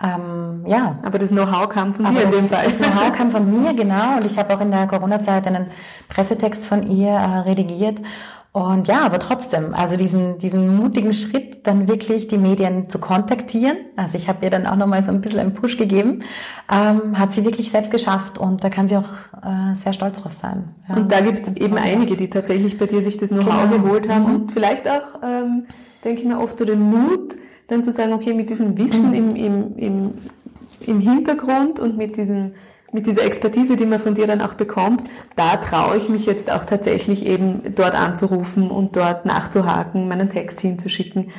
Ähm, 0.00 0.62
ja. 0.66 0.98
Aber 1.02 1.18
das 1.18 1.30
Know-how 1.30 1.68
kam 1.68 1.92
von 1.92 2.06
dir 2.06 2.22
in 2.22 2.30
dem 2.30 2.44
Fall. 2.44 2.64
Das 2.64 2.76
Know-how 2.76 3.10
kam 3.16 3.32
von 3.32 3.50
mir, 3.50 3.74
genau. 3.74 4.18
Und 4.18 4.24
ich 4.24 4.38
habe 4.38 4.54
auch 4.54 4.60
in 4.60 4.70
der 4.70 4.86
Corona-Zeit 4.86 5.48
einen 5.48 5.66
Pressetext 6.08 6.66
von 6.66 6.88
ihr 6.88 7.10
äh, 7.10 7.38
redigiert 7.40 8.00
und 8.52 8.88
ja, 8.88 9.02
aber 9.02 9.20
trotzdem, 9.20 9.74
also 9.74 9.94
diesen, 9.96 10.38
diesen 10.38 10.76
mutigen 10.76 11.12
Schritt, 11.12 11.68
dann 11.68 11.86
wirklich 11.86 12.26
die 12.26 12.38
Medien 12.38 12.88
zu 12.88 12.98
kontaktieren. 12.98 13.76
Also 13.94 14.16
ich 14.16 14.28
habe 14.28 14.44
ihr 14.44 14.50
dann 14.50 14.66
auch 14.66 14.74
nochmal 14.74 15.04
so 15.04 15.12
ein 15.12 15.20
bisschen 15.20 15.38
einen 15.38 15.54
Push 15.54 15.76
gegeben, 15.76 16.24
ähm, 16.68 17.16
hat 17.16 17.32
sie 17.32 17.44
wirklich 17.44 17.70
selbst 17.70 17.92
geschafft 17.92 18.38
und 18.38 18.64
da 18.64 18.68
kann 18.68 18.88
sie 18.88 18.96
auch 18.96 19.08
äh, 19.44 19.76
sehr 19.76 19.92
stolz 19.92 20.22
drauf 20.22 20.32
sein. 20.32 20.74
Ja, 20.88 20.96
und 20.96 21.12
da 21.12 21.20
gibt 21.20 21.46
es 21.46 21.56
eben 21.56 21.76
einige, 21.76 22.16
die 22.16 22.28
tatsächlich 22.28 22.76
bei 22.76 22.86
dir 22.86 23.02
sich 23.02 23.18
das 23.18 23.30
Know-how 23.30 23.70
genau. 23.70 23.84
geholt 23.84 24.08
haben 24.08 24.28
mhm. 24.28 24.34
und 24.34 24.52
vielleicht 24.52 24.88
auch, 24.88 25.22
ähm, 25.22 25.66
denke 26.04 26.22
ich 26.22 26.26
mir 26.26 26.40
oft, 26.40 26.58
so 26.58 26.64
den 26.64 26.80
Mut, 26.80 27.36
dann 27.68 27.84
zu 27.84 27.92
sagen, 27.92 28.12
okay, 28.12 28.34
mit 28.34 28.50
diesem 28.50 28.76
Wissen 28.76 29.10
mhm. 29.10 29.14
im, 29.14 29.36
im, 29.36 29.76
im, 29.76 30.14
im 30.86 31.00
Hintergrund 31.00 31.78
und 31.78 31.96
mit 31.96 32.16
diesem 32.16 32.54
mit 32.92 33.06
dieser 33.06 33.24
Expertise, 33.24 33.76
die 33.76 33.86
man 33.86 34.00
von 34.00 34.14
dir 34.14 34.26
dann 34.26 34.40
auch 34.40 34.54
bekommt, 34.54 35.08
da 35.36 35.56
traue 35.56 35.96
ich 35.96 36.08
mich 36.08 36.26
jetzt 36.26 36.50
auch 36.50 36.64
tatsächlich 36.64 37.24
eben 37.24 37.62
dort 37.74 37.94
anzurufen 37.94 38.70
und 38.70 38.96
dort 38.96 39.26
nachzuhaken, 39.26 40.08
meinen 40.08 40.30
Text 40.30 40.60
hinzuschicken. 40.60 41.30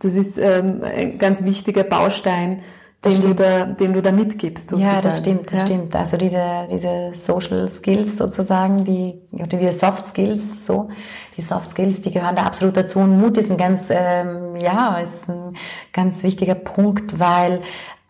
Das 0.00 0.14
ist 0.14 0.38
ähm, 0.38 0.82
ein 0.82 1.18
ganz 1.18 1.44
wichtiger 1.44 1.84
Baustein, 1.84 2.62
den 3.04 3.20
du, 3.20 3.34
da, 3.34 3.64
den 3.64 3.92
du 3.94 4.02
da 4.02 4.12
mitgibst. 4.12 4.68
Sozusagen. 4.68 4.96
Ja, 4.96 5.02
das 5.02 5.18
stimmt, 5.18 5.50
das 5.50 5.60
ja? 5.60 5.66
stimmt. 5.66 5.96
Also 5.96 6.16
diese, 6.16 6.68
diese 6.70 7.10
Social 7.14 7.66
Skills 7.66 8.18
sozusagen, 8.18 8.84
die, 8.84 9.14
oder 9.32 9.56
diese 9.56 9.72
Soft 9.72 10.08
Skills, 10.08 10.66
so, 10.66 10.88
die 11.36 11.42
Soft 11.42 11.70
Skills, 11.70 12.02
die 12.02 12.10
gehören 12.10 12.36
da 12.36 12.42
absolut 12.42 12.76
dazu. 12.76 12.98
Und 12.98 13.18
Mut 13.18 13.38
ist 13.38 13.50
ein 13.50 13.56
ganz, 13.56 13.82
ähm, 13.88 14.56
ja, 14.56 14.98
ist 14.98 15.28
ein 15.28 15.56
ganz 15.92 16.22
wichtiger 16.22 16.54
Punkt, 16.54 17.18
weil 17.18 17.62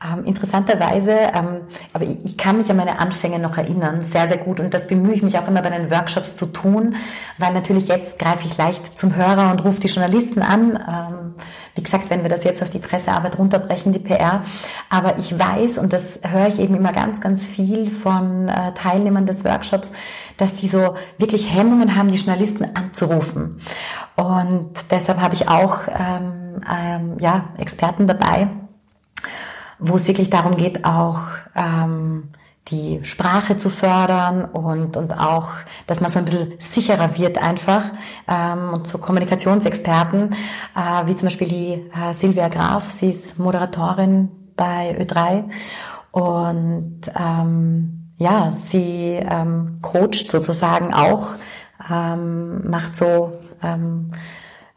ähm, 0.03 0.25
interessanterweise, 0.25 1.13
ähm, 1.13 1.63
aber 1.93 2.05
ich, 2.05 2.25
ich, 2.25 2.39
kann 2.39 2.57
mich 2.57 2.71
an 2.71 2.77
meine 2.79 2.99
Anfänge 2.99 3.39
noch 3.39 3.59
erinnern, 3.59 4.05
sehr, 4.11 4.29
sehr 4.29 4.39
gut. 4.39 4.59
Und 4.59 4.73
das 4.73 4.87
bemühe 4.87 5.13
ich 5.13 5.23
mich 5.23 5.39
auch 5.39 5.47
immer 5.47 5.61
bei 5.61 5.69
den 5.69 5.91
Workshops 5.91 6.37
zu 6.37 6.47
tun, 6.47 6.97
weil 7.37 7.53
natürlich 7.53 7.89
jetzt 7.89 8.19
greife 8.19 8.47
ich 8.47 8.57
leicht 8.57 8.99
zum 8.99 9.15
Hörer 9.15 9.51
und 9.51 9.63
rufe 9.63 9.81
die 9.81 9.89
Journalisten 9.89 10.41
an. 10.41 10.79
Ähm, 10.89 11.35
wie 11.75 11.83
gesagt, 11.83 12.09
wenn 12.09 12.23
wir 12.23 12.31
das 12.31 12.45
jetzt 12.45 12.63
auf 12.63 12.71
die 12.71 12.79
Pressearbeit 12.79 13.39
runterbrechen, 13.39 13.93
die 13.93 13.99
PR. 13.99 14.43
Aber 14.89 15.19
ich 15.19 15.39
weiß, 15.39 15.77
und 15.77 15.93
das 15.93 16.21
höre 16.23 16.49
ich 16.49 16.59
eben 16.59 16.75
immer 16.75 16.93
ganz, 16.93 17.21
ganz 17.21 17.47
viel 17.47 17.91
von 17.91 18.49
äh, 18.49 18.73
Teilnehmern 18.73 19.27
des 19.27 19.45
Workshops, 19.45 19.93
dass 20.39 20.59
sie 20.59 20.69
so 20.69 20.95
wirklich 21.19 21.55
Hemmungen 21.55 21.95
haben, 21.95 22.11
die 22.11 22.17
Journalisten 22.17 22.65
anzurufen. 22.75 23.61
Und 24.17 24.71
deshalb 24.91 25.21
habe 25.21 25.35
ich 25.35 25.49
auch 25.49 25.81
ähm, 25.89 26.63
ähm, 26.71 27.17
ja, 27.21 27.51
Experten 27.59 28.07
dabei, 28.07 28.49
wo 29.81 29.97
es 29.97 30.07
wirklich 30.07 30.31
darum 30.31 30.57
geht, 30.57 30.85
auch 30.85 31.21
ähm, 31.55 32.31
die 32.69 33.01
Sprache 33.03 33.57
zu 33.57 33.69
fördern 33.71 34.45
und, 34.45 34.97
und 34.97 35.19
auch, 35.19 35.49
dass 35.87 36.01
man 36.01 36.11
so 36.11 36.19
ein 36.19 36.25
bisschen 36.25 36.55
sicherer 36.59 37.19
wird 37.19 37.39
einfach 37.39 37.83
ähm, 38.29 38.71
und 38.75 38.87
so 38.87 38.99
Kommunikationsexperten, 38.99 40.35
äh, 40.77 41.07
wie 41.07 41.17
zum 41.17 41.27
Beispiel 41.27 41.49
die 41.49 41.73
äh, 41.73 42.15
Silvia 42.15 42.49
Graf, 42.49 42.91
sie 42.91 43.11
ist 43.11 43.39
Moderatorin 43.39 44.31
bei 44.57 44.97
Ö3 45.01 45.45
und 46.13 47.01
ähm, 47.19 48.13
ja, 48.19 48.53
sie 48.53 49.19
ähm, 49.19 49.79
coacht 49.81 50.31
sozusagen 50.31 50.93
auch, 50.93 51.29
ähm, 51.91 52.71
macht 52.71 52.97
so 52.97 53.33
ähm, 53.63 54.13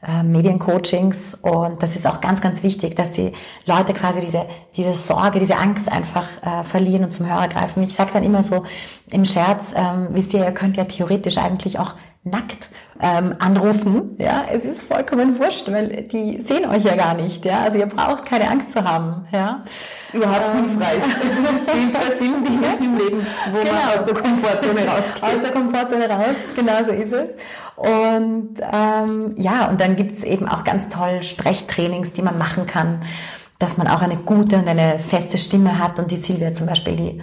äh, 0.05 0.23
Mediencoachings 0.23 1.35
und 1.35 1.81
das 1.81 1.95
ist 1.95 2.05
auch 2.05 2.21
ganz, 2.21 2.41
ganz 2.41 2.63
wichtig, 2.63 2.95
dass 2.95 3.11
die 3.11 3.31
Leute 3.65 3.93
quasi 3.93 4.19
diese, 4.19 4.45
diese 4.75 4.93
Sorge, 4.93 5.39
diese 5.39 5.57
Angst 5.57 5.91
einfach 5.91 6.27
äh, 6.41 6.63
verlieren 6.63 7.05
und 7.05 7.11
zum 7.11 7.27
Hörer 7.27 7.47
greifen. 7.47 7.83
Ich 7.83 7.93
sage 7.93 8.11
dann 8.13 8.23
immer 8.23 8.43
so 8.43 8.63
im 9.11 9.25
Scherz, 9.25 9.73
ähm, 9.75 10.09
wisst 10.11 10.33
ihr, 10.33 10.43
ihr 10.43 10.51
könnt 10.51 10.77
ja 10.77 10.85
theoretisch 10.85 11.37
eigentlich 11.37 11.79
auch 11.79 11.95
nackt 12.23 12.69
ähm, 13.01 13.35
anrufen. 13.39 14.15
Ja, 14.17 14.45
es 14.51 14.63
ist 14.63 14.83
vollkommen 14.83 15.37
wurscht, 15.39 15.69
weil 15.69 16.03
die 16.03 16.41
sehen 16.47 16.69
euch 16.69 16.85
ja 16.85 16.95
gar 16.95 17.15
nicht. 17.15 17.43
Ja, 17.43 17.63
also 17.63 17.77
ihr 17.77 17.85
braucht 17.85 18.25
keine 18.25 18.49
Angst 18.49 18.71
zu 18.71 18.83
haben. 18.83 19.27
Ja, 19.31 19.63
das 19.65 20.05
ist 20.05 20.13
überhaupt 20.13 20.53
ähm, 20.53 20.69
hilfreich. 20.69 21.01
Das 21.53 21.65
gilt 21.65 21.93
bei 21.93 22.11
vielen 22.17 22.43
Dingen 22.43 22.63
im 22.79 22.97
Leben, 22.97 23.27
wo 23.51 23.59
genau. 23.59 23.73
man 23.73 23.99
aus 23.99 24.05
der 24.05 24.13
Komfortzone 24.13 24.85
rausgeht. 24.87 25.23
Aus 25.23 25.41
der 25.43 25.51
Komfortzone 25.51 26.09
raus, 26.09 26.35
genau 26.55 26.83
so 26.83 26.91
ist 26.91 27.11
es. 27.11 27.29
Und 27.75 28.55
ähm, 28.71 29.33
ja, 29.37 29.67
und 29.67 29.81
dann 29.81 29.95
gibt's 29.95 30.23
eben 30.23 30.47
auch 30.47 30.63
ganz 30.63 30.87
toll 30.89 31.23
Sprechtrainings, 31.23 32.13
die 32.13 32.21
man 32.21 32.37
machen 32.37 32.65
kann, 32.65 33.03
dass 33.59 33.77
man 33.77 33.87
auch 33.87 34.01
eine 34.01 34.17
gute 34.17 34.57
und 34.57 34.67
eine 34.67 34.99
feste 34.99 35.37
Stimme 35.37 35.77
hat. 35.79 35.99
Und 35.99 36.09
die 36.11 36.17
Silvia 36.17 36.53
zum 36.53 36.67
Beispiel, 36.67 36.95
die, 36.95 37.19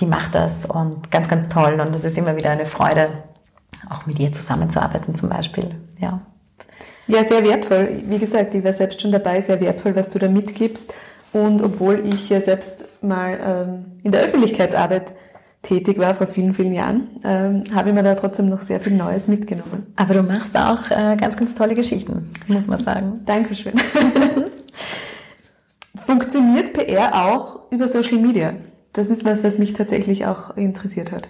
die 0.00 0.06
macht 0.06 0.34
das 0.34 0.66
und 0.66 1.12
ganz, 1.12 1.28
ganz 1.28 1.48
toll. 1.48 1.80
Und 1.80 1.94
es 1.94 2.04
ist 2.04 2.18
immer 2.18 2.36
wieder 2.36 2.50
eine 2.50 2.66
Freude, 2.66 3.10
auch 3.90 4.06
mit 4.06 4.18
ihr 4.18 4.32
zusammenzuarbeiten 4.32 5.14
zum 5.14 5.28
Beispiel. 5.28 5.74
Ja. 6.00 6.20
Ja, 7.06 7.26
sehr 7.26 7.42
wertvoll. 7.44 8.02
Wie 8.06 8.18
gesagt, 8.18 8.54
ich 8.54 8.64
war 8.64 8.72
selbst 8.72 9.00
schon 9.02 9.12
dabei, 9.12 9.40
sehr 9.40 9.60
wertvoll, 9.60 9.96
was 9.96 10.10
du 10.10 10.18
da 10.18 10.28
mitgibst. 10.28 10.94
Und 11.32 11.62
obwohl 11.62 12.04
ich 12.06 12.28
ja 12.28 12.40
selbst 12.40 13.02
mal 13.02 13.40
ähm, 13.44 13.84
in 14.02 14.12
der 14.12 14.22
Öffentlichkeitsarbeit 14.22 15.12
tätig 15.62 15.98
war 15.98 16.14
vor 16.14 16.26
vielen, 16.26 16.54
vielen 16.54 16.72
Jahren, 16.72 17.08
ähm, 17.24 17.64
habe 17.74 17.88
ich 17.88 17.94
mir 17.94 18.02
da 18.02 18.14
trotzdem 18.14 18.48
noch 18.48 18.60
sehr 18.60 18.80
viel 18.80 18.94
Neues 18.94 19.28
mitgenommen. 19.28 19.92
Aber 19.96 20.14
du 20.14 20.22
machst 20.22 20.56
auch 20.56 20.90
äh, 20.90 21.16
ganz, 21.16 21.36
ganz 21.36 21.54
tolle 21.54 21.74
Geschichten, 21.74 22.30
muss 22.48 22.66
man 22.66 22.82
sagen. 22.82 23.20
Dankeschön. 23.24 23.74
Funktioniert 26.06 26.72
PR 26.72 27.26
auch 27.26 27.70
über 27.70 27.88
Social 27.88 28.18
Media? 28.18 28.54
Das 28.92 29.08
ist 29.08 29.24
was, 29.24 29.44
was 29.44 29.58
mich 29.58 29.72
tatsächlich 29.72 30.26
auch 30.26 30.56
interessiert 30.56 31.12
hat. 31.12 31.28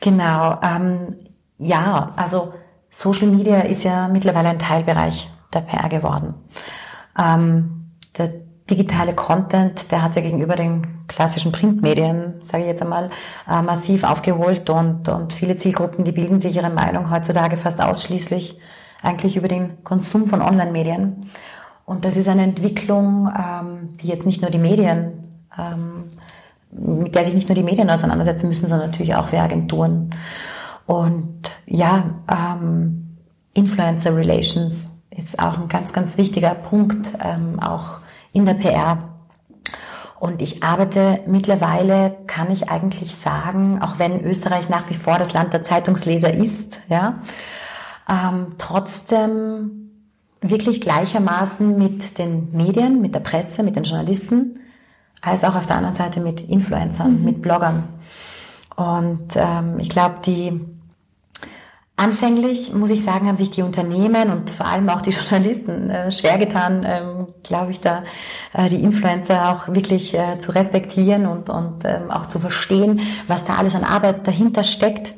Genau. 0.00 0.58
Ähm, 0.62 1.16
ja, 1.60 2.12
also 2.16 2.54
Social 2.90 3.28
Media 3.28 3.60
ist 3.60 3.84
ja 3.84 4.08
mittlerweile 4.08 4.48
ein 4.48 4.58
Teilbereich 4.58 5.30
der 5.52 5.60
PR 5.60 5.88
geworden. 5.88 6.34
Ähm, 7.18 7.92
der 8.16 8.30
digitale 8.68 9.14
Content, 9.14 9.92
der 9.92 10.02
hat 10.02 10.16
ja 10.16 10.22
gegenüber 10.22 10.56
den 10.56 11.06
klassischen 11.06 11.52
Printmedien, 11.52 12.40
sage 12.44 12.62
ich 12.62 12.68
jetzt 12.68 12.82
einmal, 12.82 13.10
äh, 13.48 13.62
massiv 13.62 14.04
aufgeholt 14.04 14.70
und, 14.70 15.08
und 15.08 15.32
viele 15.32 15.56
Zielgruppen, 15.56 16.04
die 16.04 16.12
bilden 16.12 16.40
sich 16.40 16.56
ihre 16.56 16.70
Meinung 16.70 17.10
heutzutage 17.10 17.56
fast 17.56 17.80
ausschließlich 17.80 18.58
eigentlich 19.02 19.36
über 19.36 19.48
den 19.48 19.82
Konsum 19.84 20.26
von 20.26 20.40
Online-Medien. 20.40 21.16
Und 21.84 22.04
das 22.04 22.16
ist 22.16 22.28
eine 22.28 22.44
Entwicklung, 22.44 23.28
ähm, 23.36 23.92
die 24.00 24.06
jetzt 24.06 24.24
nicht 24.24 24.40
nur 24.40 24.50
die 24.50 24.58
Medien, 24.58 25.24
ähm, 25.58 26.04
mit 26.70 27.14
der 27.14 27.24
sich 27.24 27.34
nicht 27.34 27.48
nur 27.48 27.56
die 27.56 27.64
Medien 27.64 27.90
auseinandersetzen 27.90 28.48
müssen, 28.48 28.68
sondern 28.68 28.90
natürlich 28.90 29.14
auch 29.14 29.32
wir 29.32 29.42
Agenturen. 29.42 30.14
Und 30.90 31.52
ja, 31.66 32.16
ähm, 32.28 33.16
Influencer 33.54 34.16
Relations 34.16 34.90
ist 35.16 35.38
auch 35.38 35.56
ein 35.56 35.68
ganz, 35.68 35.92
ganz 35.92 36.18
wichtiger 36.18 36.52
Punkt, 36.52 37.12
ähm, 37.22 37.60
auch 37.60 37.98
in 38.32 38.44
der 38.44 38.54
PR. 38.54 39.10
Und 40.18 40.42
ich 40.42 40.64
arbeite 40.64 41.20
mittlerweile, 41.28 42.16
kann 42.26 42.50
ich 42.50 42.70
eigentlich 42.70 43.14
sagen, 43.14 43.80
auch 43.80 44.00
wenn 44.00 44.24
Österreich 44.24 44.68
nach 44.68 44.90
wie 44.90 44.94
vor 44.94 45.16
das 45.16 45.32
Land 45.32 45.52
der 45.52 45.62
Zeitungsleser 45.62 46.34
ist, 46.34 46.80
ja, 46.88 47.20
ähm, 48.08 48.56
trotzdem 48.58 49.92
wirklich 50.40 50.80
gleichermaßen 50.80 51.78
mit 51.78 52.18
den 52.18 52.50
Medien, 52.50 53.00
mit 53.00 53.14
der 53.14 53.20
Presse, 53.20 53.62
mit 53.62 53.76
den 53.76 53.84
Journalisten, 53.84 54.58
als 55.20 55.44
auch 55.44 55.54
auf 55.54 55.68
der 55.68 55.76
anderen 55.76 55.94
Seite 55.94 56.18
mit 56.18 56.40
Influencern, 56.40 57.20
mhm. 57.20 57.24
mit 57.24 57.42
Bloggern. 57.42 57.84
Und 58.74 59.36
ähm, 59.36 59.78
ich 59.78 59.88
glaube, 59.88 60.16
die 60.26 60.79
Anfänglich, 62.00 62.72
muss 62.72 62.88
ich 62.88 63.04
sagen, 63.04 63.28
haben 63.28 63.36
sich 63.36 63.50
die 63.50 63.60
Unternehmen 63.60 64.30
und 64.30 64.48
vor 64.48 64.64
allem 64.64 64.88
auch 64.88 65.02
die 65.02 65.10
Journalisten 65.30 65.90
äh, 65.90 66.10
schwer 66.10 66.38
getan, 66.38 66.82
ähm, 66.88 67.26
glaube 67.42 67.72
ich, 67.72 67.80
da 67.80 68.04
äh, 68.54 68.70
die 68.70 68.82
Influencer 68.82 69.50
auch 69.50 69.68
wirklich 69.68 70.14
äh, 70.14 70.38
zu 70.38 70.52
respektieren 70.52 71.26
und, 71.26 71.50
und 71.50 71.84
ähm, 71.84 72.10
auch 72.10 72.24
zu 72.24 72.38
verstehen, 72.38 73.02
was 73.26 73.44
da 73.44 73.56
alles 73.56 73.74
an 73.74 73.84
Arbeit 73.84 74.26
dahinter 74.26 74.64
steckt. 74.64 75.12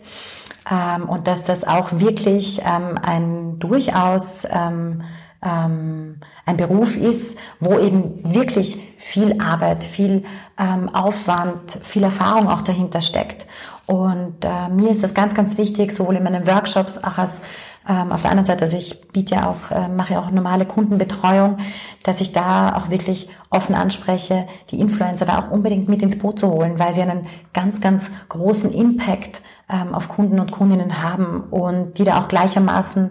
Ähm, 0.69 1.09
und 1.09 1.29
dass 1.29 1.45
das 1.45 1.63
auch 1.63 1.93
wirklich 1.93 2.61
ähm, 2.63 2.99
ein 3.01 3.61
durchaus 3.61 4.45
ähm, 4.51 5.03
ähm, 5.41 6.19
ein 6.47 6.57
Beruf 6.57 6.97
ist, 6.97 7.39
wo 7.61 7.79
eben 7.79 8.35
wirklich 8.35 8.79
viel 8.97 9.41
Arbeit, 9.41 9.85
viel 9.85 10.25
ähm, 10.59 10.89
Aufwand, 10.89 11.79
viel 11.83 12.03
Erfahrung 12.03 12.49
auch 12.49 12.63
dahinter 12.63 13.01
steckt. 13.01 13.47
Und 13.87 14.45
äh, 14.45 14.69
mir 14.69 14.91
ist 14.91 15.03
das 15.03 15.15
ganz, 15.15 15.35
ganz 15.35 15.59
wichtig, 15.59 15.93
sowohl 15.93 16.17
in 16.17 16.23
meinen 16.23 16.47
Workshops 16.47 16.99
auch 16.99 17.19
als 17.19 17.41
ähm, 17.89 18.13
auf 18.13 18.23
der 18.23 18.31
anderen 18.31 18.47
Seite, 18.47 18.63
also 18.63 18.77
ich 18.77 19.01
biete 19.09 19.35
ja 19.35 19.51
auch, 19.51 19.71
äh, 19.71 19.89
mache 19.89 20.15
ja 20.15 20.21
auch 20.21 20.31
normale 20.31 20.67
Kundenbetreuung, 20.67 21.59
dass 22.05 22.21
ich 22.21 22.33
da 22.33 22.77
auch 22.77 22.91
wirklich 22.91 23.29
offen 23.51 23.75
anspreche, 23.75 24.47
die 24.71 24.81
Influencer 24.81 25.25
da 25.25 25.41
auch 25.41 25.51
unbedingt 25.51 25.89
mit 25.89 26.03
ins 26.03 26.19
Boot 26.19 26.39
zu 26.39 26.49
holen, 26.49 26.79
weil 26.79 26.95
sie 26.95 27.03
einen 27.03 27.27
ganz, 27.53 27.81
ganz 27.81 28.11
großen 28.29 28.73
Impact 28.73 29.43
ähm, 29.69 29.95
auf 29.95 30.09
Kunden 30.09 30.39
und 30.39 30.53
Kundinnen 30.53 31.03
haben 31.03 31.45
und 31.51 31.99
die 31.99 32.05
da 32.05 32.21
auch 32.21 32.29
gleichermaßen 32.29 33.11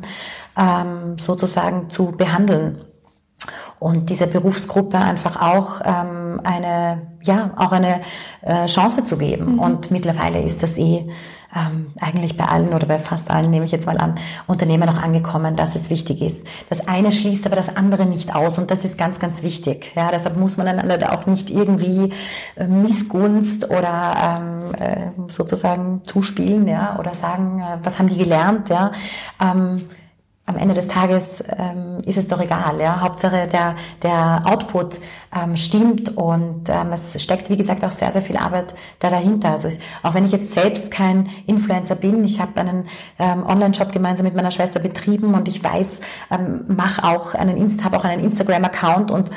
ähm, 0.58 1.20
sozusagen 1.20 1.90
zu 1.90 2.12
behandeln 2.12 2.86
und 3.82 4.12
dieser 4.12 4.28
Berufsgruppe 4.28 5.00
einfach 5.00 5.42
auch 5.42 5.82
ähm, 5.84 6.40
eine, 6.44 7.02
ja, 7.24 7.50
auch 7.56 7.72
eine 7.72 8.02
äh, 8.44 8.68
Chance 8.68 9.06
zu 9.06 9.18
geben. 9.18 9.54
Mhm. 9.54 9.60
Und 9.60 9.90
mittlerweile 9.90 10.40
ist 10.44 10.62
das 10.62 10.78
eh 10.78 11.10
ähm, 11.56 11.88
eigentlich 12.00 12.38
bei 12.38 12.46
allen 12.46 12.76
oder 12.76 12.86
bei 12.86 13.00
fast 13.00 13.32
allen, 13.32 13.50
nehme 13.50 13.66
ich 13.66 13.72
jetzt 13.72 13.88
mal 13.88 13.98
an, 13.98 14.20
Unternehmen 14.46 14.88
auch 14.88 15.02
angekommen, 15.02 15.56
dass 15.56 15.74
es 15.74 15.90
wichtig 15.90 16.22
ist. 16.22 16.46
Das 16.70 16.88
eine 16.88 17.12
schließt 17.12 17.44
aber 17.48 17.56
das 17.56 17.76
andere 17.76 18.06
nicht 18.06 18.36
aus 18.36 18.60
und 18.60 18.70
das 18.70 18.86
ist 18.86 19.00
ganz, 19.00 19.20
ganz 19.20 19.42
wichtig. 19.42 19.94
Ja, 19.96 20.12
deshalb 20.12 20.38
muss 20.38 20.58
man 20.58 20.68
einander 20.68 21.12
auch 21.12 21.26
nicht 21.26 21.50
irgendwie 21.50 22.14
äh, 22.58 22.68
Missgunst 22.68 23.68
oder 23.72 24.40
ähm, 24.40 24.76
äh, 24.76 25.32
sozusagen 25.32 26.04
zuspielen, 26.04 26.68
ja, 26.68 27.00
oder 27.00 27.16
sagen, 27.16 27.62
äh, 27.62 27.80
was 27.82 27.98
haben 27.98 28.10
die 28.10 28.18
gelernt, 28.20 28.70
ja. 28.70 28.92
Ähm, 29.42 29.82
am 30.48 30.58
Ende 30.58 30.74
des 30.74 30.88
Tages 30.88 31.44
ähm, 31.58 32.02
ist 32.06 32.18
es 32.18 32.28
doch 32.28 32.42
egal. 32.42 32.80
Ja? 32.82 33.02
Hauptsache 33.02 33.48
der, 33.48 33.76
der 34.02 34.42
Output 34.46 35.00
ähm, 35.36 35.56
stimmt 35.56 36.18
und 36.18 36.68
ähm, 36.68 36.92
es 36.92 37.22
steckt, 37.22 37.50
wie 37.50 37.58
gesagt, 37.58 37.84
auch 37.86 37.92
sehr, 37.92 38.12
sehr 38.12 38.22
viel 38.22 38.38
Arbeit 38.38 38.74
da 39.00 39.10
dahinter. 39.10 39.52
Also 39.52 39.68
ich, 39.68 39.80
auch 40.04 40.14
wenn 40.14 40.26
ich 40.26 40.32
jetzt 40.32 40.54
selbst 40.54 40.92
kein 40.92 41.30
Influencer 41.46 41.96
bin, 41.96 42.24
ich 42.24 42.42
habe 42.42 42.60
einen 42.60 42.88
ähm, 43.20 43.46
Online-Shop 43.46 43.92
gemeinsam 43.92 44.26
mit 44.26 44.36
meiner 44.36 44.52
Schwester 44.52 44.80
betrieben 44.80 45.36
und 45.36 45.48
ich 45.48 45.64
weiß, 45.64 46.00
ähm, 46.32 46.66
mache 46.68 47.04
auch 47.04 47.36
einen 47.36 47.56
Insta, 47.56 47.86
habe 47.86 47.98
auch 47.98 48.04
einen 48.04 48.24
Instagram-Account 48.24 49.12
und 49.12 49.30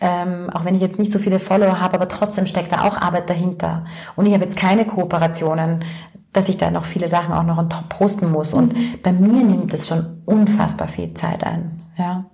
ähm, 0.00 0.50
auch 0.52 0.64
wenn 0.64 0.74
ich 0.74 0.82
jetzt 0.82 0.98
nicht 0.98 1.12
so 1.12 1.18
viele 1.18 1.38
Follower 1.38 1.80
habe, 1.80 1.94
aber 1.94 2.08
trotzdem 2.08 2.46
steckt 2.46 2.72
da 2.72 2.84
auch 2.84 2.98
Arbeit 2.98 3.30
dahinter. 3.30 3.84
Und 4.14 4.26
ich 4.26 4.34
habe 4.34 4.44
jetzt 4.44 4.56
keine 4.56 4.84
Kooperationen 4.84 5.84
dass 6.36 6.50
ich 6.50 6.58
da 6.58 6.70
noch 6.70 6.84
viele 6.84 7.08
Sachen 7.08 7.32
auch 7.32 7.44
noch 7.44 7.56
on 7.56 7.70
top 7.70 7.88
posten 7.88 8.30
muss. 8.30 8.52
Und 8.52 8.76
mhm. 8.76 8.94
bei 9.02 9.12
mir 9.12 9.42
nimmt 9.42 9.72
es 9.72 9.88
schon 9.88 10.22
unfassbar 10.26 10.86
viel 10.86 11.14
Zeit 11.14 11.44
ein. 11.44 11.80
Ja, 11.96 12.26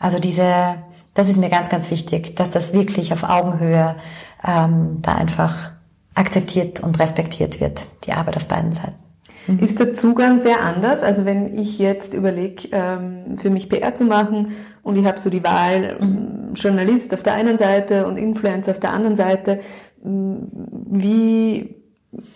also 0.00 0.18
diese, 0.18 0.76
das 1.12 1.28
ist 1.28 1.36
mir 1.36 1.50
ganz, 1.50 1.68
ganz 1.68 1.90
wichtig, 1.90 2.36
dass 2.36 2.50
das 2.50 2.72
wirklich 2.72 3.12
auf 3.12 3.22
Augenhöhe 3.22 3.96
ähm, 4.42 5.02
da 5.02 5.14
einfach 5.14 5.72
akzeptiert 6.14 6.80
und 6.80 6.98
respektiert 6.98 7.60
wird, 7.60 7.88
die 8.06 8.12
Arbeit 8.12 8.36
auf 8.36 8.48
beiden 8.48 8.72
Seiten. 8.72 8.96
Mhm. 9.46 9.58
Ist 9.58 9.78
der 9.78 9.94
Zugang 9.94 10.38
sehr 10.38 10.62
anders? 10.62 11.02
Also 11.02 11.26
wenn 11.26 11.58
ich 11.58 11.78
jetzt 11.78 12.14
überlege, 12.14 12.68
ähm, 12.72 13.36
für 13.36 13.50
mich 13.50 13.68
PR 13.68 13.94
zu 13.94 14.04
machen 14.04 14.52
und 14.82 14.96
ich 14.96 15.04
habe 15.04 15.20
so 15.20 15.28
die 15.28 15.44
Wahl, 15.44 15.98
mhm. 16.00 16.54
Journalist 16.54 17.12
auf 17.12 17.22
der 17.22 17.34
einen 17.34 17.58
Seite 17.58 18.06
und 18.06 18.16
Influencer 18.16 18.72
auf 18.72 18.80
der 18.80 18.92
anderen 18.92 19.16
Seite, 19.16 19.60
wie 20.02 21.83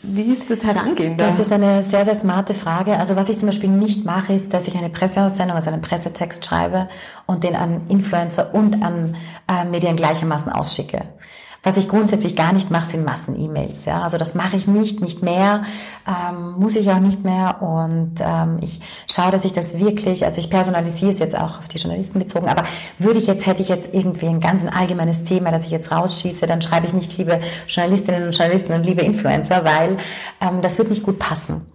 Wie 0.03 0.33
ist 0.33 0.51
das 0.51 0.64
Herangehen 0.64 1.16
da? 1.16 1.29
Das 1.29 1.39
ist 1.39 1.53
eine 1.53 1.83
sehr, 1.83 2.05
sehr 2.05 2.14
smarte 2.14 2.55
Frage. 2.55 2.99
Also 2.99 3.16
was 3.16 3.29
ich 3.29 3.39
zum 3.39 3.49
Beispiel 3.49 3.70
nicht 3.70 4.05
mache, 4.05 4.33
ist, 4.33 4.55
dass 4.55 4.66
ich 4.66 4.76
eine 4.76 4.89
Presseaussendung, 4.89 5.57
also 5.57 5.70
einen 5.70 5.83
Pressetext 5.83 6.45
schreibe 6.45 6.89
und 7.26 7.45
den 7.45 7.57
an 7.57 7.83
Influencer 7.89 8.55
und 8.55 8.83
an 8.83 9.16
äh, 9.51 9.64
Medien 9.64 9.97
gleichermaßen 9.97 10.53
ausschicke. 10.53 11.03
Was 11.65 11.77
ich 11.77 11.89
grundsätzlich 11.89 12.37
gar 12.37 12.53
nicht 12.53 12.71
mache, 12.71 12.87
sind 12.87 13.05
Massen-E-Mails. 13.05 13.85
Ja? 13.85 14.03
Also 14.03 14.17
das 14.17 14.35
mache 14.35 14.57
ich 14.57 14.69
nicht, 14.69 15.01
nicht 15.01 15.23
mehr, 15.23 15.65
ähm, 16.07 16.53
muss 16.53 16.77
ich 16.77 16.89
auch 16.91 17.01
nicht 17.01 17.25
mehr. 17.25 17.61
Und 17.61 18.21
ähm, 18.21 18.59
ich 18.61 18.81
schaue, 19.11 19.33
dass 19.33 19.45
ich 19.45 19.53
das 19.53 19.79
wirklich, 19.79 20.25
also 20.25 20.39
ich 20.39 20.51
personalisiere 20.51 21.11
es 21.11 21.19
jetzt 21.19 21.37
auch 21.37 21.59
auf 21.59 21.67
die 21.67 21.79
Journalisten 21.79 22.21
bezogen, 22.21 22.49
aber 22.49 22.63
würde 22.99 23.19
ich 23.19 23.27
jetzt, 23.27 23.47
hätte 23.47 23.63
ich 23.63 23.69
jetzt 23.69 23.93
irgendwie 23.93 24.27
ein 24.27 24.41
ganz 24.41 24.63
ein 24.63 24.73
allgemeines 24.73 25.25
Thema, 25.25 25.51
das 25.51 25.65
ich 25.65 25.73
jetzt 25.73 25.91
rausschieße, 25.91 26.47
dann 26.47 26.63
schreibe 26.63 26.87
ich 26.87 26.93
nicht 26.93 27.19
liebe 27.19 27.41
Journalistinnen 27.67 28.23
und 28.25 28.37
Journalisten 28.37 28.73
und 28.75 28.85
liebe 28.85 29.03
Influencer, 29.03 29.65
weil 29.65 29.99
ähm, 30.41 30.63
das 30.63 30.79
wird 30.79 30.91
nicht 30.91 31.03
gut 31.03 31.19
passen. 31.19 31.67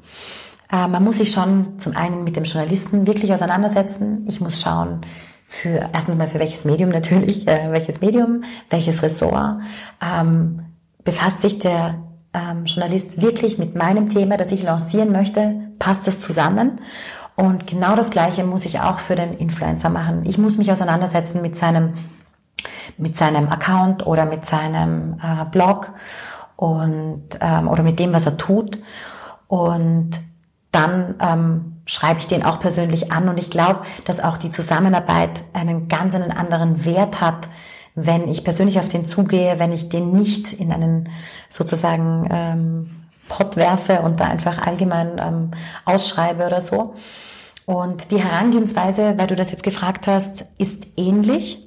Äh, 0.71 0.87
man 0.87 1.03
muss 1.03 1.17
sich 1.17 1.31
schon 1.31 1.77
zum 1.79 1.95
einen 1.95 2.23
mit 2.23 2.35
dem 2.35 2.45
Journalisten 2.45 3.05
wirklich 3.05 3.33
auseinandersetzen. 3.33 4.25
Ich 4.27 4.41
muss 4.41 4.61
schauen, 4.61 5.01
für 5.53 5.89
erstens 5.93 6.17
mal 6.17 6.27
für 6.27 6.39
welches 6.39 6.65
Medium 6.65 6.89
natürlich, 6.89 7.47
äh, 7.47 7.71
welches 7.71 8.01
Medium, 8.01 8.43
welches 8.69 9.03
Ressort, 9.03 9.57
ähm, 10.01 10.65
befasst 11.03 11.41
sich 11.41 11.59
der 11.59 11.95
ähm, 12.33 12.65
Journalist 12.65 13.21
wirklich 13.21 13.59
mit 13.59 13.75
meinem 13.75 14.09
Thema, 14.09 14.37
das 14.37 14.51
ich 14.51 14.63
lancieren 14.63 15.11
möchte, 15.11 15.69
passt 15.77 16.07
das 16.07 16.19
zusammen? 16.19 16.81
Und 17.35 17.67
genau 17.67 17.95
das 17.95 18.09
Gleiche 18.09 18.43
muss 18.43 18.65
ich 18.65 18.79
auch 18.79 18.99
für 18.99 19.15
den 19.15 19.33
Influencer 19.33 19.89
machen. 19.89 20.23
Ich 20.25 20.37
muss 20.37 20.57
mich 20.57 20.71
auseinandersetzen 20.71 21.41
mit 21.41 21.55
seinem, 21.55 21.93
mit 22.97 23.15
seinem 23.15 23.47
Account 23.49 24.05
oder 24.07 24.25
mit 24.25 24.45
seinem 24.45 25.19
äh, 25.21 25.45
Blog 25.51 25.91
und, 26.55 27.23
ähm, 27.41 27.67
oder 27.67 27.83
mit 27.83 27.99
dem, 27.99 28.13
was 28.13 28.25
er 28.25 28.37
tut. 28.37 28.79
Und 29.47 30.11
dann 30.73 31.15
ähm, 31.21 31.81
schreibe 31.85 32.19
ich 32.19 32.27
den 32.27 32.43
auch 32.43 32.59
persönlich 32.59 33.11
an 33.11 33.29
und 33.29 33.37
ich 33.37 33.49
glaube, 33.49 33.81
dass 34.05 34.19
auch 34.19 34.37
die 34.37 34.49
Zusammenarbeit 34.49 35.41
einen 35.53 35.87
ganz 35.87 36.15
einen 36.15 36.31
anderen 36.31 36.83
Wert 36.83 37.21
hat, 37.21 37.47
wenn 37.95 38.27
ich 38.27 38.43
persönlich 38.43 38.79
auf 38.79 38.89
den 38.89 39.05
zugehe, 39.05 39.59
wenn 39.59 39.71
ich 39.71 39.89
den 39.89 40.11
nicht 40.11 40.51
in 40.51 40.73
einen 40.73 41.09
sozusagen 41.49 42.27
ähm, 42.31 42.89
Pott 43.29 43.55
werfe 43.55 44.01
und 44.01 44.19
da 44.19 44.25
einfach 44.25 44.57
allgemein 44.57 45.19
ähm, 45.19 45.51
ausschreibe 45.85 46.45
oder 46.45 46.61
so. 46.61 46.95
Und 47.65 48.11
die 48.11 48.21
Herangehensweise, 48.21 49.13
weil 49.17 49.27
du 49.27 49.35
das 49.35 49.51
jetzt 49.51 49.63
gefragt 49.63 50.07
hast, 50.07 50.45
ist 50.57 50.87
ähnlich, 50.97 51.59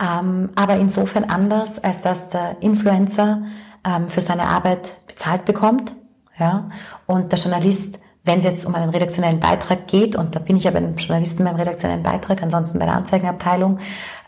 ähm, 0.00 0.50
aber 0.54 0.76
insofern 0.76 1.24
anders, 1.24 1.82
als 1.82 2.00
dass 2.02 2.28
der 2.28 2.56
Influencer 2.60 3.42
ähm, 3.84 4.08
für 4.08 4.20
seine 4.20 4.44
Arbeit 4.44 5.06
bezahlt 5.06 5.44
bekommt, 5.44 5.94
ja, 6.42 6.70
und 7.06 7.32
der 7.32 7.38
Journalist 7.38 7.98
wenn 8.24 8.38
es 8.38 8.44
jetzt 8.44 8.64
um 8.64 8.74
einen 8.74 8.90
redaktionellen 8.90 9.40
Beitrag 9.40 9.88
geht, 9.88 10.14
und 10.14 10.34
da 10.34 10.38
bin 10.38 10.56
ich 10.56 10.64
ja 10.64 10.70
bei 10.70 10.80
den 10.80 10.96
Journalisten 10.96 11.44
beim 11.44 11.56
redaktionellen 11.56 12.02
Beitrag, 12.02 12.42
ansonsten 12.42 12.78
bei 12.78 12.86
der 12.86 12.94
Anzeigenabteilung, 12.94 13.78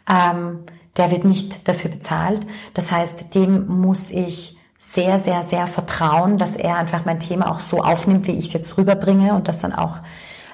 ähm, 0.09 0.61
der 0.97 1.11
wird 1.11 1.25
nicht 1.25 1.67
dafür 1.69 1.91
bezahlt. 1.91 2.47
Das 2.75 2.91
heißt, 2.91 3.35
dem 3.35 3.67
muss 3.67 4.11
ich 4.11 4.59
sehr, 4.79 5.19
sehr, 5.19 5.43
sehr 5.43 5.67
vertrauen, 5.67 6.39
dass 6.39 6.57
er 6.57 6.77
einfach 6.77 7.05
mein 7.05 7.21
Thema 7.21 7.51
auch 7.51 7.61
so 7.61 7.83
aufnimmt, 7.83 8.27
wie 8.27 8.33
ich 8.33 8.47
es 8.47 8.53
jetzt 8.53 8.79
rüberbringe 8.79 9.35
und 9.35 9.49
das 9.49 9.59
dann 9.59 9.73
auch, 9.73 9.97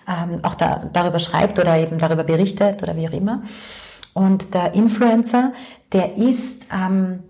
ähm, 0.09 0.41
auch 0.43 0.55
da, 0.55 0.85
darüber 0.93 1.19
schreibt 1.19 1.59
oder 1.59 1.79
eben 1.79 1.99
darüber 1.99 2.25
berichtet 2.25 2.83
oder 2.83 2.97
wie 2.97 3.09
auch 3.09 3.13
immer. 3.13 3.43
Und 4.13 4.55
der 4.55 4.75
Influencer, 4.75 5.53
der 5.93 6.17
ist 6.17 6.67
ähm, 6.73 7.23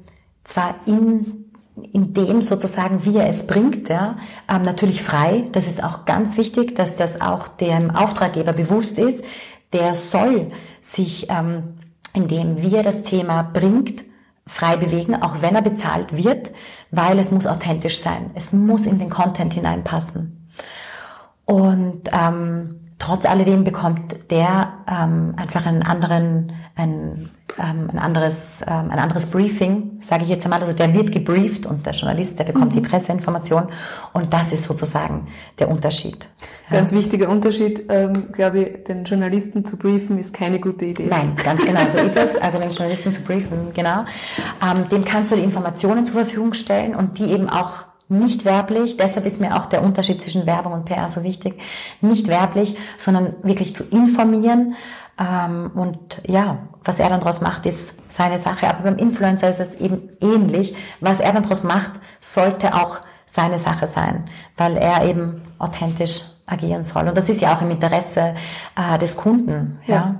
zwar 0.44 0.76
in 0.86 1.49
in 1.84 2.14
dem 2.14 2.42
sozusagen, 2.42 3.04
wie 3.04 3.16
er 3.16 3.28
es 3.28 3.46
bringt, 3.46 3.88
ja, 3.88 4.16
ähm, 4.48 4.62
natürlich 4.62 5.02
frei. 5.02 5.44
Das 5.52 5.66
ist 5.66 5.82
auch 5.82 6.04
ganz 6.04 6.36
wichtig, 6.36 6.74
dass 6.74 6.96
das 6.96 7.20
auch 7.20 7.48
dem 7.48 7.90
Auftraggeber 7.90 8.52
bewusst 8.52 8.98
ist. 8.98 9.24
Der 9.72 9.94
soll 9.94 10.50
sich 10.82 11.28
ähm, 11.30 11.80
wie 12.14 12.74
er 12.74 12.82
das 12.82 13.02
Thema 13.02 13.42
bringt, 13.42 14.04
frei 14.46 14.76
bewegen, 14.76 15.14
auch 15.14 15.42
wenn 15.42 15.54
er 15.54 15.62
bezahlt 15.62 16.16
wird, 16.16 16.50
weil 16.90 17.18
es 17.18 17.30
muss 17.30 17.46
authentisch 17.46 18.00
sein. 18.00 18.30
Es 18.34 18.52
muss 18.52 18.86
in 18.86 18.98
den 18.98 19.10
Content 19.10 19.54
hineinpassen. 19.54 20.50
Und 21.44 22.02
ähm, 22.12 22.80
trotz 22.98 23.26
alledem 23.26 23.64
bekommt 23.64 24.30
der 24.30 24.72
ähm, 24.88 25.34
einfach 25.36 25.66
einen 25.66 25.82
anderen, 25.82 26.52
ein, 26.74 27.30
ähm, 27.58 27.88
ein 27.92 27.98
anderes, 27.98 28.62
ähm, 28.66 28.90
ein 28.90 28.98
anderes 28.98 29.26
Briefing, 29.26 29.98
sage 30.00 30.24
ich 30.24 30.30
jetzt 30.30 30.44
einmal. 30.44 30.60
Also 30.60 30.72
der 30.72 30.94
wird 30.94 31.12
gebrieft 31.12 31.66
und 31.66 31.84
der 31.84 31.92
Journalist, 31.92 32.38
der 32.38 32.44
bekommt 32.44 32.74
mhm. 32.74 32.82
die 32.82 32.88
Presseinformation 32.88 33.68
und 34.12 34.32
das 34.32 34.52
ist 34.52 34.64
sozusagen 34.64 35.28
der 35.58 35.70
Unterschied. 35.70 36.28
Ganz 36.70 36.92
wichtiger 36.92 37.28
Unterschied, 37.28 37.86
ähm, 37.88 38.30
glaube 38.30 38.60
ich, 38.60 38.84
den 38.84 39.04
Journalisten 39.04 39.64
zu 39.64 39.76
briefen 39.76 40.18
ist 40.18 40.32
keine 40.32 40.60
gute 40.60 40.84
Idee. 40.84 41.06
Nein, 41.08 41.34
ganz 41.42 41.64
genau 41.64 41.80
so 41.92 41.98
ist 41.98 42.16
es. 42.16 42.36
Also 42.40 42.58
den 42.58 42.70
Journalisten 42.70 43.12
zu 43.12 43.22
briefen, 43.22 43.72
genau. 43.74 44.04
Ähm, 44.62 44.88
dem 44.88 45.04
kannst 45.04 45.32
du 45.32 45.36
die 45.36 45.42
Informationen 45.42 46.06
zur 46.06 46.22
Verfügung 46.22 46.52
stellen 46.52 46.94
und 46.94 47.18
die 47.18 47.32
eben 47.32 47.48
auch 47.48 47.90
nicht 48.10 48.44
werblich, 48.44 48.96
deshalb 48.96 49.24
ist 49.24 49.40
mir 49.40 49.56
auch 49.56 49.66
der 49.66 49.84
Unterschied 49.84 50.20
zwischen 50.20 50.44
Werbung 50.44 50.72
und 50.72 50.84
PR 50.84 51.08
so 51.08 51.22
wichtig, 51.22 51.62
nicht 52.00 52.26
werblich, 52.26 52.74
sondern 52.98 53.36
wirklich 53.44 53.74
zu 53.76 53.84
informieren. 53.84 54.74
Ähm, 55.20 55.70
und 55.74 56.22
ja, 56.26 56.58
was 56.82 56.98
er 56.98 57.10
dann 57.10 57.20
daraus 57.20 57.40
macht, 57.40 57.66
ist 57.66 57.94
seine 58.08 58.38
Sache. 58.38 58.68
Aber 58.68 58.82
beim 58.82 58.96
Influencer 58.96 59.50
ist 59.50 59.60
es 59.60 59.76
eben 59.76 60.08
ähnlich. 60.20 60.74
Was 61.00 61.20
er 61.20 61.32
dann 61.32 61.42
daraus 61.42 61.62
macht, 61.62 61.92
sollte 62.20 62.74
auch 62.74 63.00
seine 63.26 63.58
Sache 63.58 63.86
sein, 63.86 64.24
weil 64.56 64.76
er 64.76 65.04
eben 65.04 65.42
authentisch 65.58 66.22
agieren 66.46 66.84
soll. 66.84 67.06
Und 67.06 67.16
das 67.16 67.28
ist 67.28 67.40
ja 67.40 67.54
auch 67.54 67.62
im 67.62 67.70
Interesse 67.70 68.34
äh, 68.76 68.98
des 68.98 69.16
Kunden. 69.16 69.78
Ja. 69.86 69.94
ja. 69.94 70.14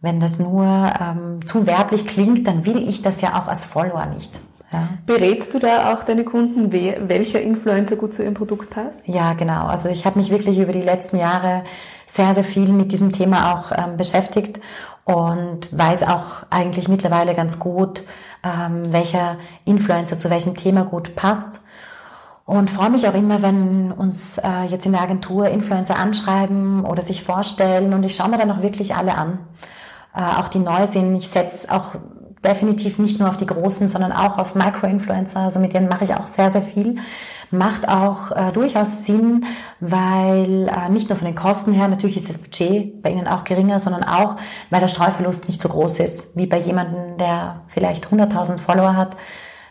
Wenn 0.00 0.20
das 0.20 0.38
nur 0.38 0.64
ähm, 1.00 1.46
zu 1.46 1.66
werblich 1.66 2.06
klingt, 2.06 2.46
dann 2.46 2.66
will 2.66 2.86
ich 2.88 3.00
das 3.00 3.22
ja 3.22 3.40
auch 3.40 3.48
als 3.48 3.64
Follower 3.64 4.06
nicht. 4.06 4.38
Ja. 4.72 4.88
Berätst 5.06 5.54
du 5.54 5.58
da 5.60 5.92
auch 5.92 6.02
deine 6.02 6.24
Kunden, 6.24 6.72
welcher 6.72 7.40
Influencer 7.40 7.96
gut 7.96 8.14
zu 8.14 8.24
ihrem 8.24 8.34
Produkt 8.34 8.70
passt? 8.70 9.06
Ja, 9.06 9.34
genau. 9.34 9.66
Also 9.66 9.88
ich 9.88 10.04
habe 10.06 10.18
mich 10.18 10.30
wirklich 10.30 10.58
über 10.58 10.72
die 10.72 10.82
letzten 10.82 11.16
Jahre 11.16 11.62
sehr, 12.06 12.34
sehr 12.34 12.44
viel 12.44 12.72
mit 12.72 12.90
diesem 12.90 13.12
Thema 13.12 13.54
auch 13.54 13.70
ähm, 13.70 13.96
beschäftigt 13.96 14.60
und 15.04 15.68
weiß 15.70 16.02
auch 16.02 16.44
eigentlich 16.50 16.88
mittlerweile 16.88 17.34
ganz 17.34 17.60
gut, 17.60 18.02
ähm, 18.42 18.92
welcher 18.92 19.36
Influencer 19.64 20.18
zu 20.18 20.30
welchem 20.30 20.56
Thema 20.56 20.84
gut 20.84 21.14
passt. 21.14 21.60
Und 22.44 22.70
freue 22.70 22.90
mich 22.90 23.08
auch 23.08 23.14
immer, 23.14 23.42
wenn 23.42 23.90
uns 23.92 24.38
äh, 24.38 24.64
jetzt 24.68 24.86
in 24.86 24.92
der 24.92 25.02
Agentur 25.02 25.48
Influencer 25.48 25.96
anschreiben 25.96 26.84
oder 26.84 27.02
sich 27.02 27.24
vorstellen. 27.24 27.92
Und 27.92 28.04
ich 28.04 28.14
schaue 28.14 28.28
mir 28.28 28.38
dann 28.38 28.50
auch 28.52 28.62
wirklich 28.62 28.94
alle 28.94 29.16
an. 29.16 29.40
Äh, 30.14 30.20
auch 30.20 30.48
die 30.48 30.60
neu 30.60 30.86
sind. 30.86 31.16
Ich 31.16 31.28
setze 31.28 31.70
auch 31.70 31.96
definitiv 32.46 32.98
nicht 32.98 33.18
nur 33.18 33.28
auf 33.28 33.36
die 33.36 33.46
großen, 33.46 33.88
sondern 33.88 34.12
auch 34.12 34.38
auf 34.38 34.54
Micro-Influencer. 34.54 35.40
Also 35.40 35.58
mit 35.58 35.72
denen 35.72 35.88
mache 35.88 36.04
ich 36.04 36.14
auch 36.14 36.26
sehr, 36.26 36.50
sehr 36.50 36.62
viel. 36.62 36.96
Macht 37.50 37.88
auch 37.88 38.30
äh, 38.32 38.52
durchaus 38.52 39.04
Sinn, 39.04 39.44
weil 39.80 40.68
äh, 40.68 40.88
nicht 40.88 41.08
nur 41.08 41.16
von 41.16 41.26
den 41.26 41.34
Kosten 41.34 41.72
her, 41.72 41.88
natürlich 41.88 42.16
ist 42.16 42.28
das 42.28 42.38
Budget 42.38 43.02
bei 43.02 43.10
ihnen 43.10 43.28
auch 43.28 43.44
geringer, 43.44 43.80
sondern 43.80 44.04
auch, 44.04 44.36
weil 44.70 44.80
der 44.80 44.88
Streuverlust 44.88 45.48
nicht 45.48 45.60
so 45.60 45.68
groß 45.68 46.00
ist, 46.00 46.36
wie 46.36 46.46
bei 46.46 46.58
jemandem, 46.58 47.18
der 47.18 47.62
vielleicht 47.68 48.08
100.000 48.08 48.58
Follower 48.58 48.96
hat. 48.96 49.16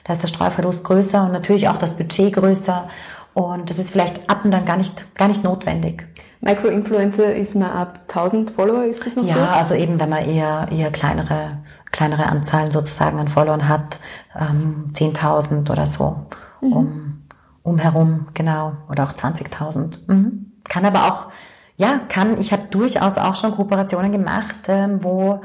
Da 0.04 0.14
ist 0.14 0.22
der 0.22 0.28
Streuverlust 0.28 0.84
größer 0.84 1.24
und 1.24 1.32
natürlich 1.32 1.68
auch 1.68 1.78
das 1.78 1.94
Budget 1.94 2.34
größer. 2.34 2.88
Und 3.36 3.70
das 3.70 3.80
ist 3.80 3.92
vielleicht 3.92 4.30
ab 4.30 4.46
und 4.46 4.52
dann 4.52 4.64
gar 4.64 4.78
nicht, 4.78 5.14
gar 5.14 5.28
nicht 5.28 5.44
notwendig. 5.44 6.08
Micro-Influencer 6.40 7.36
ist 7.36 7.54
man 7.54 7.70
ab 7.70 8.00
1000 8.08 8.50
Follower, 8.50 8.86
ist 8.86 9.06
das 9.06 9.18
noch 9.18 9.26
ja, 9.26 9.34
so? 9.34 9.40
Ja, 9.42 9.52
also 9.52 9.74
eben, 9.74 10.00
wenn 10.00 10.10
man 10.10 10.24
eher, 10.24 10.70
eher 10.72 10.90
kleinere, 10.90 11.58
kleinere 11.92 12.28
Anzahlen 12.28 12.72
sozusagen 12.72 13.20
an 13.20 13.28
Followern 13.28 13.68
hat, 13.68 14.00
ähm, 14.40 14.92
10.000 14.94 15.70
oder 15.70 15.86
so, 15.86 16.28
mhm. 16.62 16.74
um, 16.74 17.24
umherum, 17.64 18.28
genau, 18.34 18.78
oder 18.90 19.04
auch 19.04 19.12
20.000. 19.12 20.00
Mhm. 20.08 20.54
Kann 20.64 20.86
aber 20.86 21.12
auch, 21.12 21.28
ja, 21.76 22.00
kann, 22.08 22.40
ich 22.40 22.54
habe 22.54 22.64
durchaus 22.70 23.18
auch 23.18 23.36
schon 23.36 23.52
Kooperationen 23.52 24.14
gemacht, 24.14 24.70
ähm, 24.70 25.04
wo 25.04 25.42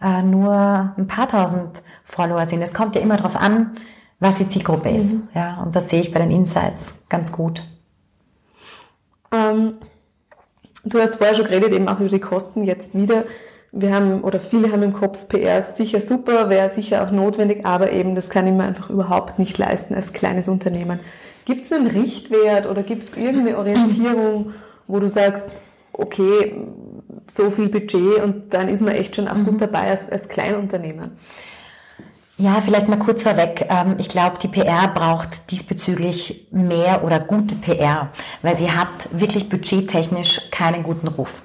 äh, 0.00 0.22
nur 0.22 0.94
ein 0.96 1.06
paar 1.06 1.28
tausend 1.28 1.82
Follower 2.04 2.46
sind. 2.46 2.62
Es 2.62 2.72
kommt 2.72 2.94
ja 2.94 3.02
immer 3.02 3.18
darauf 3.18 3.36
an, 3.36 3.76
was 4.20 4.38
die 4.38 4.48
Zielgruppe 4.48 4.90
mhm. 4.90 4.96
ist. 4.96 5.16
Ja, 5.34 5.62
und 5.62 5.74
das 5.74 5.90
sehe 5.90 6.00
ich 6.00 6.12
bei 6.12 6.20
den 6.20 6.30
Insights 6.30 7.02
ganz 7.08 7.32
gut. 7.32 7.62
Ähm, 9.32 9.74
du 10.84 11.00
hast 11.00 11.16
vorher 11.16 11.34
schon 11.34 11.46
geredet, 11.46 11.72
eben 11.72 11.88
auch 11.88 12.00
über 12.00 12.08
die 12.08 12.20
Kosten 12.20 12.64
jetzt 12.64 12.94
wieder. 12.94 13.24
Wir 13.72 13.92
haben, 13.92 14.22
oder 14.22 14.38
viele 14.38 14.70
haben 14.70 14.84
im 14.84 14.92
Kopf, 14.92 15.26
PR 15.26 15.58
ist 15.58 15.76
sicher 15.76 16.00
super, 16.00 16.48
wäre 16.48 16.70
sicher 16.70 17.02
auch 17.02 17.10
notwendig, 17.10 17.66
aber 17.66 17.90
eben, 17.90 18.14
das 18.14 18.30
kann 18.30 18.46
ich 18.46 18.52
mir 18.52 18.62
einfach 18.62 18.88
überhaupt 18.88 19.40
nicht 19.40 19.58
leisten 19.58 19.94
als 19.94 20.12
kleines 20.12 20.46
Unternehmen. 20.46 21.00
Gibt 21.44 21.66
es 21.66 21.72
einen 21.72 21.88
Richtwert 21.88 22.66
oder 22.66 22.84
gibt 22.84 23.10
es 23.10 23.16
irgendeine 23.16 23.58
Orientierung, 23.58 24.54
wo 24.86 25.00
du 25.00 25.08
sagst, 25.08 25.50
okay, 25.92 26.54
so 27.28 27.50
viel 27.50 27.68
Budget 27.68 28.22
und 28.22 28.54
dann 28.54 28.68
ist 28.68 28.80
man 28.80 28.94
echt 28.94 29.16
schon 29.16 29.26
auch 29.26 29.34
gut 29.34 29.54
mhm. 29.54 29.58
dabei 29.58 29.90
als, 29.90 30.08
als 30.08 30.28
Kleinunternehmen? 30.28 31.12
Ja, 32.36 32.60
vielleicht 32.60 32.88
mal 32.88 32.98
kurz 32.98 33.22
vorweg. 33.22 33.66
Ähm, 33.70 33.96
ich 33.98 34.08
glaube, 34.08 34.38
die 34.42 34.48
PR 34.48 34.88
braucht 34.88 35.52
diesbezüglich 35.52 36.48
mehr 36.50 37.04
oder 37.04 37.20
gute 37.20 37.54
PR, 37.54 38.10
weil 38.42 38.56
sie 38.56 38.72
hat 38.72 39.08
wirklich 39.12 39.48
budgettechnisch 39.48 40.50
keinen 40.50 40.82
guten 40.82 41.06
Ruf. 41.06 41.44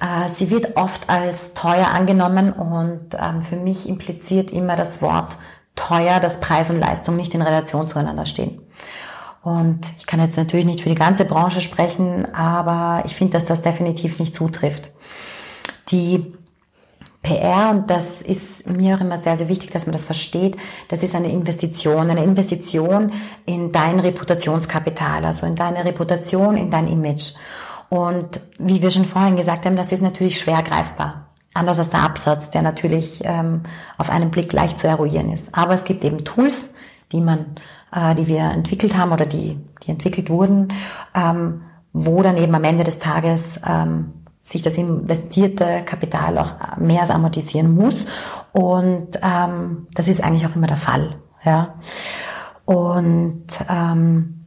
Äh, 0.00 0.30
sie 0.34 0.50
wird 0.50 0.76
oft 0.76 1.10
als 1.10 1.52
teuer 1.52 1.88
angenommen 1.88 2.54
und 2.54 3.14
ähm, 3.20 3.42
für 3.42 3.56
mich 3.56 3.86
impliziert 3.88 4.50
immer 4.50 4.74
das 4.74 5.02
Wort 5.02 5.36
teuer, 5.74 6.18
dass 6.18 6.40
Preis 6.40 6.70
und 6.70 6.80
Leistung 6.80 7.16
nicht 7.16 7.34
in 7.34 7.42
Relation 7.42 7.86
zueinander 7.86 8.24
stehen. 8.24 8.62
Und 9.42 9.80
ich 9.98 10.06
kann 10.06 10.20
jetzt 10.20 10.38
natürlich 10.38 10.66
nicht 10.66 10.80
für 10.80 10.88
die 10.88 10.94
ganze 10.94 11.26
Branche 11.26 11.60
sprechen, 11.60 12.24
aber 12.34 13.04
ich 13.04 13.14
finde, 13.14 13.34
dass 13.34 13.44
das 13.44 13.60
definitiv 13.60 14.18
nicht 14.18 14.34
zutrifft. 14.34 14.92
Die 15.90 16.35
PR, 17.26 17.70
und 17.70 17.90
das 17.90 18.22
ist 18.22 18.68
mir 18.68 18.94
auch 18.94 19.00
immer 19.00 19.18
sehr, 19.18 19.36
sehr 19.36 19.48
wichtig, 19.48 19.72
dass 19.72 19.84
man 19.84 19.92
das 19.92 20.04
versteht, 20.04 20.56
das 20.86 21.02
ist 21.02 21.16
eine 21.16 21.28
Investition, 21.28 22.08
eine 22.08 22.22
Investition 22.22 23.12
in 23.46 23.72
dein 23.72 23.98
Reputationskapital, 23.98 25.24
also 25.24 25.44
in 25.44 25.56
deine 25.56 25.84
Reputation, 25.84 26.56
in 26.56 26.70
dein 26.70 26.86
Image. 26.86 27.32
Und 27.88 28.40
wie 28.58 28.80
wir 28.80 28.92
schon 28.92 29.04
vorhin 29.04 29.34
gesagt 29.34 29.66
haben, 29.66 29.74
das 29.74 29.90
ist 29.90 30.02
natürlich 30.02 30.38
schwer 30.38 30.62
greifbar. 30.62 31.26
Anders 31.52 31.80
als 31.80 31.88
der 31.90 32.04
Absatz, 32.04 32.50
der 32.50 32.62
natürlich 32.62 33.22
ähm, 33.24 33.62
auf 33.98 34.10
einen 34.10 34.30
Blick 34.30 34.52
leicht 34.52 34.78
zu 34.78 34.86
eruieren 34.86 35.32
ist. 35.32 35.52
Aber 35.52 35.74
es 35.74 35.84
gibt 35.84 36.04
eben 36.04 36.24
Tools, 36.24 36.68
die 37.10 37.20
man, 37.20 37.56
äh, 37.92 38.14
die 38.14 38.28
wir 38.28 38.42
entwickelt 38.42 38.96
haben 38.96 39.10
oder 39.10 39.26
die, 39.26 39.58
die 39.82 39.90
entwickelt 39.90 40.30
wurden, 40.30 40.72
ähm, 41.12 41.62
wo 41.92 42.22
dann 42.22 42.36
eben 42.36 42.54
am 42.54 42.62
Ende 42.62 42.84
des 42.84 43.00
Tages 43.00 43.60
ähm, 43.66 44.12
sich 44.46 44.62
das 44.62 44.78
investierte 44.78 45.82
Kapital 45.84 46.38
auch 46.38 46.54
mehr 46.78 47.00
als 47.00 47.10
amortisieren 47.10 47.74
muss. 47.74 48.06
Und 48.52 49.08
ähm, 49.20 49.88
das 49.92 50.06
ist 50.06 50.22
eigentlich 50.22 50.46
auch 50.46 50.54
immer 50.54 50.68
der 50.68 50.76
Fall. 50.76 51.16
Ja. 51.44 51.74
Und 52.64 53.44
ähm, 53.68 54.44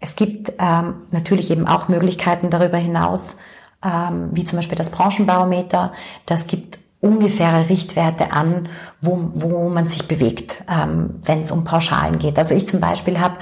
es 0.00 0.16
gibt 0.16 0.52
ähm, 0.58 1.02
natürlich 1.12 1.52
eben 1.52 1.68
auch 1.68 1.86
Möglichkeiten 1.88 2.50
darüber 2.50 2.76
hinaus, 2.76 3.36
ähm, 3.84 4.30
wie 4.32 4.44
zum 4.44 4.58
Beispiel 4.58 4.76
das 4.76 4.90
Branchenbarometer. 4.90 5.92
Das 6.26 6.48
gibt 6.48 6.78
ungefähre 7.00 7.68
Richtwerte 7.68 8.32
an, 8.32 8.68
wo, 9.00 9.30
wo 9.34 9.68
man 9.68 9.86
sich 9.86 10.08
bewegt, 10.08 10.64
ähm, 10.68 11.20
wenn 11.22 11.42
es 11.42 11.52
um 11.52 11.62
Pauschalen 11.62 12.18
geht. 12.18 12.38
Also 12.38 12.54
ich 12.54 12.66
zum 12.66 12.80
Beispiel 12.80 13.20
habe 13.20 13.36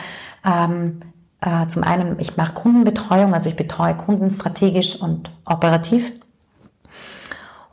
ähm, 0.45 1.01
äh, 1.43 1.67
zum 1.67 1.83
einen, 1.83 2.19
ich 2.19 2.37
mache 2.37 2.55
Kundenbetreuung, 2.55 3.35
also 3.35 3.49
ich 3.49 3.57
betreue 3.57 3.97
Kunden 3.97 4.31
strategisch 4.31 5.01
und 5.01 5.31
operativ 5.45 6.13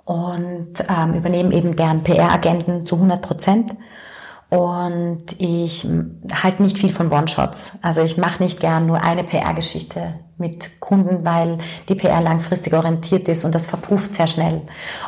und 0.06 0.74
ähm, 0.90 1.14
übernehme 1.14 1.54
eben 1.54 1.76
deren 1.76 2.02
PR-Agenten 2.04 2.88
zu 2.88 2.96
100 2.96 3.22
Prozent. 3.22 3.76
Und 4.50 5.26
ich 5.38 5.88
halte 6.34 6.64
nicht 6.64 6.80
viel 6.80 6.90
von 6.90 7.12
One-Shots. 7.12 7.74
Also 7.84 8.02
ich 8.02 8.18
mache 8.18 8.42
nicht 8.42 8.60
gern 8.60 8.88
nur 8.88 9.04
eine 9.04 9.24
PR-Geschichte 9.24 10.16
mit 10.40 10.80
Kunden, 10.80 11.24
weil 11.24 11.60
die 11.88 11.94
PR 11.94 12.22
langfristig 12.22 12.74
orientiert 12.74 13.28
ist 13.28 13.46
und 13.46 13.54
das 13.54 13.68
verpufft 13.68 14.16
sehr 14.16 14.26
schnell. 14.26 14.64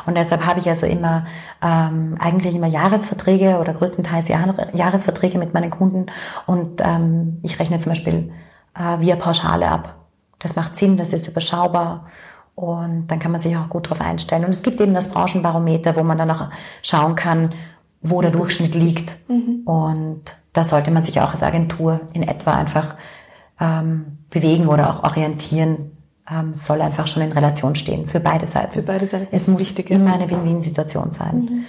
Und 0.06 0.16
deshalb 0.16 0.46
habe 0.46 0.60
ich 0.60 0.68
also 0.68 0.86
immer 0.86 1.24
ähm, 1.60 2.14
eigentlich 2.20 2.54
immer 2.54 2.68
Jahresverträge 2.68 3.58
oder 3.58 3.72
größtenteils 3.72 4.28
Jahr 4.28 4.54
Jahresverträge 4.72 5.38
mit 5.38 5.52
meinen 5.52 5.70
Kunden. 5.70 6.06
Und 6.46 6.80
ähm, 6.80 7.40
ich 7.42 7.58
rechne 7.58 7.80
zum 7.80 7.90
Beispiel 7.90 8.30
äh, 8.74 9.00
via 9.00 9.16
Pauschale 9.16 9.68
ab. 9.68 9.94
Das 10.38 10.56
macht 10.56 10.76
Sinn, 10.76 10.96
das 10.96 11.12
ist 11.12 11.28
überschaubar 11.28 12.06
und 12.54 13.06
dann 13.08 13.18
kann 13.18 13.32
man 13.32 13.40
sich 13.40 13.56
auch 13.56 13.68
gut 13.68 13.86
darauf 13.86 14.00
einstellen. 14.00 14.44
Und 14.44 14.50
es 14.50 14.62
gibt 14.62 14.80
eben 14.80 14.94
das 14.94 15.08
Branchenbarometer, 15.08 15.96
wo 15.96 16.02
man 16.02 16.18
dann 16.18 16.30
auch 16.30 16.48
schauen 16.82 17.14
kann, 17.14 17.54
wo 18.02 18.20
der 18.20 18.30
Durchschnitt 18.30 18.74
liegt. 18.74 19.16
Mhm. 19.28 19.62
Und 19.64 20.36
da 20.52 20.64
sollte 20.64 20.90
man 20.90 21.04
sich 21.04 21.20
auch 21.20 21.32
als 21.32 21.42
Agentur 21.42 22.00
in 22.12 22.22
etwa 22.22 22.52
einfach 22.52 22.96
ähm, 23.60 24.18
bewegen 24.30 24.66
oder 24.66 24.90
auch 24.90 25.02
orientieren. 25.04 25.92
Ähm, 26.30 26.54
soll 26.54 26.82
einfach 26.82 27.06
schon 27.06 27.22
in 27.22 27.32
Relation 27.32 27.74
stehen 27.74 28.06
für 28.06 28.20
beide 28.20 28.46
Seiten. 28.46 28.72
Für 28.72 28.82
beide 28.82 29.06
Seiten. 29.06 29.28
Es 29.32 29.48
muss 29.48 29.70
immer 29.70 30.12
eine 30.12 30.30
Win-Win-Situation 30.30 31.10
sein. 31.10 31.36
Mhm. 31.36 31.64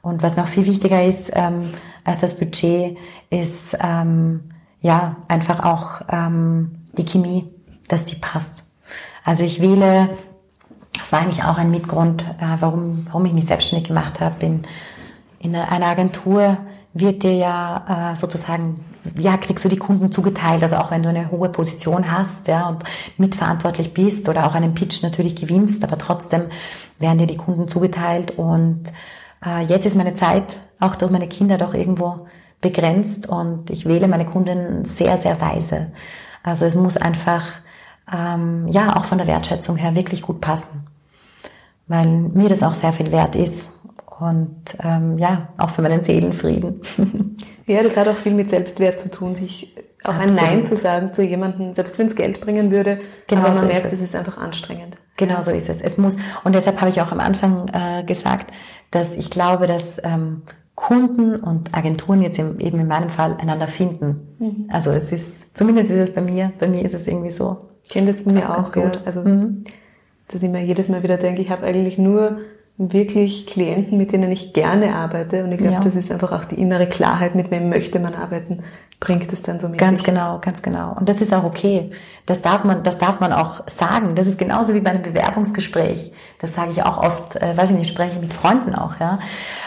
Und 0.00 0.22
was 0.22 0.36
noch 0.36 0.48
viel 0.48 0.66
wichtiger 0.66 1.04
ist 1.04 1.30
ähm, 1.34 1.70
als 2.04 2.20
das 2.20 2.36
Budget, 2.36 2.96
ist 3.30 3.76
ähm, 3.82 4.50
ja, 4.80 5.16
einfach 5.28 5.64
auch 5.64 6.02
ähm, 6.10 6.84
die 6.92 7.04
Chemie, 7.04 7.50
dass 7.88 8.04
die 8.04 8.16
passt. 8.16 8.74
Also 9.24 9.44
ich 9.44 9.60
wähle, 9.60 10.16
das 10.98 11.12
war 11.12 11.20
eigentlich 11.20 11.44
auch 11.44 11.58
ein 11.58 11.70
Mitgrund, 11.70 12.22
äh, 12.22 12.56
warum, 12.60 13.06
warum 13.06 13.24
ich 13.26 13.32
mich 13.32 13.46
selbstständig 13.46 13.88
gemacht 13.88 14.20
habe. 14.20 14.44
In, 14.44 14.62
in 15.40 15.54
einer 15.54 15.86
Agentur 15.86 16.58
wird 16.94 17.22
dir 17.22 17.34
ja 17.34 18.12
äh, 18.12 18.16
sozusagen, 18.16 18.84
ja, 19.18 19.36
kriegst 19.36 19.64
du 19.64 19.68
die 19.68 19.76
Kunden 19.76 20.12
zugeteilt, 20.12 20.62
also 20.62 20.76
auch 20.76 20.90
wenn 20.90 21.02
du 21.02 21.08
eine 21.08 21.30
hohe 21.30 21.48
Position 21.48 22.10
hast, 22.10 22.48
ja, 22.48 22.68
und 22.68 22.84
mitverantwortlich 23.16 23.94
bist 23.94 24.28
oder 24.28 24.46
auch 24.46 24.54
einen 24.54 24.74
Pitch 24.74 25.02
natürlich 25.02 25.36
gewinnst, 25.36 25.84
aber 25.84 25.98
trotzdem 25.98 26.46
werden 26.98 27.18
dir 27.18 27.26
die 27.26 27.36
Kunden 27.36 27.68
zugeteilt 27.68 28.32
und 28.36 28.92
äh, 29.44 29.62
jetzt 29.64 29.86
ist 29.86 29.96
meine 29.96 30.14
Zeit, 30.14 30.58
auch 30.80 30.96
durch 30.96 31.10
meine 31.10 31.28
Kinder 31.28 31.58
doch 31.58 31.74
irgendwo 31.74 32.26
begrenzt 32.60 33.28
und 33.28 33.70
ich 33.70 33.86
wähle 33.86 34.08
meine 34.08 34.26
Kunden 34.26 34.84
sehr, 34.84 35.18
sehr 35.18 35.40
weise. 35.40 35.92
Also 36.42 36.64
es 36.64 36.74
muss 36.74 36.96
einfach, 36.96 37.44
ähm, 38.12 38.68
ja, 38.68 38.96
auch 38.96 39.04
von 39.04 39.18
der 39.18 39.26
Wertschätzung 39.26 39.76
her 39.76 39.94
wirklich 39.94 40.22
gut 40.22 40.40
passen, 40.40 40.86
weil 41.86 42.06
mir 42.06 42.48
das 42.48 42.62
auch 42.62 42.74
sehr 42.74 42.92
viel 42.92 43.12
wert 43.12 43.36
ist 43.36 43.70
und 44.18 44.76
ähm, 44.82 45.18
ja, 45.18 45.48
auch 45.58 45.70
für 45.70 45.82
meinen 45.82 46.02
Seelenfrieden. 46.02 46.80
Ja, 47.68 47.82
das 47.82 47.98
hat 47.98 48.08
auch 48.08 48.16
viel 48.16 48.32
mit 48.32 48.48
Selbstwert 48.48 48.98
zu 48.98 49.10
tun, 49.10 49.34
sich 49.36 49.76
auch 50.02 50.14
Absolut. 50.14 50.40
ein 50.40 50.46
Nein 50.46 50.66
zu 50.66 50.74
sagen 50.74 51.12
zu 51.12 51.22
jemandem, 51.22 51.74
selbst 51.74 51.98
wenn 51.98 52.06
es 52.06 52.16
Geld 52.16 52.40
bringen 52.40 52.70
würde, 52.70 53.00
genau 53.26 53.42
aber 53.42 53.50
man 53.50 53.58
so 53.58 53.66
merkt, 53.66 53.92
es 53.92 54.00
ist 54.00 54.16
einfach 54.16 54.38
anstrengend. 54.38 54.96
Genau 55.18 55.42
so 55.42 55.50
ist 55.50 55.68
es. 55.68 55.82
Es 55.82 55.98
muss 55.98 56.16
und 56.44 56.54
deshalb 56.54 56.80
habe 56.80 56.90
ich 56.90 57.02
auch 57.02 57.12
am 57.12 57.20
Anfang 57.20 57.68
äh, 57.68 58.04
gesagt, 58.04 58.52
dass 58.90 59.12
ich 59.12 59.28
glaube, 59.28 59.66
dass 59.66 60.00
ähm, 60.02 60.44
Kunden 60.78 61.34
und 61.34 61.76
Agenturen 61.76 62.22
jetzt 62.22 62.38
eben 62.38 62.60
in 62.60 62.86
meinem 62.86 63.10
Fall 63.10 63.36
einander 63.40 63.66
finden. 63.66 64.28
Mhm. 64.38 64.68
Also 64.72 64.90
es 64.90 65.10
ist, 65.10 65.56
zumindest 65.56 65.90
ist 65.90 66.10
es 66.10 66.14
bei 66.14 66.20
mir, 66.20 66.52
bei 66.60 66.68
mir 66.68 66.84
ist 66.84 66.94
es 66.94 67.08
irgendwie 67.08 67.32
so. 67.32 67.56
Ich 67.82 67.90
kenne 67.90 68.12
das 68.12 68.20
von 68.20 68.32
mir 68.32 68.48
auch 68.48 68.72
gut. 68.72 68.94
Ja. 68.94 69.02
Also, 69.04 69.22
mhm. 69.22 69.64
dass 70.28 70.40
ich 70.40 70.48
mir 70.48 70.64
jedes 70.64 70.88
Mal 70.88 71.02
wieder 71.02 71.16
denke, 71.16 71.42
ich 71.42 71.50
habe 71.50 71.66
eigentlich 71.66 71.98
nur 71.98 72.38
wirklich 72.76 73.48
Klienten, 73.48 73.98
mit 73.98 74.12
denen 74.12 74.30
ich 74.30 74.52
gerne 74.52 74.94
arbeite. 74.94 75.42
Und 75.42 75.50
ich 75.50 75.58
glaube, 75.58 75.74
ja. 75.74 75.80
das 75.80 75.96
ist 75.96 76.12
einfach 76.12 76.30
auch 76.30 76.44
die 76.44 76.60
innere 76.60 76.86
Klarheit, 76.86 77.34
mit 77.34 77.50
wem 77.50 77.68
möchte 77.68 77.98
man 77.98 78.14
arbeiten, 78.14 78.62
bringt 79.00 79.32
es 79.32 79.42
dann 79.42 79.58
so 79.58 79.68
mit. 79.68 79.78
Ganz 79.78 80.04
genau, 80.04 80.38
ganz 80.40 80.62
genau. 80.62 80.94
Und 80.96 81.08
das 81.08 81.20
ist 81.20 81.34
auch 81.34 81.42
okay. 81.42 81.90
Das 82.24 82.40
darf 82.40 82.62
man, 82.62 82.84
das 82.84 82.98
darf 82.98 83.18
man 83.18 83.32
auch 83.32 83.68
sagen. 83.68 84.14
Das 84.14 84.28
ist 84.28 84.38
genauso 84.38 84.74
wie 84.74 84.80
bei 84.80 84.90
einem 84.90 85.02
Bewerbungsgespräch. 85.02 86.12
Das 86.38 86.54
sage 86.54 86.70
ich 86.70 86.84
auch 86.84 86.98
oft, 86.98 87.34
äh, 87.34 87.56
weiß 87.56 87.72
ich 87.72 87.76
nicht, 87.76 87.90
spreche 87.90 88.20
mit 88.20 88.32
Freunden 88.32 88.76
auch, 88.76 89.00
ja. 89.00 89.18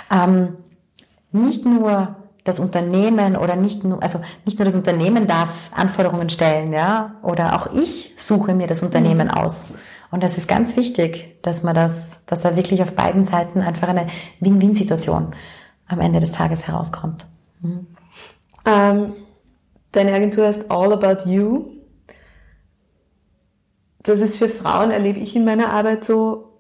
Ähm, 0.10 0.54
nicht 1.32 1.66
nur 1.66 2.16
das 2.44 2.60
Unternehmen 2.60 3.36
oder 3.36 3.56
nicht 3.56 3.84
nur, 3.84 4.02
also 4.02 4.20
nicht 4.46 4.58
nur 4.58 4.66
das 4.66 4.74
Unternehmen 4.74 5.28
darf 5.28 5.70
Anforderungen 5.76 6.30
stellen, 6.30 6.74
ja, 6.74 7.16
oder 7.22 7.56
auch 7.56 7.74
ich 7.74 8.14
suche 8.18 8.54
mir 8.54 8.68
das 8.68 8.82
Unternehmen 8.82 9.28
mhm. 9.28 9.34
aus. 9.34 9.70
Und 10.10 10.24
das 10.24 10.38
ist 10.38 10.48
ganz 10.48 10.76
wichtig, 10.76 11.38
dass 11.42 11.64
man 11.64 11.76
das, 11.76 12.20
dass 12.26 12.42
da 12.42 12.56
wirklich 12.56 12.82
auf 12.82 12.96
beiden 12.96 13.24
Seiten 13.24 13.62
einfach 13.62 13.88
eine 13.88 14.08
Win-Win-Situation 14.40 15.34
am 15.88 16.00
Ende 16.02 16.20
des 16.20 16.32
Tages 16.32 16.68
herauskommt. 16.68 17.28
Mhm. 17.62 17.88
Ähm, 18.66 19.14
deine 19.92 20.14
Agentur 20.14 20.48
heißt 20.48 20.70
All 20.70 20.92
About 20.94 21.30
You. 21.30 21.68
Das 24.04 24.20
ist 24.20 24.38
für 24.38 24.50
Frauen, 24.50 24.92
erlebe 24.92 25.20
ich 25.20 25.36
in 25.36 25.46
meiner 25.46 25.72
Arbeit 25.72 26.04
so 26.04 26.60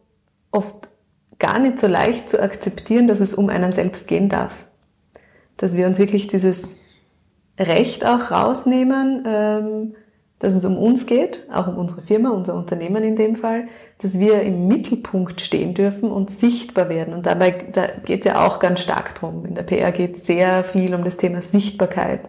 oft 0.51 0.90
gar 1.41 1.59
nicht 1.59 1.79
so 1.79 1.87
leicht 1.87 2.29
zu 2.29 2.41
akzeptieren, 2.41 3.07
dass 3.07 3.19
es 3.19 3.33
um 3.33 3.49
einen 3.49 3.73
selbst 3.73 4.07
gehen 4.07 4.29
darf. 4.29 4.53
Dass 5.57 5.75
wir 5.75 5.87
uns 5.87 5.97
wirklich 5.99 6.27
dieses 6.27 6.61
Recht 7.59 8.05
auch 8.05 8.31
rausnehmen, 8.31 9.23
ähm, 9.27 9.95
dass 10.39 10.53
es 10.53 10.65
um 10.65 10.77
uns 10.77 11.05
geht, 11.05 11.47
auch 11.51 11.67
um 11.67 11.77
unsere 11.77 12.03
Firma, 12.03 12.29
unser 12.29 12.55
Unternehmen 12.55 13.03
in 13.03 13.15
dem 13.15 13.35
Fall, 13.35 13.67
dass 13.99 14.19
wir 14.19 14.41
im 14.43 14.67
Mittelpunkt 14.67 15.41
stehen 15.41 15.73
dürfen 15.73 16.11
und 16.11 16.31
sichtbar 16.31 16.89
werden. 16.89 17.13
Und 17.13 17.25
dabei 17.25 17.51
da 17.71 17.87
geht 18.05 18.21
es 18.21 18.25
ja 18.25 18.47
auch 18.47 18.59
ganz 18.59 18.79
stark 18.79 19.15
drum. 19.15 19.45
In 19.45 19.55
der 19.55 19.63
PR 19.63 19.91
geht 19.91 20.17
es 20.17 20.25
sehr 20.25 20.63
viel 20.63 20.95
um 20.95 21.03
das 21.03 21.17
Thema 21.17 21.41
Sichtbarkeit. 21.41 22.21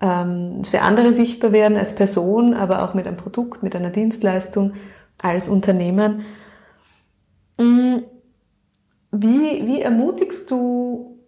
Ähm, 0.00 0.62
für 0.64 0.82
andere 0.82 1.14
sichtbar 1.14 1.52
werden 1.52 1.78
als 1.78 1.94
Person, 1.94 2.54
aber 2.54 2.84
auch 2.84 2.92
mit 2.92 3.06
einem 3.06 3.16
Produkt, 3.16 3.62
mit 3.62 3.74
einer 3.74 3.90
Dienstleistung, 3.90 4.74
als 5.18 5.48
Unternehmen. 5.48 6.24
Wie, 9.12 9.66
wie 9.66 9.82
ermutigst 9.82 10.50
du, 10.50 11.18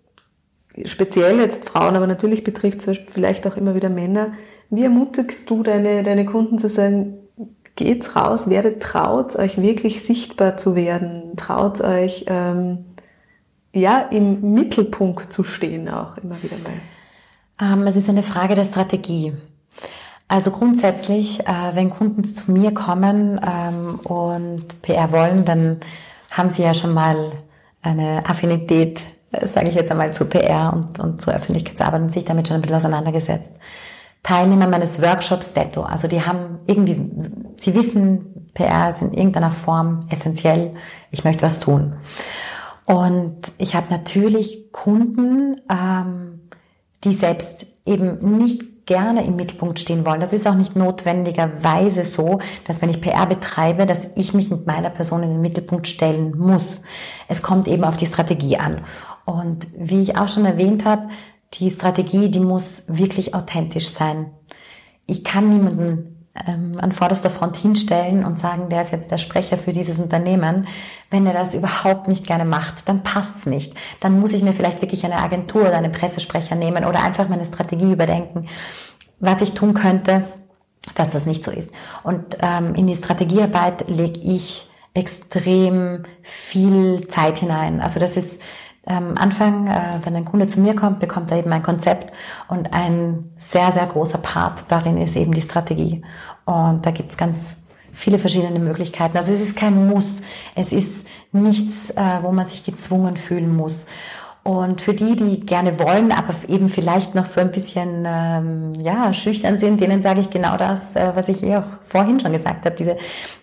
speziell 0.84 1.38
jetzt 1.38 1.68
Frauen, 1.68 1.96
aber 1.96 2.06
natürlich 2.06 2.42
betrifft 2.42 2.86
es 2.86 2.98
vielleicht 3.12 3.46
auch 3.46 3.56
immer 3.56 3.74
wieder 3.74 3.90
Männer, 3.90 4.32
wie 4.70 4.82
ermutigst 4.82 5.48
du 5.50 5.62
deine, 5.62 6.02
deine 6.02 6.24
Kunden 6.24 6.58
zu 6.58 6.68
sagen, 6.68 7.18
geht's 7.76 8.16
raus, 8.16 8.48
werdet 8.48 8.82
traut, 8.82 9.36
euch 9.36 9.60
wirklich 9.60 10.02
sichtbar 10.02 10.56
zu 10.56 10.74
werden, 10.74 11.36
traut 11.36 11.80
euch, 11.80 12.24
ähm, 12.28 12.86
ja, 13.72 13.98
im 13.98 14.54
Mittelpunkt 14.54 15.32
zu 15.32 15.44
stehen 15.44 15.88
auch 15.88 16.16
immer 16.18 16.42
wieder 16.42 16.56
mal? 16.64 17.72
Ähm, 17.72 17.86
es 17.86 17.96
ist 17.96 18.08
eine 18.08 18.22
Frage 18.22 18.54
der 18.54 18.64
Strategie. 18.64 19.32
Also 20.28 20.52
grundsätzlich, 20.52 21.40
äh, 21.40 21.74
wenn 21.74 21.90
Kunden 21.90 22.24
zu 22.24 22.50
mir 22.50 22.72
kommen 22.72 23.40
ähm, 23.44 24.00
und 24.04 24.80
PR 24.82 25.12
wollen, 25.12 25.44
dann 25.44 25.80
haben 26.30 26.50
sie 26.50 26.62
ja 26.62 26.72
schon 26.72 26.94
mal 26.94 27.32
eine 27.84 28.26
Affinität, 28.26 29.04
äh, 29.32 29.46
sage 29.46 29.68
ich 29.68 29.74
jetzt 29.74 29.90
einmal, 29.90 30.12
zu 30.12 30.24
PR 30.24 30.72
und, 30.72 30.98
und 30.98 31.22
zur 31.22 31.34
Öffentlichkeitsarbeit 31.34 32.02
und 32.02 32.12
sich 32.12 32.24
damit 32.24 32.48
schon 32.48 32.56
ein 32.56 32.62
bisschen 32.62 32.76
auseinandergesetzt. 32.76 33.60
Teilnehmer 34.22 34.66
meines 34.66 35.02
Workshops 35.02 35.52
Detto, 35.52 35.82
also 35.82 36.08
die 36.08 36.22
haben 36.22 36.60
irgendwie, 36.66 37.10
sie 37.60 37.74
wissen, 37.74 38.50
PR 38.54 38.88
ist 38.88 39.02
in 39.02 39.12
irgendeiner 39.12 39.50
Form 39.50 40.06
essentiell, 40.08 40.74
ich 41.10 41.24
möchte 41.24 41.44
was 41.44 41.58
tun. 41.58 41.94
Und 42.86 43.40
ich 43.58 43.74
habe 43.74 43.86
natürlich 43.90 44.72
Kunden, 44.72 45.60
ähm, 45.70 46.48
die 47.04 47.12
selbst 47.12 47.66
eben 47.86 48.18
nicht 48.38 48.62
gerne 48.86 49.24
im 49.24 49.36
Mittelpunkt 49.36 49.78
stehen 49.78 50.04
wollen. 50.04 50.20
Das 50.20 50.32
ist 50.32 50.46
auch 50.46 50.54
nicht 50.54 50.76
notwendigerweise 50.76 52.04
so, 52.04 52.38
dass 52.66 52.82
wenn 52.82 52.90
ich 52.90 53.00
PR 53.00 53.26
betreibe, 53.26 53.86
dass 53.86 54.08
ich 54.16 54.34
mich 54.34 54.50
mit 54.50 54.66
meiner 54.66 54.90
Person 54.90 55.22
in 55.22 55.30
den 55.30 55.40
Mittelpunkt 55.40 55.86
stellen 55.86 56.36
muss. 56.36 56.82
Es 57.28 57.42
kommt 57.42 57.68
eben 57.68 57.84
auf 57.84 57.96
die 57.96 58.06
Strategie 58.06 58.58
an. 58.58 58.82
Und 59.24 59.68
wie 59.76 60.02
ich 60.02 60.18
auch 60.18 60.28
schon 60.28 60.44
erwähnt 60.44 60.84
habe, 60.84 61.08
die 61.54 61.70
Strategie, 61.70 62.30
die 62.30 62.40
muss 62.40 62.84
wirklich 62.88 63.34
authentisch 63.34 63.90
sein. 63.90 64.32
Ich 65.06 65.24
kann 65.24 65.48
niemanden 65.48 66.13
ähm, 66.46 66.72
an 66.78 66.92
vorderster 66.92 67.30
Front 67.30 67.56
hinstellen 67.56 68.24
und 68.24 68.40
sagen, 68.40 68.68
der 68.68 68.82
ist 68.82 68.92
jetzt 68.92 69.10
der 69.10 69.18
Sprecher 69.18 69.56
für 69.56 69.72
dieses 69.72 70.00
Unternehmen. 70.00 70.66
Wenn 71.10 71.26
er 71.26 71.32
das 71.32 71.54
überhaupt 71.54 72.08
nicht 72.08 72.26
gerne 72.26 72.44
macht, 72.44 72.88
dann 72.88 73.02
passt's 73.02 73.46
nicht. 73.46 73.74
Dann 74.00 74.18
muss 74.18 74.32
ich 74.32 74.42
mir 74.42 74.52
vielleicht 74.52 74.82
wirklich 74.82 75.04
eine 75.04 75.18
Agentur 75.18 75.62
oder 75.62 75.76
einen 75.76 75.92
Pressesprecher 75.92 76.56
nehmen 76.56 76.84
oder 76.84 77.02
einfach 77.02 77.28
meine 77.28 77.44
Strategie 77.44 77.92
überdenken, 77.92 78.48
was 79.20 79.42
ich 79.42 79.52
tun 79.52 79.74
könnte, 79.74 80.26
dass 80.96 81.10
das 81.10 81.24
nicht 81.24 81.44
so 81.44 81.50
ist. 81.50 81.70
Und 82.02 82.36
ähm, 82.40 82.74
in 82.74 82.86
die 82.86 82.94
Strategiearbeit 82.94 83.88
lege 83.88 84.20
ich 84.20 84.68
extrem 84.92 86.04
viel 86.22 87.06
Zeit 87.08 87.38
hinein. 87.38 87.80
Also 87.80 87.98
das 88.00 88.16
ist 88.16 88.40
am 88.86 89.16
Anfang, 89.16 89.66
äh, 89.66 89.98
wenn 90.02 90.16
ein 90.16 90.24
Kunde 90.24 90.46
zu 90.46 90.60
mir 90.60 90.74
kommt, 90.74 91.00
bekommt 91.00 91.30
er 91.30 91.38
eben 91.38 91.52
ein 91.52 91.62
Konzept 91.62 92.12
und 92.48 92.72
ein 92.72 93.30
sehr, 93.38 93.72
sehr 93.72 93.86
großer 93.86 94.18
Part 94.18 94.64
darin 94.68 94.98
ist 94.98 95.16
eben 95.16 95.32
die 95.32 95.42
Strategie. 95.42 96.02
Und 96.44 96.84
da 96.84 96.90
gibt 96.90 97.12
es 97.12 97.16
ganz 97.16 97.56
viele 97.92 98.18
verschiedene 98.18 98.58
Möglichkeiten. 98.58 99.16
Also 99.16 99.32
es 99.32 99.40
ist 99.40 99.56
kein 99.56 99.88
Muss, 99.88 100.16
es 100.54 100.72
ist 100.72 101.06
nichts, 101.32 101.90
äh, 101.90 102.18
wo 102.22 102.32
man 102.32 102.46
sich 102.46 102.64
gezwungen 102.64 103.16
fühlen 103.16 103.54
muss. 103.54 103.86
Und 104.42 104.82
für 104.82 104.92
die, 104.92 105.16
die 105.16 105.40
gerne 105.40 105.78
wollen, 105.78 106.12
aber 106.12 106.34
eben 106.48 106.68
vielleicht 106.68 107.14
noch 107.14 107.24
so 107.24 107.40
ein 107.40 107.50
bisschen 107.50 108.04
ähm, 108.06 108.74
ja 108.78 109.14
schüchtern 109.14 109.56
sind, 109.56 109.80
denen 109.80 110.02
sage 110.02 110.20
ich 110.20 110.28
genau 110.28 110.58
das, 110.58 110.94
äh, 110.94 111.12
was 111.14 111.28
ich 111.28 111.42
eh 111.42 111.56
auch 111.56 111.64
vorhin 111.82 112.20
schon 112.20 112.32
gesagt 112.32 112.66
habe, 112.66 112.76
diese 112.76 112.98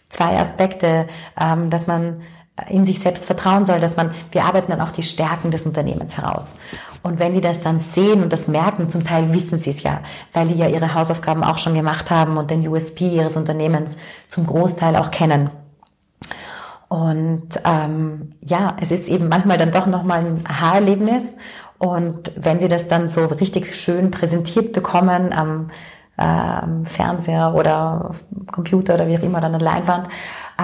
zwei 0.09 0.37
Aspekte, 0.37 1.07
ähm, 1.39 1.71
dass 1.71 1.87
man 1.87 2.21
in 2.69 2.85
sich 2.85 2.99
selbst 2.99 3.25
vertrauen 3.25 3.65
soll, 3.65 3.79
dass 3.79 3.95
man, 3.95 4.11
wir 4.31 4.45
arbeiten 4.45 4.71
dann 4.71 4.81
auch 4.81 4.91
die 4.91 5.03
Stärken 5.03 5.51
des 5.51 5.65
Unternehmens 5.65 6.17
heraus. 6.17 6.55
Und 7.03 7.19
wenn 7.19 7.33
die 7.33 7.41
das 7.41 7.61
dann 7.61 7.79
sehen 7.79 8.21
und 8.21 8.31
das 8.31 8.47
merken, 8.47 8.89
zum 8.89 9.03
Teil 9.03 9.33
wissen 9.33 9.57
sie 9.57 9.71
es 9.71 9.83
ja, 9.83 10.01
weil 10.33 10.47
die 10.47 10.55
ja 10.55 10.67
ihre 10.67 10.93
Hausaufgaben 10.93 11.43
auch 11.43 11.57
schon 11.57 11.73
gemacht 11.73 12.11
haben 12.11 12.37
und 12.37 12.51
den 12.51 12.67
USP 12.67 13.07
ihres 13.07 13.35
Unternehmens 13.35 13.95
zum 14.27 14.45
Großteil 14.45 14.95
auch 14.95 15.09
kennen. 15.09 15.49
Und 16.89 17.47
ähm, 17.63 18.33
ja, 18.41 18.75
es 18.81 18.91
ist 18.91 19.07
eben 19.07 19.29
manchmal 19.29 19.57
dann 19.57 19.71
doch 19.71 19.87
nochmal 19.87 20.19
ein 20.19 20.43
Aha-Erlebnis. 20.45 21.23
Und 21.77 22.31
wenn 22.35 22.59
sie 22.59 22.67
das 22.67 22.87
dann 22.87 23.09
so 23.09 23.25
richtig 23.25 23.75
schön 23.75 24.11
präsentiert 24.11 24.73
bekommen 24.73 25.33
am 25.33 25.71
ähm, 26.17 26.85
Fernseher 26.85 27.55
oder 27.55 28.11
Computer 28.51 28.95
oder 28.95 29.07
wie 29.07 29.17
auch 29.17 29.23
immer, 29.23 29.41
dann 29.41 29.53
an 29.53 29.59
der 29.59 29.71
Leinwand, 29.71 30.07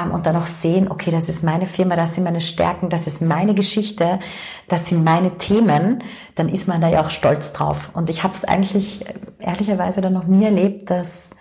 und 0.06 0.26
dann 0.26 0.36
auch 0.36 0.48
sehen, 0.48 0.90
okay, 0.90 1.12
das 1.12 1.30
ist 1.30 1.44
meine 1.44 1.66
Firma, 1.66 1.96
das 1.96 2.16
sind 2.16 2.24
meine 2.24 2.42
Stärken, 2.42 2.90
das 2.90 3.08
ist 3.08 3.22
meine 3.22 3.54
Geschichte, 3.54 4.20
das 4.68 4.88
sind 4.88 5.04
meine 5.04 5.38
Themen, 5.38 6.04
dann 6.36 6.50
ist 6.50 6.68
man 6.68 6.82
da 6.82 6.90
ja 6.90 7.02
auch 7.02 7.10
stolz 7.10 7.54
drauf. 7.54 7.90
Und 7.94 8.10
ich 8.10 8.24
habe 8.24 8.34
es 8.34 8.46
eigentlich 8.46 9.06
ehrlicherweise 9.40 10.02
dann 10.02 10.14
noch 10.14 10.26
nie 10.26 10.46
erlebt, 10.46 10.90
dass 10.90 11.32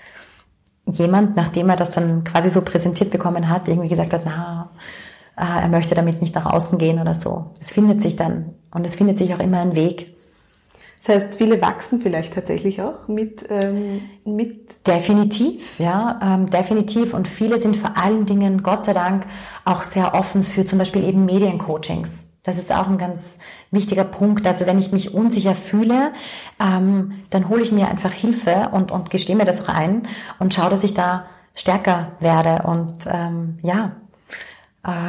jemand, 0.86 1.36
nachdem 1.36 1.68
er 1.68 1.76
das 1.76 1.90
dann 1.90 2.24
quasi 2.24 2.50
so 2.50 2.62
präsentiert 2.62 3.11
bekommen 3.11 3.48
hat, 3.48 3.68
irgendwie 3.68 3.88
gesagt 3.88 4.12
hat, 4.12 4.22
na, 4.24 4.70
äh, 5.36 5.62
er 5.62 5.68
möchte 5.68 5.94
damit 5.94 6.20
nicht 6.20 6.34
nach 6.34 6.46
außen 6.46 6.78
gehen 6.78 7.00
oder 7.00 7.14
so. 7.14 7.52
Es 7.61 7.70
findet 7.70 8.00
sich 8.00 8.16
dann 8.16 8.54
und 8.72 8.84
es 8.84 8.96
findet 8.96 9.18
sich 9.18 9.34
auch 9.34 9.40
immer 9.40 9.61
ein 9.61 9.76
Weg. 9.76 10.15
Das 11.07 11.22
heißt, 11.22 11.34
viele 11.36 11.61
wachsen 11.62 12.00
vielleicht 12.00 12.34
tatsächlich 12.34 12.82
auch 12.82 13.07
mit, 13.07 13.46
ähm, 13.48 14.02
mit 14.24 14.86
Definitiv, 14.86 15.78
ja, 15.78 16.18
ähm, 16.22 16.50
definitiv. 16.50 17.14
Und 17.14 17.28
viele 17.28 17.61
sind 17.61 17.76
vor 17.76 17.96
allen 17.96 18.26
Dingen, 18.26 18.62
Gott 18.62 18.84
sei 18.84 18.92
Dank, 18.92 19.26
auch 19.64 19.84
sehr 19.84 20.14
offen 20.14 20.42
für 20.42 20.64
zum 20.64 20.78
Beispiel 20.78 21.04
eben 21.04 21.24
Mediencoachings. 21.24 22.24
Das 22.42 22.59
ist 22.59 22.72
auch 22.72 22.88
ein 22.88 22.98
ganz 22.98 23.38
wichtiger 23.70 24.04
Punkt. 24.04 24.46
Also 24.46 24.66
wenn 24.66 24.78
ich 24.78 24.92
mich 24.92 25.14
unsicher 25.14 25.54
fühle, 25.54 26.12
ähm, 26.61 27.12
dann 27.30 27.48
hole 27.48 27.62
ich 27.62 27.72
mir 27.72 27.88
einfach 27.88 28.12
Hilfe 28.12 28.70
und, 28.72 28.90
und 28.90 29.11
gestehe 29.11 29.36
mir 29.36 29.44
das 29.44 29.61
auch 29.61 29.72
ein 29.72 30.09
und 30.38 30.54
schaue, 30.54 30.70
dass 30.70 30.84
ich 30.84 30.94
da 30.94 31.26
stärker 31.54 32.12
werde. 32.20 32.66
Und 32.66 33.07
ähm, 33.07 33.59
ja, 33.62 33.92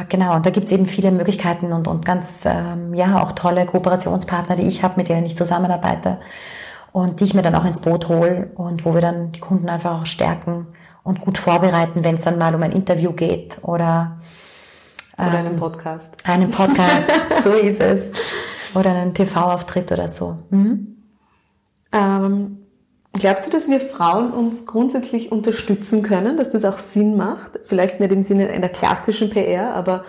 genau, 0.08 0.34
und 0.34 0.44
da 0.44 0.50
gibt's 0.50 0.72
eben 0.72 0.86
viele 0.86 1.12
Möglichkeiten 1.12 1.72
und, 1.72 1.86
und 1.86 2.04
ganz, 2.04 2.44
ähm, 2.44 2.94
ja, 2.94 3.22
auch 3.22 3.32
tolle 3.32 3.64
Kooperationspartner, 3.64 4.56
die 4.56 4.66
ich 4.66 4.82
habe, 4.82 4.94
mit 4.96 5.08
denen 5.08 5.24
ich 5.24 5.36
zusammenarbeite 5.36 6.18
und 6.92 7.20
die 7.20 7.24
ich 7.24 7.34
mir 7.34 7.42
dann 7.42 7.54
auch 7.54 7.64
ins 7.64 7.80
Boot 7.80 8.08
hole 8.08 8.50
und 8.54 8.84
wo 8.84 8.94
wir 8.94 9.00
dann 9.00 9.32
die 9.32 9.40
Kunden 9.40 9.68
einfach 9.68 10.00
auch 10.00 10.06
stärken 10.06 10.66
und 11.04 11.20
gut 11.20 11.38
vorbereiten, 11.38 12.02
wenn 12.04 12.16
es 12.16 12.22
dann 12.22 12.38
mal 12.38 12.54
um 12.54 12.62
ein 12.62 12.72
Interview 12.72 13.12
geht 13.12 13.58
oder, 13.62 14.18
ähm, 15.16 15.28
oder 15.28 15.38
einen 15.38 15.56
Podcast. 15.56 16.14
Einen 16.24 16.50
Podcast, 16.50 17.04
so 17.44 17.52
ist 17.52 17.80
es. 17.80 18.04
Oder 18.74 18.90
einen 18.90 19.14
TV-Auftritt 19.14 19.92
oder 19.92 20.08
so. 20.08 20.38
Mhm. 20.50 20.96
Ähm, 21.92 22.58
Glaubst 23.18 23.46
du, 23.46 23.50
dass 23.50 23.68
wir 23.68 23.80
Frauen 23.80 24.32
uns 24.32 24.64
grundsätzlich 24.64 25.32
unterstützen 25.32 26.02
können, 26.02 26.36
dass 26.36 26.52
das 26.52 26.64
auch 26.64 26.78
Sinn 26.78 27.16
macht? 27.16 27.58
Vielleicht 27.66 27.98
nicht 27.98 28.12
im 28.12 28.22
Sinne 28.22 28.48
einer 28.50 28.68
klassischen 28.68 29.30
PR, 29.30 29.74
aber 29.74 30.04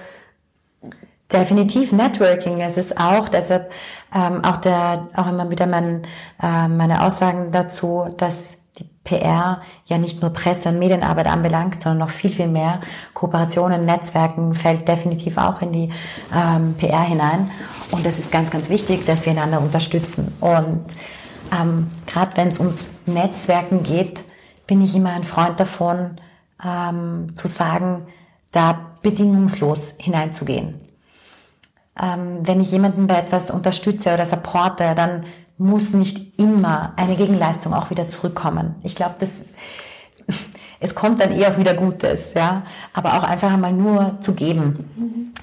Definitiv 1.32 1.91
Networking. 1.91 2.60
Es 2.60 2.80
ist 2.80 2.99
auch 2.99 3.30
deshalb 3.30 3.72
ähm, 4.16 4.43
auch 4.43 4.57
der 4.57 5.10
auch 5.16 5.28
immer 5.28 5.47
wieder 5.51 5.68
mein, 5.68 6.01
äh, 6.41 6.68
meine 6.68 7.05
Aussagen 7.05 7.51
dazu, 7.51 8.07
dass 8.18 8.57
die 8.80 8.89
PR 9.03 9.62
ja 9.86 9.97
nicht 9.99 10.24
nur 10.24 10.34
Presse- 10.34 10.70
und 10.70 10.80
Medienarbeit 10.80 11.28
anbelangt, 11.28 11.82
sondern 11.82 11.99
noch 11.99 12.10
viel 12.10 12.32
viel 12.32 12.47
mehr 12.47 12.80
Kooperationen, 13.14 13.86
Netzwerken 13.86 14.55
fällt 14.55 14.88
definitiv 14.88 15.38
auch 15.38 15.62
in 15.62 15.72
die 15.72 15.89
ähm, 16.36 16.74
PR 16.80 17.03
hinein. 17.03 17.51
Und 17.91 18.07
es 18.07 18.18
ist 18.18 18.32
ganz 18.32 18.49
ganz 18.49 18.68
wichtig, 18.70 19.05
dass 19.05 19.26
wir 19.26 19.34
einander 19.34 19.62
unterstützen 19.62 20.34
und 20.39 20.82
ähm, 21.51 21.88
Gerade 22.05 22.32
wenn 22.36 22.47
es 22.49 22.60
ums 22.60 22.89
Netzwerken 23.14 23.84
geht, 23.84 24.24
bin 24.68 24.82
ich 24.82 24.95
immer 24.95 25.12
ein 25.12 25.24
Freund 25.24 25.60
davon, 25.60 26.18
ähm, 26.64 27.36
zu 27.36 27.47
sagen, 27.47 28.07
da 28.51 28.80
bedingungslos 29.01 29.95
hineinzugehen. 29.99 30.78
Ähm, 32.01 32.39
wenn 32.47 32.62
ich 32.62 32.72
jemanden 32.72 33.07
bei 33.07 33.16
etwas 33.16 33.51
unterstütze 33.51 34.14
oder 34.14 34.26
supporte, 34.26 34.93
dann 34.95 35.26
muss 35.57 35.93
nicht 35.93 36.39
immer 36.39 36.93
eine 36.95 37.16
Gegenleistung 37.16 37.74
auch 37.74 37.89
wieder 37.89 38.07
zurückkommen. 38.07 38.76
Ich 38.84 38.95
glaube, 38.95 39.16
das 39.20 39.30
es 40.80 40.95
kommt 40.95 41.20
dann 41.20 41.32
eh 41.32 41.45
auch 41.47 41.57
wieder 41.57 41.74
Gutes, 41.74 42.34
ja. 42.34 42.64
Aber 42.93 43.16
auch 43.16 43.24
einfach 43.24 43.51
einmal 43.51 43.74
nur 43.74 44.18
zu 44.22 44.34
geben. 44.34 44.89
Mhm. 44.95 45.34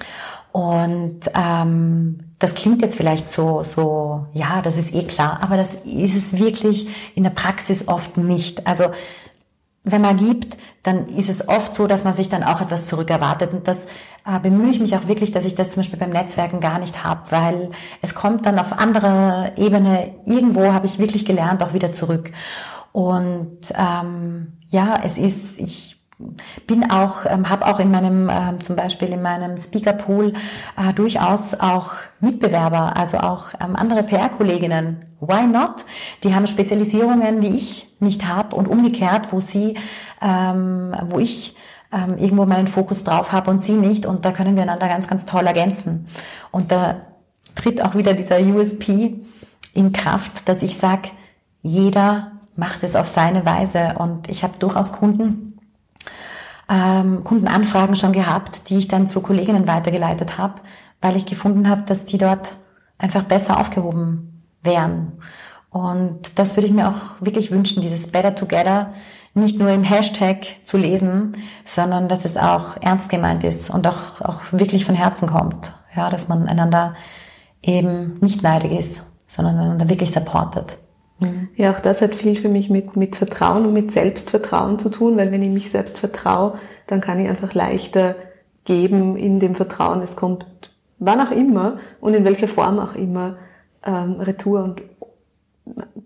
Und 0.57 1.19
ähm, 1.35 2.17
das 2.39 2.55
klingt 2.55 2.81
jetzt 2.81 2.97
vielleicht 2.97 3.31
so, 3.31 3.61
so, 3.61 4.25
ja, 4.33 4.63
das 4.63 4.75
ist 4.75 4.91
eh 4.91 5.03
klar, 5.03 5.37
aber 5.43 5.55
das 5.55 5.75
ist 5.85 6.15
es 6.15 6.39
wirklich 6.39 6.87
in 7.13 7.23
der 7.23 7.29
Praxis 7.29 7.87
oft 7.87 8.17
nicht. 8.17 8.65
Also 8.65 8.85
wenn 9.83 10.01
man 10.01 10.15
gibt, 10.15 10.57
dann 10.81 11.09
ist 11.09 11.29
es 11.29 11.47
oft 11.47 11.75
so, 11.75 11.85
dass 11.85 12.03
man 12.05 12.13
sich 12.13 12.29
dann 12.29 12.43
auch 12.43 12.59
etwas 12.59 12.87
zurückerwartet. 12.87 13.53
Und 13.53 13.67
das 13.67 13.77
äh, 14.25 14.39
bemühe 14.41 14.71
ich 14.71 14.79
mich 14.79 14.95
auch 14.95 15.07
wirklich, 15.07 15.31
dass 15.31 15.45
ich 15.45 15.53
das 15.53 15.69
zum 15.69 15.81
Beispiel 15.81 15.99
beim 15.99 16.09
Netzwerken 16.09 16.59
gar 16.59 16.79
nicht 16.79 17.03
habe, 17.03 17.29
weil 17.29 17.69
es 18.01 18.15
kommt 18.15 18.47
dann 18.47 18.57
auf 18.57 18.79
anderer 18.79 19.55
Ebene, 19.57 20.15
irgendwo 20.25 20.73
habe 20.73 20.87
ich 20.87 20.97
wirklich 20.97 21.23
gelernt, 21.23 21.61
auch 21.61 21.75
wieder 21.75 21.93
zurück. 21.93 22.31
Und 22.93 23.59
ähm, 23.77 24.53
ja, 24.69 24.99
es 25.03 25.19
ist, 25.19 25.59
ich 25.59 25.96
bin 26.65 26.89
auch, 26.89 27.25
ähm, 27.27 27.49
habe 27.49 27.65
auch 27.67 27.79
in 27.79 27.91
meinem, 27.91 28.29
ähm, 28.29 28.61
zum 28.61 28.75
Beispiel 28.75 29.09
in 29.09 29.21
meinem 29.21 29.57
Speakerpool 29.57 30.33
äh, 30.75 30.93
durchaus 30.93 31.53
auch 31.53 31.91
Mitbewerber, 32.19 32.97
also 32.97 33.17
auch 33.19 33.53
ähm, 33.61 33.75
andere 33.75 34.03
PR-Kolleginnen. 34.03 35.05
Why 35.19 35.45
not? 35.45 35.85
Die 36.23 36.33
haben 36.33 36.47
Spezialisierungen, 36.47 37.41
die 37.41 37.55
ich 37.55 37.95
nicht 37.99 38.27
habe 38.27 38.55
und 38.55 38.67
umgekehrt, 38.67 39.31
wo 39.31 39.41
sie, 39.41 39.77
ähm, 40.21 40.95
wo 41.09 41.19
ich 41.19 41.55
ähm, 41.91 42.17
irgendwo 42.17 42.45
meinen 42.45 42.67
Fokus 42.67 43.03
drauf 43.03 43.31
habe 43.31 43.49
und 43.51 43.63
sie 43.63 43.73
nicht 43.73 44.05
und 44.05 44.25
da 44.25 44.31
können 44.31 44.55
wir 44.55 44.63
einander 44.63 44.87
ganz, 44.87 45.07
ganz 45.07 45.25
toll 45.25 45.45
ergänzen. 45.45 46.07
Und 46.51 46.71
da 46.71 47.01
tritt 47.55 47.81
auch 47.81 47.95
wieder 47.95 48.13
dieser 48.13 48.39
USP 48.39 49.21
in 49.73 49.91
Kraft, 49.93 50.49
dass 50.49 50.63
ich 50.63 50.77
sage, 50.77 51.09
jeder 51.61 52.31
macht 52.55 52.83
es 52.83 52.95
auf 52.95 53.07
seine 53.07 53.45
Weise. 53.45 53.95
Und 53.97 54.29
ich 54.29 54.43
habe 54.43 54.57
durchaus 54.57 54.91
Kunden, 54.91 55.56
ähm, 56.69 57.23
Kundenanfragen 57.23 57.95
schon 57.95 58.13
gehabt, 58.13 58.69
die 58.69 58.77
ich 58.77 58.87
dann 58.87 59.07
zu 59.07 59.21
Kolleginnen 59.21 59.67
weitergeleitet 59.67 60.37
habe, 60.37 60.61
weil 61.01 61.15
ich 61.15 61.25
gefunden 61.25 61.69
habe, 61.69 61.83
dass 61.83 62.05
die 62.05 62.17
dort 62.17 62.53
einfach 62.97 63.23
besser 63.23 63.59
aufgehoben 63.59 64.43
wären. 64.63 65.19
Und 65.69 66.39
das 66.39 66.55
würde 66.55 66.67
ich 66.67 66.73
mir 66.73 66.89
auch 66.89 67.21
wirklich 67.21 67.51
wünschen, 67.51 67.81
dieses 67.81 68.07
Better 68.07 68.35
Together 68.35 68.93
nicht 69.33 69.59
nur 69.59 69.69
im 69.69 69.83
Hashtag 69.83 70.45
zu 70.65 70.77
lesen, 70.77 71.37
sondern 71.63 72.07
dass 72.07 72.25
es 72.25 72.37
auch 72.37 72.77
ernst 72.81 73.09
gemeint 73.09 73.43
ist 73.43 73.69
und 73.69 73.85
auch, 73.85 74.21
auch 74.21 74.41
wirklich 74.51 74.83
von 74.85 74.95
Herzen 74.95 75.27
kommt. 75.27 75.73
Ja, 75.95 76.09
dass 76.09 76.27
man 76.27 76.47
einander 76.47 76.95
eben 77.61 78.17
nicht 78.19 78.43
neidig 78.43 78.71
ist, 78.71 79.03
sondern 79.27 79.57
einander 79.57 79.89
wirklich 79.89 80.11
supportet. 80.11 80.77
Mhm. 81.19 81.49
Ja, 81.55 81.71
auch 81.71 81.79
das 81.79 82.01
hat 82.01 82.15
viel 82.15 82.35
für 82.35 82.49
mich 82.49 82.69
mit, 82.69 82.95
mit 82.95 83.15
Vertrauen 83.15 83.65
und 83.65 83.73
mit 83.73 83.91
Selbstvertrauen 83.91 84.79
zu 84.79 84.89
tun, 84.89 85.17
weil 85.17 85.31
wenn 85.31 85.41
ich 85.41 85.49
mich 85.49 85.71
selbst 85.71 85.99
vertraue, 85.99 86.59
dann 86.87 87.01
kann 87.01 87.19
ich 87.19 87.29
einfach 87.29 87.53
leichter 87.53 88.15
geben 88.65 89.17
in 89.17 89.39
dem 89.39 89.55
Vertrauen, 89.55 90.01
es 90.01 90.15
kommt 90.15 90.45
wann 90.99 91.19
auch 91.21 91.31
immer 91.31 91.79
und 92.01 92.13
in 92.13 92.25
welcher 92.25 92.47
Form 92.47 92.79
auch 92.79 92.95
immer 92.95 93.37
ähm, 93.85 94.19
Retour 94.19 94.63
und 94.63 94.81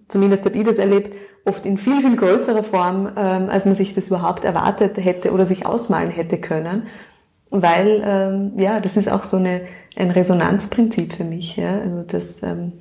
zumindest 0.07 0.45
habe 0.45 0.57
ich 0.57 0.65
das 0.65 0.77
erlebt, 0.77 1.13
oft 1.45 1.65
in 1.65 1.77
viel, 1.77 2.01
viel 2.01 2.15
größerer 2.15 2.63
Form, 2.63 3.09
ähm, 3.15 3.49
als 3.49 3.65
man 3.65 3.75
sich 3.75 3.93
das 3.95 4.07
überhaupt 4.07 4.43
erwartet 4.43 4.97
hätte 4.97 5.31
oder 5.31 5.45
sich 5.45 5.65
ausmalen 5.65 6.11
hätte 6.11 6.37
können. 6.37 6.87
Weil, 7.49 8.01
ähm, 8.05 8.53
ja, 8.57 8.79
das 8.79 8.95
ist 8.95 9.11
auch 9.11 9.23
so 9.23 9.37
eine, 9.37 9.61
ein 9.95 10.11
Resonanzprinzip 10.11 11.13
für 11.13 11.23
mich. 11.23 11.57
Ja? 11.57 11.79
Also 11.79 12.03
das, 12.03 12.35
ähm, 12.43 12.73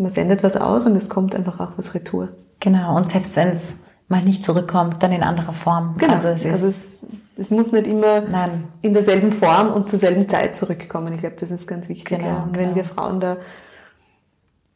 man 0.00 0.10
sendet 0.10 0.42
was 0.42 0.56
aus 0.56 0.86
und 0.86 0.96
es 0.96 1.08
kommt 1.08 1.34
einfach 1.34 1.60
auch 1.60 1.72
was 1.76 1.94
retour. 1.94 2.28
Genau, 2.58 2.96
und 2.96 3.08
selbst 3.08 3.36
wenn 3.36 3.48
es 3.48 3.74
mal 4.08 4.22
nicht 4.22 4.44
zurückkommt, 4.44 5.02
dann 5.02 5.12
in 5.12 5.22
anderer 5.22 5.52
Form. 5.52 5.94
Genau, 5.98 6.14
also 6.14 6.28
es, 6.28 6.44
also 6.44 6.66
es, 6.66 6.98
es 7.36 7.50
muss 7.50 7.72
nicht 7.72 7.86
immer 7.86 8.20
Nein. 8.20 8.64
in 8.82 8.92
derselben 8.92 9.32
Form 9.32 9.72
und 9.72 9.88
zur 9.88 9.98
selben 9.98 10.28
Zeit 10.28 10.56
zurückkommen. 10.56 11.12
Ich 11.14 11.20
glaube, 11.20 11.36
das 11.38 11.50
ist 11.50 11.66
ganz 11.66 11.88
wichtig. 11.88 12.18
Genau, 12.18 12.28
ja. 12.28 12.42
Und 12.42 12.56
wenn 12.56 12.74
genau. 12.74 12.76
wir 12.76 12.84
Frauen 12.84 13.20
da 13.20 13.36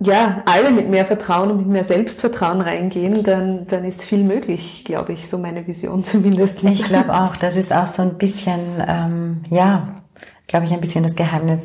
ja, 0.01 0.43
alle 0.45 0.71
mit 0.71 0.91
mehr 0.91 1.07
Vertrauen 1.07 1.51
und 1.51 1.59
mit 1.59 1.67
mehr 1.69 1.85
Selbstvertrauen 1.85 2.61
reingehen, 2.61 3.23
dann, 3.23 3.67
dann 3.67 3.85
ist 3.85 4.03
viel 4.03 4.23
möglich, 4.23 4.83
glaube 4.85 5.13
ich, 5.13 5.29
so 5.29 5.39
meine 5.39 5.67
Vision 5.67 6.05
zumindest. 6.05 6.63
Ich 6.63 6.85
glaube 6.85 7.15
auch, 7.15 7.37
das 7.37 7.57
ist 7.57 7.73
auch 7.73 7.87
so 7.87 8.03
ein 8.03 8.19
bisschen, 8.19 8.83
ähm, 8.87 9.43
ja, 9.51 10.03
glaube 10.47 10.67
ich, 10.67 10.73
ein 10.73 10.81
bisschen 10.81 11.05
das 11.05 11.15
Geheimnis, 11.15 11.61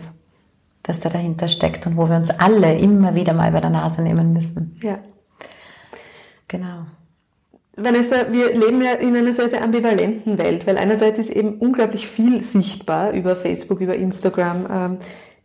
das 0.83 0.99
da 0.99 1.09
dahinter 1.09 1.47
steckt 1.47 1.85
und 1.87 1.97
wo 1.97 2.09
wir 2.09 2.15
uns 2.15 2.29
alle 2.29 2.77
immer 2.77 3.15
wieder 3.15 3.33
mal 3.33 3.51
bei 3.51 3.61
der 3.61 3.69
Nase 3.69 4.01
nehmen 4.01 4.33
müssen. 4.33 4.79
Ja. 4.81 4.99
Genau. 6.47 6.85
Vanessa, 7.75 8.31
wir 8.31 8.53
leben 8.53 8.81
ja 8.81 8.93
in 8.93 9.15
einer 9.15 9.33
sehr, 9.33 9.49
sehr 9.49 9.63
ambivalenten 9.63 10.37
Welt, 10.37 10.67
weil 10.67 10.77
einerseits 10.77 11.19
ist 11.19 11.29
eben 11.29 11.59
unglaublich 11.59 12.07
viel 12.07 12.43
sichtbar 12.43 13.11
über 13.11 13.35
Facebook, 13.35 13.79
über 13.79 13.95
Instagram. 13.95 14.67
Ähm, 14.69 14.97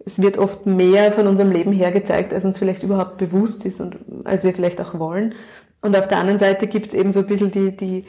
es 0.04 0.20
wird 0.20 0.38
oft 0.38 0.66
mehr 0.66 1.12
von 1.12 1.26
unserem 1.26 1.52
Leben 1.52 1.72
hergezeigt, 1.72 2.32
als 2.32 2.44
uns 2.44 2.58
vielleicht 2.58 2.82
überhaupt 2.82 3.18
bewusst 3.18 3.64
ist 3.64 3.80
und 3.80 3.96
als 4.24 4.44
wir 4.44 4.52
vielleicht 4.52 4.80
auch 4.80 4.98
wollen. 4.98 5.34
Und 5.80 5.96
auf 5.96 6.08
der 6.08 6.18
anderen 6.18 6.40
Seite 6.40 6.66
gibt 6.66 6.88
es 6.88 6.94
eben 6.94 7.10
so 7.10 7.20
ein 7.20 7.26
bisschen 7.26 7.50
die, 7.50 7.76
die, 7.76 8.04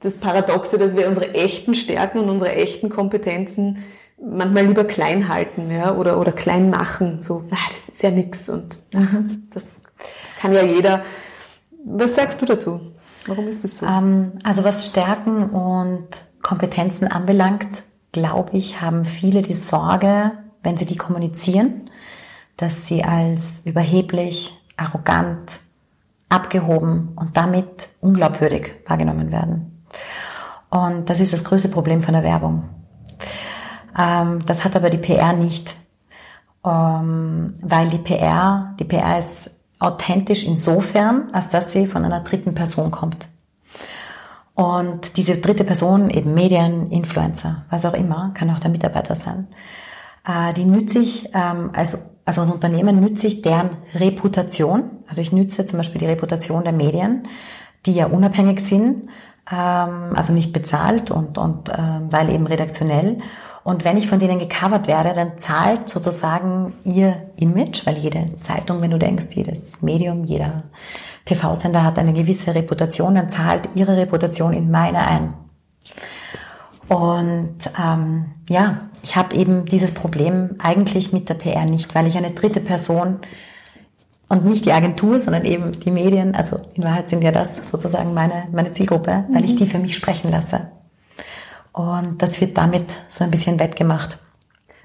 das 0.00 0.18
Paradoxe, 0.18 0.78
dass 0.78 0.96
wir 0.96 1.08
unsere 1.08 1.34
echten 1.34 1.74
Stärken 1.74 2.18
und 2.18 2.28
unsere 2.28 2.54
echten 2.54 2.90
Kompetenzen 2.90 3.78
manchmal 4.20 4.66
lieber 4.66 4.84
klein 4.84 5.28
halten 5.28 5.70
ja, 5.70 5.94
oder, 5.94 6.18
oder 6.18 6.32
klein 6.32 6.70
machen. 6.70 7.22
So, 7.22 7.44
na, 7.50 7.56
das 7.72 7.94
ist 7.94 8.02
ja 8.02 8.10
nix 8.10 8.48
und 8.48 8.78
mhm. 8.92 9.48
das 9.52 9.64
kann 10.40 10.52
ja 10.52 10.62
jeder. 10.62 11.04
Was 11.84 12.14
sagst 12.14 12.42
du 12.42 12.46
dazu? 12.46 12.80
Warum 13.26 13.48
ist 13.48 13.64
das 13.64 13.78
so? 13.78 13.86
Ähm, 13.86 14.32
also 14.44 14.64
was 14.64 14.86
Stärken 14.86 15.50
und 15.50 16.22
Kompetenzen 16.42 17.08
anbelangt, 17.08 17.82
glaube 18.12 18.56
ich, 18.56 18.80
haben 18.80 19.04
viele 19.04 19.42
die 19.42 19.54
Sorge, 19.54 20.32
wenn 20.62 20.76
sie 20.76 20.86
die 20.86 20.96
kommunizieren, 20.96 21.90
dass 22.56 22.86
sie 22.86 23.04
als 23.04 23.62
überheblich, 23.64 24.58
arrogant, 24.76 25.60
abgehoben 26.28 27.12
und 27.16 27.36
damit 27.36 27.88
unglaubwürdig 28.00 28.72
wahrgenommen 28.86 29.32
werden. 29.32 29.84
Und 30.70 31.08
das 31.08 31.20
ist 31.20 31.32
das 31.32 31.44
größte 31.44 31.68
Problem 31.68 32.00
von 32.00 32.14
der 32.14 32.22
Werbung. 32.22 32.64
Ähm, 33.98 34.46
das 34.46 34.64
hat 34.64 34.76
aber 34.76 34.90
die 34.90 34.98
PR 34.98 35.32
nicht, 35.32 35.76
ähm, 36.64 37.54
weil 37.60 37.88
die 37.90 37.98
PR, 37.98 38.74
die 38.78 38.84
PR 38.84 39.18
ist 39.18 39.50
authentisch 39.80 40.44
insofern, 40.44 41.30
als 41.32 41.48
dass 41.48 41.72
sie 41.72 41.86
von 41.86 42.04
einer 42.04 42.20
dritten 42.20 42.54
Person 42.54 42.90
kommt. 42.90 43.28
Und 44.54 45.16
diese 45.16 45.38
dritte 45.38 45.64
Person, 45.64 46.10
eben 46.10 46.34
Medien, 46.34 46.90
Influencer, 46.90 47.64
was 47.70 47.84
auch 47.84 47.94
immer, 47.94 48.32
kann 48.34 48.50
auch 48.50 48.58
der 48.58 48.70
Mitarbeiter 48.70 49.14
sein, 49.14 49.46
äh, 50.26 50.52
die 50.52 50.64
nütze 50.64 50.98
ich, 50.98 51.30
ähm, 51.32 51.70
als, 51.72 51.98
also 52.24 52.40
als 52.40 52.50
Unternehmen 52.50 53.00
nütze 53.00 53.28
ich 53.28 53.42
deren 53.42 53.70
Reputation. 53.94 54.90
Also 55.06 55.20
ich 55.20 55.32
nütze 55.32 55.64
zum 55.64 55.76
Beispiel 55.78 56.00
die 56.00 56.06
Reputation 56.06 56.64
der 56.64 56.72
Medien, 56.72 57.28
die 57.86 57.92
ja 57.92 58.06
unabhängig 58.06 58.60
sind, 58.60 59.08
ähm, 59.50 60.12
also 60.14 60.32
nicht 60.32 60.52
bezahlt 60.52 61.12
und, 61.12 61.38
und 61.38 61.70
ähm, 61.70 62.08
weil 62.10 62.28
eben 62.30 62.46
redaktionell. 62.46 63.18
Und 63.68 63.84
wenn 63.84 63.98
ich 63.98 64.08
von 64.08 64.18
denen 64.18 64.38
gecovert 64.38 64.86
werde, 64.86 65.12
dann 65.12 65.38
zahlt 65.38 65.90
sozusagen 65.90 66.72
ihr 66.84 67.28
Image, 67.36 67.84
weil 67.84 67.98
jede 67.98 68.26
Zeitung, 68.40 68.80
wenn 68.80 68.92
du 68.92 68.98
denkst, 68.98 69.26
jedes 69.34 69.82
Medium, 69.82 70.24
jeder 70.24 70.62
TV-Sender 71.26 71.84
hat 71.84 71.98
eine 71.98 72.14
gewisse 72.14 72.54
Reputation, 72.54 73.16
dann 73.16 73.28
zahlt 73.28 73.68
ihre 73.74 73.94
Reputation 73.94 74.54
in 74.54 74.70
meine 74.70 75.06
ein. 75.06 75.34
Und 76.88 77.58
ähm, 77.78 78.36
ja, 78.48 78.88
ich 79.02 79.16
habe 79.16 79.36
eben 79.36 79.66
dieses 79.66 79.92
Problem 79.92 80.54
eigentlich 80.60 81.12
mit 81.12 81.28
der 81.28 81.34
PR 81.34 81.66
nicht, 81.66 81.94
weil 81.94 82.06
ich 82.06 82.16
eine 82.16 82.30
dritte 82.30 82.60
Person 82.60 83.18
und 84.30 84.46
nicht 84.46 84.64
die 84.64 84.72
Agentur, 84.72 85.18
sondern 85.18 85.44
eben 85.44 85.72
die 85.72 85.90
Medien, 85.90 86.34
also 86.34 86.58
in 86.72 86.84
Wahrheit 86.84 87.10
sind 87.10 87.22
ja 87.22 87.32
das 87.32 87.68
sozusagen 87.70 88.14
meine, 88.14 88.44
meine 88.50 88.72
Zielgruppe, 88.72 89.26
weil 89.30 89.44
ich 89.44 89.52
mhm. 89.52 89.56
die 89.56 89.66
für 89.66 89.78
mich 89.78 89.94
sprechen 89.94 90.30
lasse. 90.30 90.70
Und 91.78 92.20
das 92.20 92.40
wird 92.40 92.58
damit 92.58 92.86
so 93.08 93.22
ein 93.22 93.30
bisschen 93.30 93.60
wettgemacht. 93.60 94.18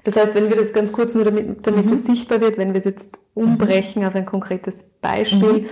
Das 0.04 0.14
heißt, 0.14 0.32
wenn 0.36 0.48
wir 0.48 0.56
das 0.56 0.72
ganz 0.72 0.92
kurz 0.92 1.16
nur 1.16 1.24
damit, 1.24 1.66
damit 1.66 1.86
mhm. 1.86 1.92
es 1.92 2.04
sichtbar 2.04 2.40
wird, 2.40 2.56
wenn 2.56 2.72
wir 2.72 2.78
es 2.78 2.84
jetzt 2.84 3.18
umbrechen 3.34 4.02
mhm. 4.02 4.08
auf 4.08 4.14
ein 4.14 4.26
konkretes 4.26 4.84
Beispiel. 5.02 5.62
Mhm. 5.62 5.68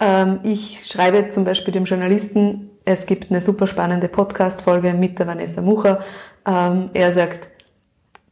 Ähm, 0.00 0.40
ich 0.44 0.82
schreibe 0.86 1.28
zum 1.28 1.44
Beispiel 1.44 1.74
dem 1.74 1.84
Journalisten, 1.84 2.70
es 2.86 3.04
gibt 3.04 3.30
eine 3.30 3.42
super 3.42 3.66
spannende 3.66 4.08
Podcast-Folge 4.08 4.94
mit 4.94 5.18
der 5.18 5.26
Vanessa 5.26 5.60
Mucher. 5.60 6.00
Ähm, 6.46 6.88
er 6.94 7.12
sagt, 7.12 7.48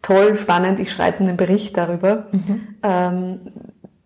toll, 0.00 0.38
spannend, 0.38 0.80
ich 0.80 0.90
schreibe 0.90 1.18
einen 1.18 1.36
Bericht 1.36 1.76
darüber. 1.76 2.28
Mhm. 2.32 2.60
Ähm, 2.82 3.40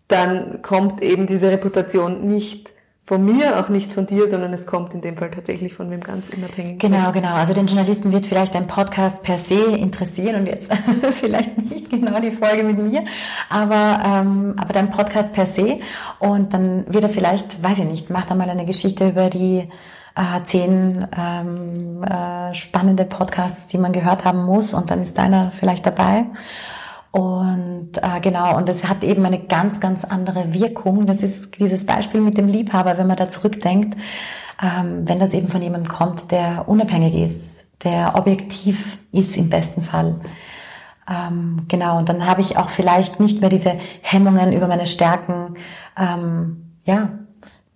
dann 0.09 0.61
kommt 0.61 1.01
eben 1.01 1.25
diese 1.25 1.49
Reputation 1.49 2.27
nicht 2.27 2.74
von 3.05 3.23
mir, 3.23 3.59
auch 3.59 3.69
nicht 3.69 3.93
von 3.93 4.07
dir, 4.07 4.27
sondern 4.27 4.51
es 4.53 4.65
kommt 4.65 4.95
in 4.95 5.01
dem 5.01 5.15
Fall 5.15 5.29
tatsächlich 5.29 5.75
von 5.75 5.91
wem 5.91 6.01
ganz 6.01 6.29
unabhängig. 6.29 6.79
Genau, 6.79 7.11
genau. 7.11 7.35
Also 7.35 7.53
den 7.53 7.67
Journalisten 7.67 8.11
wird 8.11 8.25
vielleicht 8.25 8.55
ein 8.55 8.65
Podcast 8.65 9.21
per 9.21 9.37
se 9.37 9.61
interessieren 9.77 10.41
und 10.41 10.47
jetzt 10.47 10.73
vielleicht 11.11 11.55
nicht 11.69 11.91
genau 11.91 12.19
die 12.19 12.31
Folge 12.31 12.63
mit 12.63 12.79
mir, 12.79 13.03
aber, 13.47 14.01
ähm, 14.03 14.55
aber 14.57 14.73
dein 14.73 14.89
Podcast 14.89 15.33
per 15.33 15.45
se 15.45 15.81
und 16.17 16.51
dann 16.53 16.85
wird 16.91 17.03
er 17.03 17.09
vielleicht, 17.09 17.63
weiß 17.63 17.79
ich 17.79 17.85
nicht, 17.85 18.09
macht 18.09 18.31
er 18.31 18.37
mal 18.37 18.49
eine 18.49 18.65
Geschichte 18.65 19.09
über 19.09 19.29
die 19.29 19.69
äh, 20.15 20.43
zehn 20.43 21.07
ähm, 21.15 22.03
äh, 22.03 22.55
spannende 22.55 23.05
Podcasts, 23.05 23.67
die 23.67 23.77
man 23.77 23.91
gehört 23.91 24.25
haben 24.25 24.43
muss 24.45 24.73
und 24.73 24.89
dann 24.89 25.03
ist 25.03 25.15
deiner 25.15 25.51
vielleicht 25.51 25.85
dabei. 25.85 26.25
Und 27.15 27.91
äh, 28.01 28.19
genau, 28.19 28.57
und 28.57 28.67
das 28.67 28.83
hat 28.83 29.01
eben 29.05 29.25
eine 29.25 29.39
ganz, 29.39 29.79
ganz 29.79 30.03
andere 30.03 30.53
Wirkung. 30.53 31.05
Das 31.05 31.21
ist 31.21 31.57
dieses 31.57 31.85
Beispiel 31.85 32.19
mit 32.19 32.37
dem 32.37 32.49
Liebhaber, 32.49 32.97
wenn 32.97 33.07
man 33.07 33.15
da 33.15 33.29
zurückdenkt, 33.29 33.97
ähm, 34.61 35.07
wenn 35.07 35.19
das 35.19 35.33
eben 35.33 35.47
von 35.47 35.61
jemandem 35.61 35.87
kommt, 35.89 36.31
der 36.31 36.67
unabhängig 36.67 37.15
ist, 37.15 37.63
der 37.85 38.15
objektiv 38.15 38.97
ist 39.13 39.37
im 39.37 39.49
besten 39.49 39.81
Fall. 39.81 40.15
Ähm, 41.09 41.61
genau, 41.69 41.99
und 41.99 42.09
dann 42.09 42.25
habe 42.25 42.41
ich 42.41 42.57
auch 42.57 42.67
vielleicht 42.67 43.21
nicht 43.21 43.39
mehr 43.39 43.49
diese 43.49 43.77
Hemmungen 44.01 44.51
über 44.51 44.67
meine 44.67 44.85
Stärken, 44.85 45.53
ähm, 45.97 46.75
ja, 46.83 47.11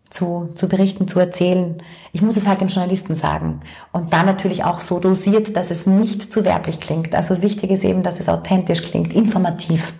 zu, 0.09 0.49
zu 0.55 0.67
berichten, 0.67 1.07
zu 1.07 1.19
erzählen. 1.19 1.81
Ich 2.11 2.21
muss 2.21 2.37
es 2.37 2.47
halt 2.47 2.61
dem 2.61 2.67
Journalisten 2.67 3.15
sagen. 3.15 3.61
Und 3.91 4.13
dann 4.13 4.25
natürlich 4.25 4.63
auch 4.63 4.81
so 4.81 4.99
dosiert, 4.99 5.55
dass 5.55 5.71
es 5.71 5.85
nicht 5.85 6.33
zu 6.33 6.43
werblich 6.43 6.79
klingt. 6.79 7.13
Also 7.13 7.41
wichtig 7.41 7.71
ist 7.71 7.83
eben, 7.83 8.03
dass 8.03 8.19
es 8.19 8.29
authentisch 8.29 8.81
klingt, 8.81 9.13
informativ. 9.13 9.93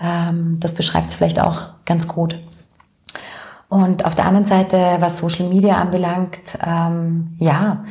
Ähm, 0.00 0.58
das 0.60 0.72
beschreibt 0.72 1.10
es 1.10 1.14
vielleicht 1.14 1.40
auch 1.40 1.72
ganz 1.84 2.08
gut. 2.08 2.38
Und 3.68 4.04
auf 4.04 4.16
der 4.16 4.26
anderen 4.26 4.46
Seite, 4.46 4.96
was 4.98 5.18
Social 5.18 5.48
Media 5.48 5.76
anbelangt, 5.76 6.40
ähm, 6.66 7.36
ja, 7.38 7.84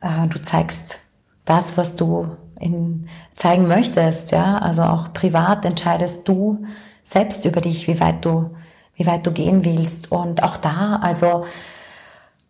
äh, 0.00 0.28
du 0.28 0.40
zeigst 0.40 1.00
das, 1.44 1.76
was 1.76 1.96
du 1.96 2.36
in, 2.60 3.08
zeigen 3.34 3.66
möchtest, 3.66 4.30
ja, 4.30 4.58
also 4.58 4.82
auch 4.82 5.12
privat 5.12 5.64
entscheidest 5.64 6.28
du 6.28 6.64
selbst 7.02 7.44
über 7.44 7.60
dich, 7.60 7.88
wie 7.88 8.00
weit 8.00 8.24
du, 8.24 8.50
wie 8.96 9.06
weit 9.06 9.26
du 9.26 9.32
gehen 9.32 9.64
willst. 9.64 10.12
Und 10.12 10.42
auch 10.42 10.56
da, 10.56 11.00
also 11.02 11.44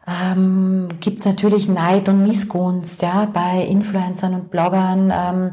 ähm, 0.06 0.88
gibt 1.00 1.20
es 1.20 1.24
natürlich 1.24 1.66
Neid 1.66 2.08
und 2.10 2.26
Missgunst 2.26 3.00
ja, 3.00 3.26
bei 3.32 3.64
Influencern 3.64 4.34
und 4.34 4.50
Bloggern, 4.50 5.10
ähm, 5.14 5.52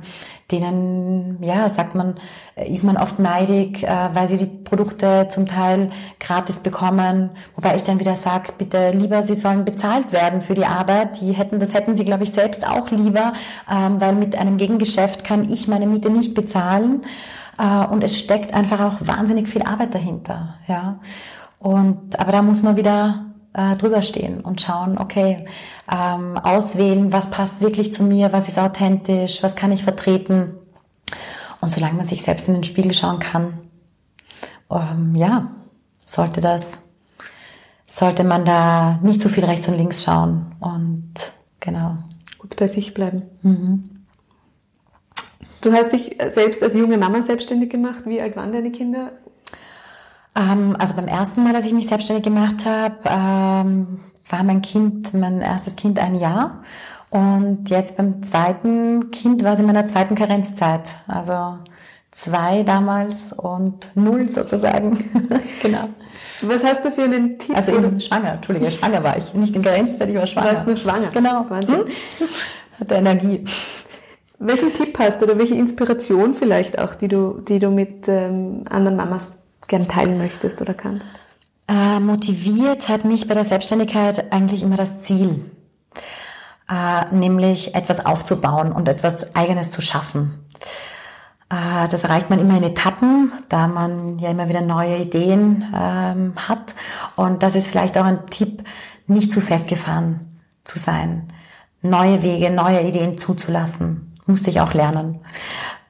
denen, 0.52 1.42
ja, 1.42 1.70
sagt 1.70 1.96
man, 1.96 2.16
ist 2.58 2.84
man 2.84 2.98
oft 2.98 3.18
neidig, 3.18 3.84
äh, 3.84 4.10
weil 4.14 4.28
sie 4.28 4.36
die 4.36 4.46
Produkte 4.46 5.30
zum 5.30 5.48
Teil 5.48 5.92
gratis 6.20 6.60
bekommen. 6.60 7.30
Wobei 7.56 7.78
ich 7.78 7.84
dann 7.84 8.02
wieder 8.02 8.16
sage, 8.16 8.52
bitte 8.58 8.92
lieber, 8.92 9.24
sie 9.24 9.36
sollen 9.36 9.64
bezahlt 9.64 10.12
werden 10.12 10.42
für 10.42 10.54
die 10.54 10.66
Arbeit. 10.66 11.22
Die 11.22 11.32
hätten, 11.32 11.60
das 11.60 11.74
hätten 11.74 11.96
sie, 11.96 12.04
glaube 12.04 12.26
ich, 12.26 12.34
selbst 12.34 12.68
auch 12.68 12.92
lieber, 12.92 13.32
ähm, 13.72 14.02
weil 14.02 14.16
mit 14.16 14.36
einem 14.36 14.58
Gegengeschäft 14.58 15.24
kann 15.24 15.50
ich 15.50 15.70
meine 15.70 15.88
Miete 15.88 16.10
nicht 16.10 16.34
bezahlen. 16.34 17.06
Äh, 17.58 17.86
und 17.88 18.04
es 18.04 18.18
steckt 18.18 18.54
einfach 18.54 18.80
auch 18.80 18.95
wahnsinnig 18.99 19.47
viel 19.47 19.64
Arbeit 19.64 19.93
dahinter. 19.93 20.56
Ja. 20.68 20.99
Und, 21.60 22.20
aber 22.20 22.32
da 22.32 22.41
muss 22.41 22.64
man 22.64 22.78
wieder 22.78 23.26
äh, 23.54 23.76
drüber 23.76 24.02
stehen 24.02 24.41
und 24.41 24.62
schauen, 24.62 24.97
okay, 24.97 25.45
ähm, 25.91 26.38
auswählen, 26.38 27.12
was 27.12 27.30
passt 27.30 27.62
wirklich 27.62 27.93
zu 27.93 28.04
mir, 28.04 28.34
was 28.34 28.47
ist 28.47 28.58
authentisch, 28.58 29.43
was 29.43 29.56
kann 29.56 29.72
ich 29.72 29.84
vertreten. 29.84 30.56
Und 31.60 31.72
solange 31.72 31.95
man 31.95 32.08
sich 32.08 32.24
selbst 32.24 32.47
in 32.47 32.56
den 32.56 32.64
Spiegel 32.64 32.93
schauen 32.93 33.20
kann, 33.20 33.60
ähm, 34.72 35.16
ja, 35.16 35.52
sollte 36.06 36.41
das, 36.41 36.72
sollte 37.86 38.24
man 38.24 38.45
da 38.45 38.99
nicht 39.02 39.22
zu 39.22 39.30
viel 39.30 39.45
rechts 39.45 39.68
und 39.68 39.78
links 39.78 40.04
schauen 40.04 40.56
und 40.60 41.14
genau. 41.60 41.97
Gut 42.39 42.56
bei 42.56 42.68
sich 42.68 42.93
bleiben. 42.93 43.24
Mhm. 43.43 43.91
Du 45.62 45.72
hast 45.74 45.93
dich 45.93 46.18
selbst 46.30 46.64
als 46.64 46.74
junge 46.74 46.97
Mama 46.97 47.22
selbstständig 47.22 47.70
gemacht. 47.70 48.01
Wie 48.05 48.20
alt 48.20 48.36
waren 48.36 48.51
deine 48.51 48.72
Kinder? 48.72 49.12
Ähm, 50.36 50.76
also 50.80 50.95
beim 50.95 51.07
ersten 51.07 51.43
Mal, 51.43 51.55
als 51.55 51.66
ich 51.66 51.74
mich 51.74 51.88
selbstständig 51.88 52.24
gemacht 52.24 52.66
habe, 52.66 52.95
ähm, 53.05 53.99
war 54.30 54.43
mein 54.43 54.62
Kind, 54.62 55.14
mein 55.14 55.41
erstes 55.41 55.76
Kind 55.76 55.99
ein 55.99 56.16
Jahr. 56.16 56.64
Und 57.12 57.70
jetzt 57.70 57.97
beim 57.97 58.24
zweiten 58.24 59.12
Kind 59.12 59.43
war 59.43 59.53
es 59.53 59.59
in 59.59 59.68
meiner 59.68 59.86
zweiten 59.86 60.16
Karenzzeit. 60.16 60.84
Also 61.07 61.57
zwei 62.12 62.64
damals 62.64 63.34
und 63.34 63.88
null 63.95 64.30
sozusagen. 64.30 64.97
genau. 65.62 65.89
Was 66.41 66.64
hast 66.64 66.86
du 66.86 66.91
für 66.91 67.03
einen 67.03 67.38
Tipp? 67.38 67.55
Also 67.55 67.74
eben 67.74 67.99
schwanger, 67.99 68.34
Entschuldige, 68.34 68.72
schwanger 68.72 69.03
war 69.03 69.18
ich. 69.18 69.32
Nicht 69.34 69.55
in 69.55 69.62
Karenzzeit, 69.62 70.09
ich 70.09 70.16
war 70.16 70.26
schwanger. 70.26 70.49
Du 70.49 70.55
warst 70.55 70.68
nur 70.68 70.78
schwanger. 70.78 71.07
Genau. 71.14 71.45
Wahnsinn. 71.49 71.76
Hm? 71.76 72.28
Hatte 72.80 72.95
Energie. 72.95 73.43
Welchen 74.44 74.74
Tipp 74.74 74.98
hast 74.98 75.22
du 75.22 75.26
oder 75.26 75.38
welche 75.38 75.54
Inspiration 75.54 76.34
vielleicht 76.34 76.80
auch, 76.80 76.96
die 76.96 77.08
du, 77.08 77.42
die 77.48 77.60
du 77.60 77.70
mit 77.70 78.08
ähm, 78.08 78.66
anderen 78.68 78.98
Mamas 78.98 79.36
gern 79.68 79.88
teilen 79.88 80.18
möchtest 80.18 80.60
oder 80.62 80.74
kannst? 80.74 81.08
Äh, 81.68 82.00
motiviert 82.00 82.89
hat 82.89 83.06
mich 83.06 83.28
bei 83.28 83.36
der 83.36 83.44
Selbstständigkeit 83.44 84.34
eigentlich 84.34 84.64
immer 84.64 84.78
das 84.78 85.04
Ziel, 85.04 85.46
äh, 86.68 87.14
nämlich 87.14 87.76
etwas 87.76 88.04
aufzubauen 88.04 88.72
und 88.72 88.89
etwas 88.89 89.36
Eigenes 89.36 89.70
zu 89.70 89.80
schaffen. 89.80 90.44
Äh, 91.52 91.88
das 91.89 92.04
erreicht 92.04 92.32
man 92.32 92.39
immer 92.39 92.58
in 92.58 92.64
Etappen, 92.64 93.32
da 93.48 93.68
man 93.68 94.18
ja 94.18 94.32
immer 94.32 94.50
wieder 94.50 94.62
neue 94.62 94.98
Ideen 94.98 95.72
ähm, 95.72 96.34
hat. 96.36 96.74
Und 97.16 97.44
das 97.44 97.54
ist 97.54 97.68
vielleicht 97.68 97.96
auch 97.96 98.06
ein 98.06 98.26
Tipp, 98.26 98.64
nicht 99.06 99.32
zu 99.32 99.39
festgefahren 99.39 100.22
zu 100.64 100.80
sein, 100.80 101.28
neue 101.84 102.24
Wege, 102.24 102.50
neue 102.50 102.82
Ideen 102.82 103.20
zuzulassen. 103.20 104.11
Musste 104.32 104.50
ich 104.50 104.62
auch 104.62 104.74
lernen. 104.74 105.20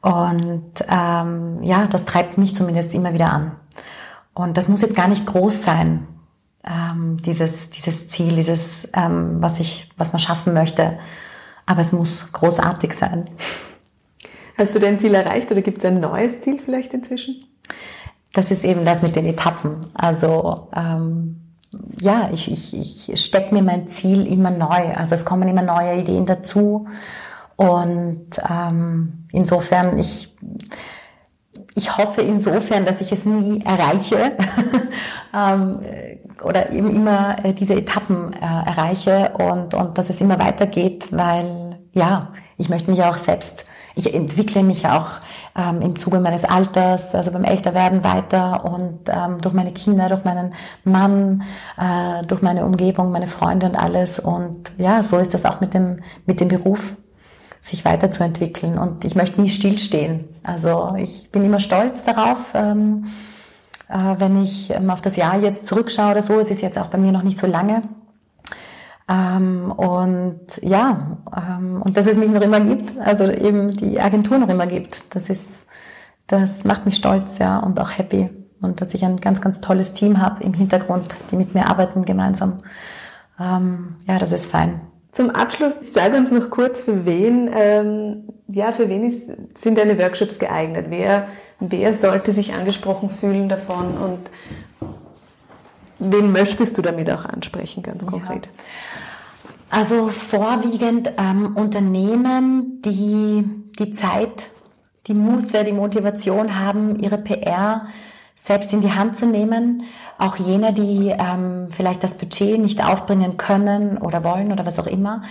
Und 0.01 0.73
ähm, 0.89 1.59
ja, 1.61 1.85
das 1.85 2.05
treibt 2.05 2.37
mich 2.37 2.55
zumindest 2.55 2.93
immer 2.95 3.13
wieder 3.13 3.31
an. 3.31 3.51
Und 4.33 4.57
das 4.57 4.67
muss 4.67 4.81
jetzt 4.81 4.95
gar 4.95 5.07
nicht 5.07 5.27
groß 5.27 5.61
sein, 5.61 6.07
ähm, 6.65 7.17
dieses, 7.21 7.69
dieses 7.69 8.07
Ziel, 8.09 8.35
dieses, 8.35 8.89
ähm, 8.95 9.37
was 9.41 9.59
ich, 9.59 9.91
was 9.97 10.11
man 10.11 10.19
schaffen 10.19 10.53
möchte. 10.53 10.97
Aber 11.67 11.81
es 11.81 11.91
muss 11.91 12.31
großartig 12.31 12.93
sein. 12.93 13.29
Hast 14.57 14.73
du 14.73 14.79
dein 14.79 14.99
Ziel 14.99 15.13
erreicht 15.13 15.51
oder 15.51 15.61
gibt 15.61 15.79
es 15.79 15.85
ein 15.85 15.99
neues 15.99 16.41
Ziel 16.41 16.59
vielleicht 16.63 16.93
inzwischen? 16.93 17.43
Das 18.33 18.49
ist 18.49 18.63
eben 18.63 18.83
das 18.83 19.01
mit 19.01 19.15
den 19.15 19.25
Etappen. 19.25 19.77
Also 19.93 20.69
ähm, 20.75 21.41
ja, 21.99 22.29
ich, 22.33 22.51
ich, 22.51 23.11
ich 23.11 23.23
stecke 23.23 23.53
mir 23.53 23.61
mein 23.61 23.87
Ziel 23.87 24.25
immer 24.25 24.51
neu. 24.51 24.93
Also 24.95 25.15
es 25.15 25.25
kommen 25.25 25.47
immer 25.47 25.61
neue 25.61 25.99
Ideen 25.99 26.25
dazu. 26.25 26.87
Und 27.61 28.27
ähm, 28.49 29.27
insofern, 29.31 29.99
ich 29.99 30.35
ich 31.75 31.95
hoffe 31.95 32.21
insofern, 32.21 32.85
dass 32.85 32.99
ich 33.01 33.11
es 33.11 33.23
nie 33.23 33.63
erreiche 33.63 34.33
ähm, 35.33 35.79
oder 36.43 36.71
eben 36.71 36.93
immer 36.93 37.45
äh, 37.45 37.53
diese 37.53 37.75
Etappen 37.75 38.33
äh, 38.33 38.39
erreiche 38.39 39.31
und, 39.37 39.75
und 39.75 39.97
dass 39.97 40.09
es 40.09 40.19
immer 40.21 40.39
weitergeht, 40.39 41.09
weil 41.11 41.77
ja, 41.93 42.29
ich 42.57 42.69
möchte 42.69 42.89
mich 42.89 43.03
auch 43.03 43.17
selbst, 43.17 43.65
ich 43.95 44.13
entwickle 44.13 44.63
mich 44.63 44.87
auch 44.87 45.07
ähm, 45.55 45.81
im 45.81 45.99
Zuge 45.99 46.19
meines 46.19 46.43
Alters, 46.43 47.13
also 47.13 47.31
beim 47.31 47.43
Älterwerden 47.43 48.03
weiter 48.03 48.65
und 48.65 49.07
ähm, 49.07 49.39
durch 49.39 49.53
meine 49.53 49.71
Kinder, 49.71 50.09
durch 50.09 50.25
meinen 50.25 50.55
Mann, 50.83 51.43
äh, 51.77 52.25
durch 52.25 52.41
meine 52.41 52.65
Umgebung, 52.65 53.11
meine 53.11 53.27
Freunde 53.27 53.67
und 53.67 53.75
alles. 53.75 54.19
Und 54.19 54.71
ja, 54.77 55.03
so 55.03 55.19
ist 55.19 55.33
das 55.33 55.45
auch 55.45 55.61
mit 55.61 55.73
dem, 55.73 55.99
mit 56.25 56.39
dem 56.39 56.47
Beruf 56.47 56.95
sich 57.61 57.85
weiterzuentwickeln. 57.85 58.77
Und 58.77 59.05
ich 59.05 59.15
möchte 59.15 59.39
nie 59.39 59.49
stillstehen. 59.49 60.25
Also 60.43 60.95
ich 60.97 61.31
bin 61.31 61.45
immer 61.45 61.59
stolz 61.59 62.03
darauf, 62.03 62.53
ähm, 62.55 63.05
äh, 63.87 64.15
wenn 64.17 64.41
ich 64.41 64.71
ähm, 64.71 64.89
auf 64.89 65.01
das 65.01 65.15
Jahr 65.15 65.39
jetzt 65.39 65.67
zurückschaue 65.67 66.11
oder 66.11 66.21
so. 66.21 66.39
Es 66.39 66.49
ist 66.49 66.61
jetzt 66.61 66.79
auch 66.79 66.87
bei 66.87 66.97
mir 66.97 67.11
noch 67.11 67.23
nicht 67.23 67.39
so 67.39 67.47
lange. 67.47 67.83
Ähm, 69.07 69.71
und 69.71 70.41
ja, 70.61 71.17
ähm, 71.35 71.81
und 71.83 71.97
dass 71.97 72.07
es 72.07 72.17
mich 72.17 72.29
noch 72.29 72.41
immer 72.41 72.61
gibt, 72.61 72.97
also 72.99 73.25
eben 73.25 73.69
die 73.71 73.99
Agentur 73.99 74.37
noch 74.37 74.49
immer 74.49 74.67
gibt, 74.67 75.15
das 75.15 75.27
ist, 75.29 75.49
das 76.27 76.63
macht 76.63 76.85
mich 76.85 76.95
stolz, 76.95 77.37
ja, 77.39 77.59
und 77.59 77.79
auch 77.79 77.97
happy. 77.97 78.29
Und 78.61 78.79
dass 78.79 78.93
ich 78.93 79.03
ein 79.03 79.17
ganz, 79.17 79.41
ganz 79.41 79.59
tolles 79.59 79.93
Team 79.93 80.21
habe 80.21 80.43
im 80.43 80.53
Hintergrund, 80.53 81.15
die 81.31 81.35
mit 81.35 81.53
mir 81.53 81.67
arbeiten 81.67 82.05
gemeinsam. 82.05 82.59
Ähm, 83.39 83.95
ja, 84.07 84.17
das 84.17 84.31
ist 84.31 84.49
fein. 84.49 84.81
Zum 85.11 85.29
Abschluss 85.29 85.73
sag 85.93 86.13
uns 86.13 86.31
noch 86.31 86.49
kurz, 86.49 86.81
für 86.81 87.05
wen, 87.05 87.49
ähm, 87.53 88.29
ja, 88.47 88.71
für 88.71 88.87
wen 88.87 89.03
ist, 89.03 89.29
sind 89.61 89.77
deine 89.77 89.99
Workshops 89.99 90.39
geeignet? 90.39 90.85
Wer, 90.89 91.27
wer 91.59 91.93
sollte 91.93 92.31
sich 92.31 92.53
angesprochen 92.53 93.09
fühlen 93.09 93.49
davon 93.49 93.97
und 93.97 94.31
wen 95.99 96.31
möchtest 96.31 96.77
du 96.77 96.81
damit 96.81 97.11
auch 97.11 97.25
ansprechen, 97.25 97.83
ganz 97.83 98.05
konkret? 98.05 98.45
Ja. 98.45 98.51
Also 99.69 100.07
vorwiegend 100.09 101.11
ähm, 101.17 101.55
Unternehmen, 101.55 102.81
die 102.83 103.43
die 103.79 103.91
Zeit, 103.91 104.49
die 105.07 105.13
Muße, 105.13 105.63
die 105.63 105.71
Motivation 105.71 106.59
haben, 106.59 106.99
ihre 106.99 107.17
PR 107.17 107.87
selbst 108.43 108.73
in 108.73 108.81
die 108.81 108.93
Hand 108.93 109.17
zu 109.17 109.25
nehmen. 109.25 109.83
Auch 110.17 110.35
jene, 110.37 110.73
die 110.73 111.09
ähm, 111.09 111.67
vielleicht 111.69 112.03
das 112.03 112.15
Budget 112.15 112.59
nicht 112.59 112.83
aufbringen 112.83 113.37
können 113.37 113.97
oder 113.97 114.23
wollen 114.23 114.51
oder 114.51 114.65
was 114.65 114.79
auch 114.79 114.87
immer, 114.87 115.23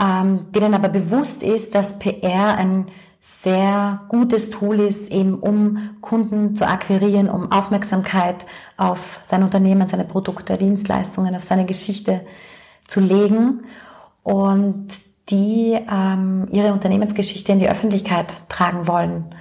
ähm, 0.00 0.46
denen 0.52 0.74
aber 0.74 0.88
bewusst 0.88 1.42
ist, 1.42 1.74
dass 1.74 1.98
PR 1.98 2.56
ein 2.56 2.86
sehr 3.20 4.00
gutes 4.08 4.50
Tool 4.50 4.80
ist, 4.80 5.12
eben 5.12 5.34
um 5.34 5.78
Kunden 6.00 6.56
zu 6.56 6.66
akquirieren, 6.66 7.28
um 7.28 7.52
Aufmerksamkeit 7.52 8.46
auf 8.76 9.20
sein 9.22 9.42
Unternehmen, 9.42 9.86
seine 9.86 10.04
Produkte, 10.04 10.58
Dienstleistungen, 10.58 11.34
auf 11.36 11.44
seine 11.44 11.64
Geschichte 11.64 12.22
zu 12.86 13.00
legen 13.00 13.64
und 14.22 14.88
die 15.28 15.78
ähm, 15.90 16.48
ihre 16.50 16.72
Unternehmensgeschichte 16.72 17.52
in 17.52 17.60
die 17.60 17.68
Öffentlichkeit 17.68 18.48
tragen 18.48 18.88
wollen. 18.88 19.34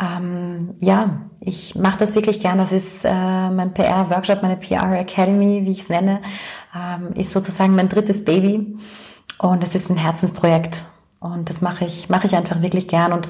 Ähm, 0.00 0.74
ja, 0.80 1.20
ich 1.40 1.74
mache 1.76 1.98
das 1.98 2.14
wirklich 2.14 2.40
gern. 2.40 2.58
Das 2.58 2.72
ist 2.72 3.04
äh, 3.04 3.50
mein 3.50 3.74
PR-Workshop, 3.74 4.42
meine 4.42 4.56
PR 4.56 4.90
Academy, 4.98 5.64
wie 5.64 5.72
ich 5.72 5.82
es 5.82 5.88
nenne, 5.88 6.20
ähm, 6.74 7.12
ist 7.14 7.30
sozusagen 7.30 7.76
mein 7.76 7.88
drittes 7.88 8.24
Baby. 8.24 8.76
Und 9.38 9.62
es 9.64 9.74
ist 9.74 9.90
ein 9.90 9.96
Herzensprojekt. 9.96 10.84
Und 11.20 11.48
das 11.50 11.60
mache 11.60 11.84
ich, 11.84 12.08
mache 12.08 12.26
ich 12.26 12.36
einfach 12.36 12.60
wirklich 12.62 12.88
gern. 12.88 13.12
Und 13.12 13.28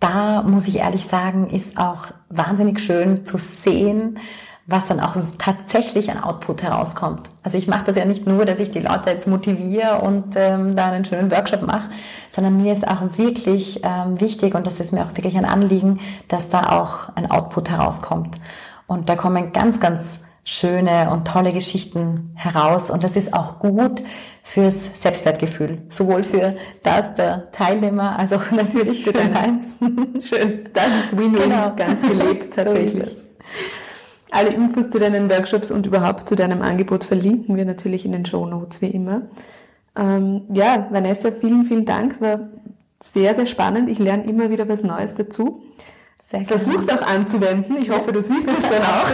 da 0.00 0.42
muss 0.42 0.66
ich 0.66 0.78
ehrlich 0.78 1.06
sagen, 1.06 1.48
ist 1.50 1.78
auch 1.78 2.06
wahnsinnig 2.28 2.80
schön 2.80 3.24
zu 3.24 3.38
sehen, 3.38 4.18
was 4.72 4.88
dann 4.88 4.98
auch 4.98 5.14
tatsächlich 5.38 6.10
an 6.10 6.22
Output 6.22 6.62
herauskommt. 6.62 7.28
Also 7.42 7.58
ich 7.58 7.68
mache 7.68 7.84
das 7.84 7.96
ja 7.96 8.04
nicht 8.04 8.26
nur, 8.26 8.44
dass 8.44 8.58
ich 8.58 8.70
die 8.70 8.80
Leute 8.80 9.10
jetzt 9.10 9.28
motiviere 9.28 10.00
und 10.00 10.34
ähm, 10.34 10.74
da 10.74 10.86
einen 10.86 11.04
schönen 11.04 11.30
Workshop 11.30 11.62
mache, 11.62 11.90
sondern 12.30 12.56
mir 12.56 12.72
ist 12.72 12.88
auch 12.88 13.02
wirklich 13.16 13.82
ähm, 13.84 14.20
wichtig 14.20 14.54
und 14.54 14.66
das 14.66 14.80
ist 14.80 14.92
mir 14.92 15.04
auch 15.04 15.14
wirklich 15.16 15.36
ein 15.36 15.44
Anliegen, 15.44 16.00
dass 16.28 16.48
da 16.48 16.80
auch 16.80 17.14
ein 17.14 17.30
Output 17.30 17.70
herauskommt. 17.70 18.36
Und 18.86 19.08
da 19.08 19.14
kommen 19.14 19.52
ganz, 19.52 19.78
ganz 19.78 20.20
schöne 20.44 21.10
und 21.10 21.26
tolle 21.26 21.52
Geschichten 21.52 22.32
heraus. 22.34 22.90
Und 22.90 23.04
das 23.04 23.16
ist 23.16 23.32
auch 23.32 23.58
gut 23.58 24.02
fürs 24.42 24.90
Selbstwertgefühl. 24.94 25.82
Sowohl 25.88 26.24
für 26.24 26.56
das 26.82 27.14
der 27.14 27.52
Teilnehmer 27.52 28.18
als 28.18 28.32
auch 28.32 28.50
natürlich 28.50 29.04
für 29.04 29.12
den 29.12 29.36
Eins. 29.36 29.76
Schön. 30.20 30.68
Das 30.72 30.88
ist 31.04 31.16
Win-Win 31.16 31.50
genau. 31.50 31.72
ganz 31.76 32.02
gelebt 32.02 32.54
tatsächlich. 32.56 33.08
So 33.08 33.21
Alle 34.32 34.48
Infos 34.48 34.88
zu 34.88 34.98
deinen 34.98 35.28
Workshops 35.28 35.70
und 35.70 35.86
überhaupt 35.86 36.26
zu 36.26 36.36
deinem 36.36 36.62
Angebot 36.62 37.04
verlinken 37.04 37.54
wir 37.54 37.66
natürlich 37.66 38.06
in 38.06 38.12
den 38.12 38.24
Show 38.24 38.46
Notes 38.46 38.80
wie 38.80 38.86
immer. 38.86 39.22
Ähm, 39.94 40.44
ja, 40.50 40.86
Vanessa, 40.90 41.30
vielen, 41.30 41.66
vielen 41.66 41.84
Dank. 41.84 42.12
Es 42.12 42.22
war 42.22 42.40
sehr, 43.02 43.34
sehr 43.34 43.44
spannend. 43.44 43.90
Ich 43.90 43.98
lerne 43.98 44.24
immer 44.24 44.48
wieder 44.48 44.66
was 44.70 44.84
Neues 44.84 45.14
dazu. 45.14 45.62
Versuch's 46.46 46.88
auch 46.88 47.02
anzuwenden. 47.02 47.76
Ich 47.76 47.90
hoffe, 47.90 48.10
du 48.10 48.22
siehst 48.22 48.48
es 48.48 48.62
dann 48.70 48.82
auch. 48.82 49.10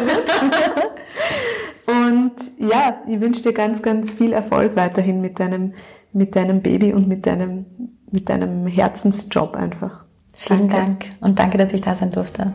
und 2.07 2.33
ja, 2.59 3.03
ich 3.09 3.21
wünsche 3.21 3.43
dir 3.43 3.53
ganz, 3.53 3.83
ganz 3.83 4.12
viel 4.12 4.33
Erfolg 4.33 4.77
weiterhin 4.77 5.21
mit 5.21 5.41
deinem, 5.41 5.75
mit 6.12 6.37
deinem 6.37 6.62
Baby 6.62 6.93
und 6.93 7.09
mit 7.09 7.27
deinem, 7.27 7.66
mit 8.12 8.29
deinem 8.29 8.69
Herzensjob 8.69 9.57
einfach. 9.57 10.05
Vielen 10.33 10.69
danke. 10.69 10.77
Dank 10.77 11.07
und 11.23 11.39
danke, 11.41 11.59
dass 11.59 11.73
ich 11.73 11.81
da 11.81 11.97
sein 11.97 12.12
durfte. 12.12 12.55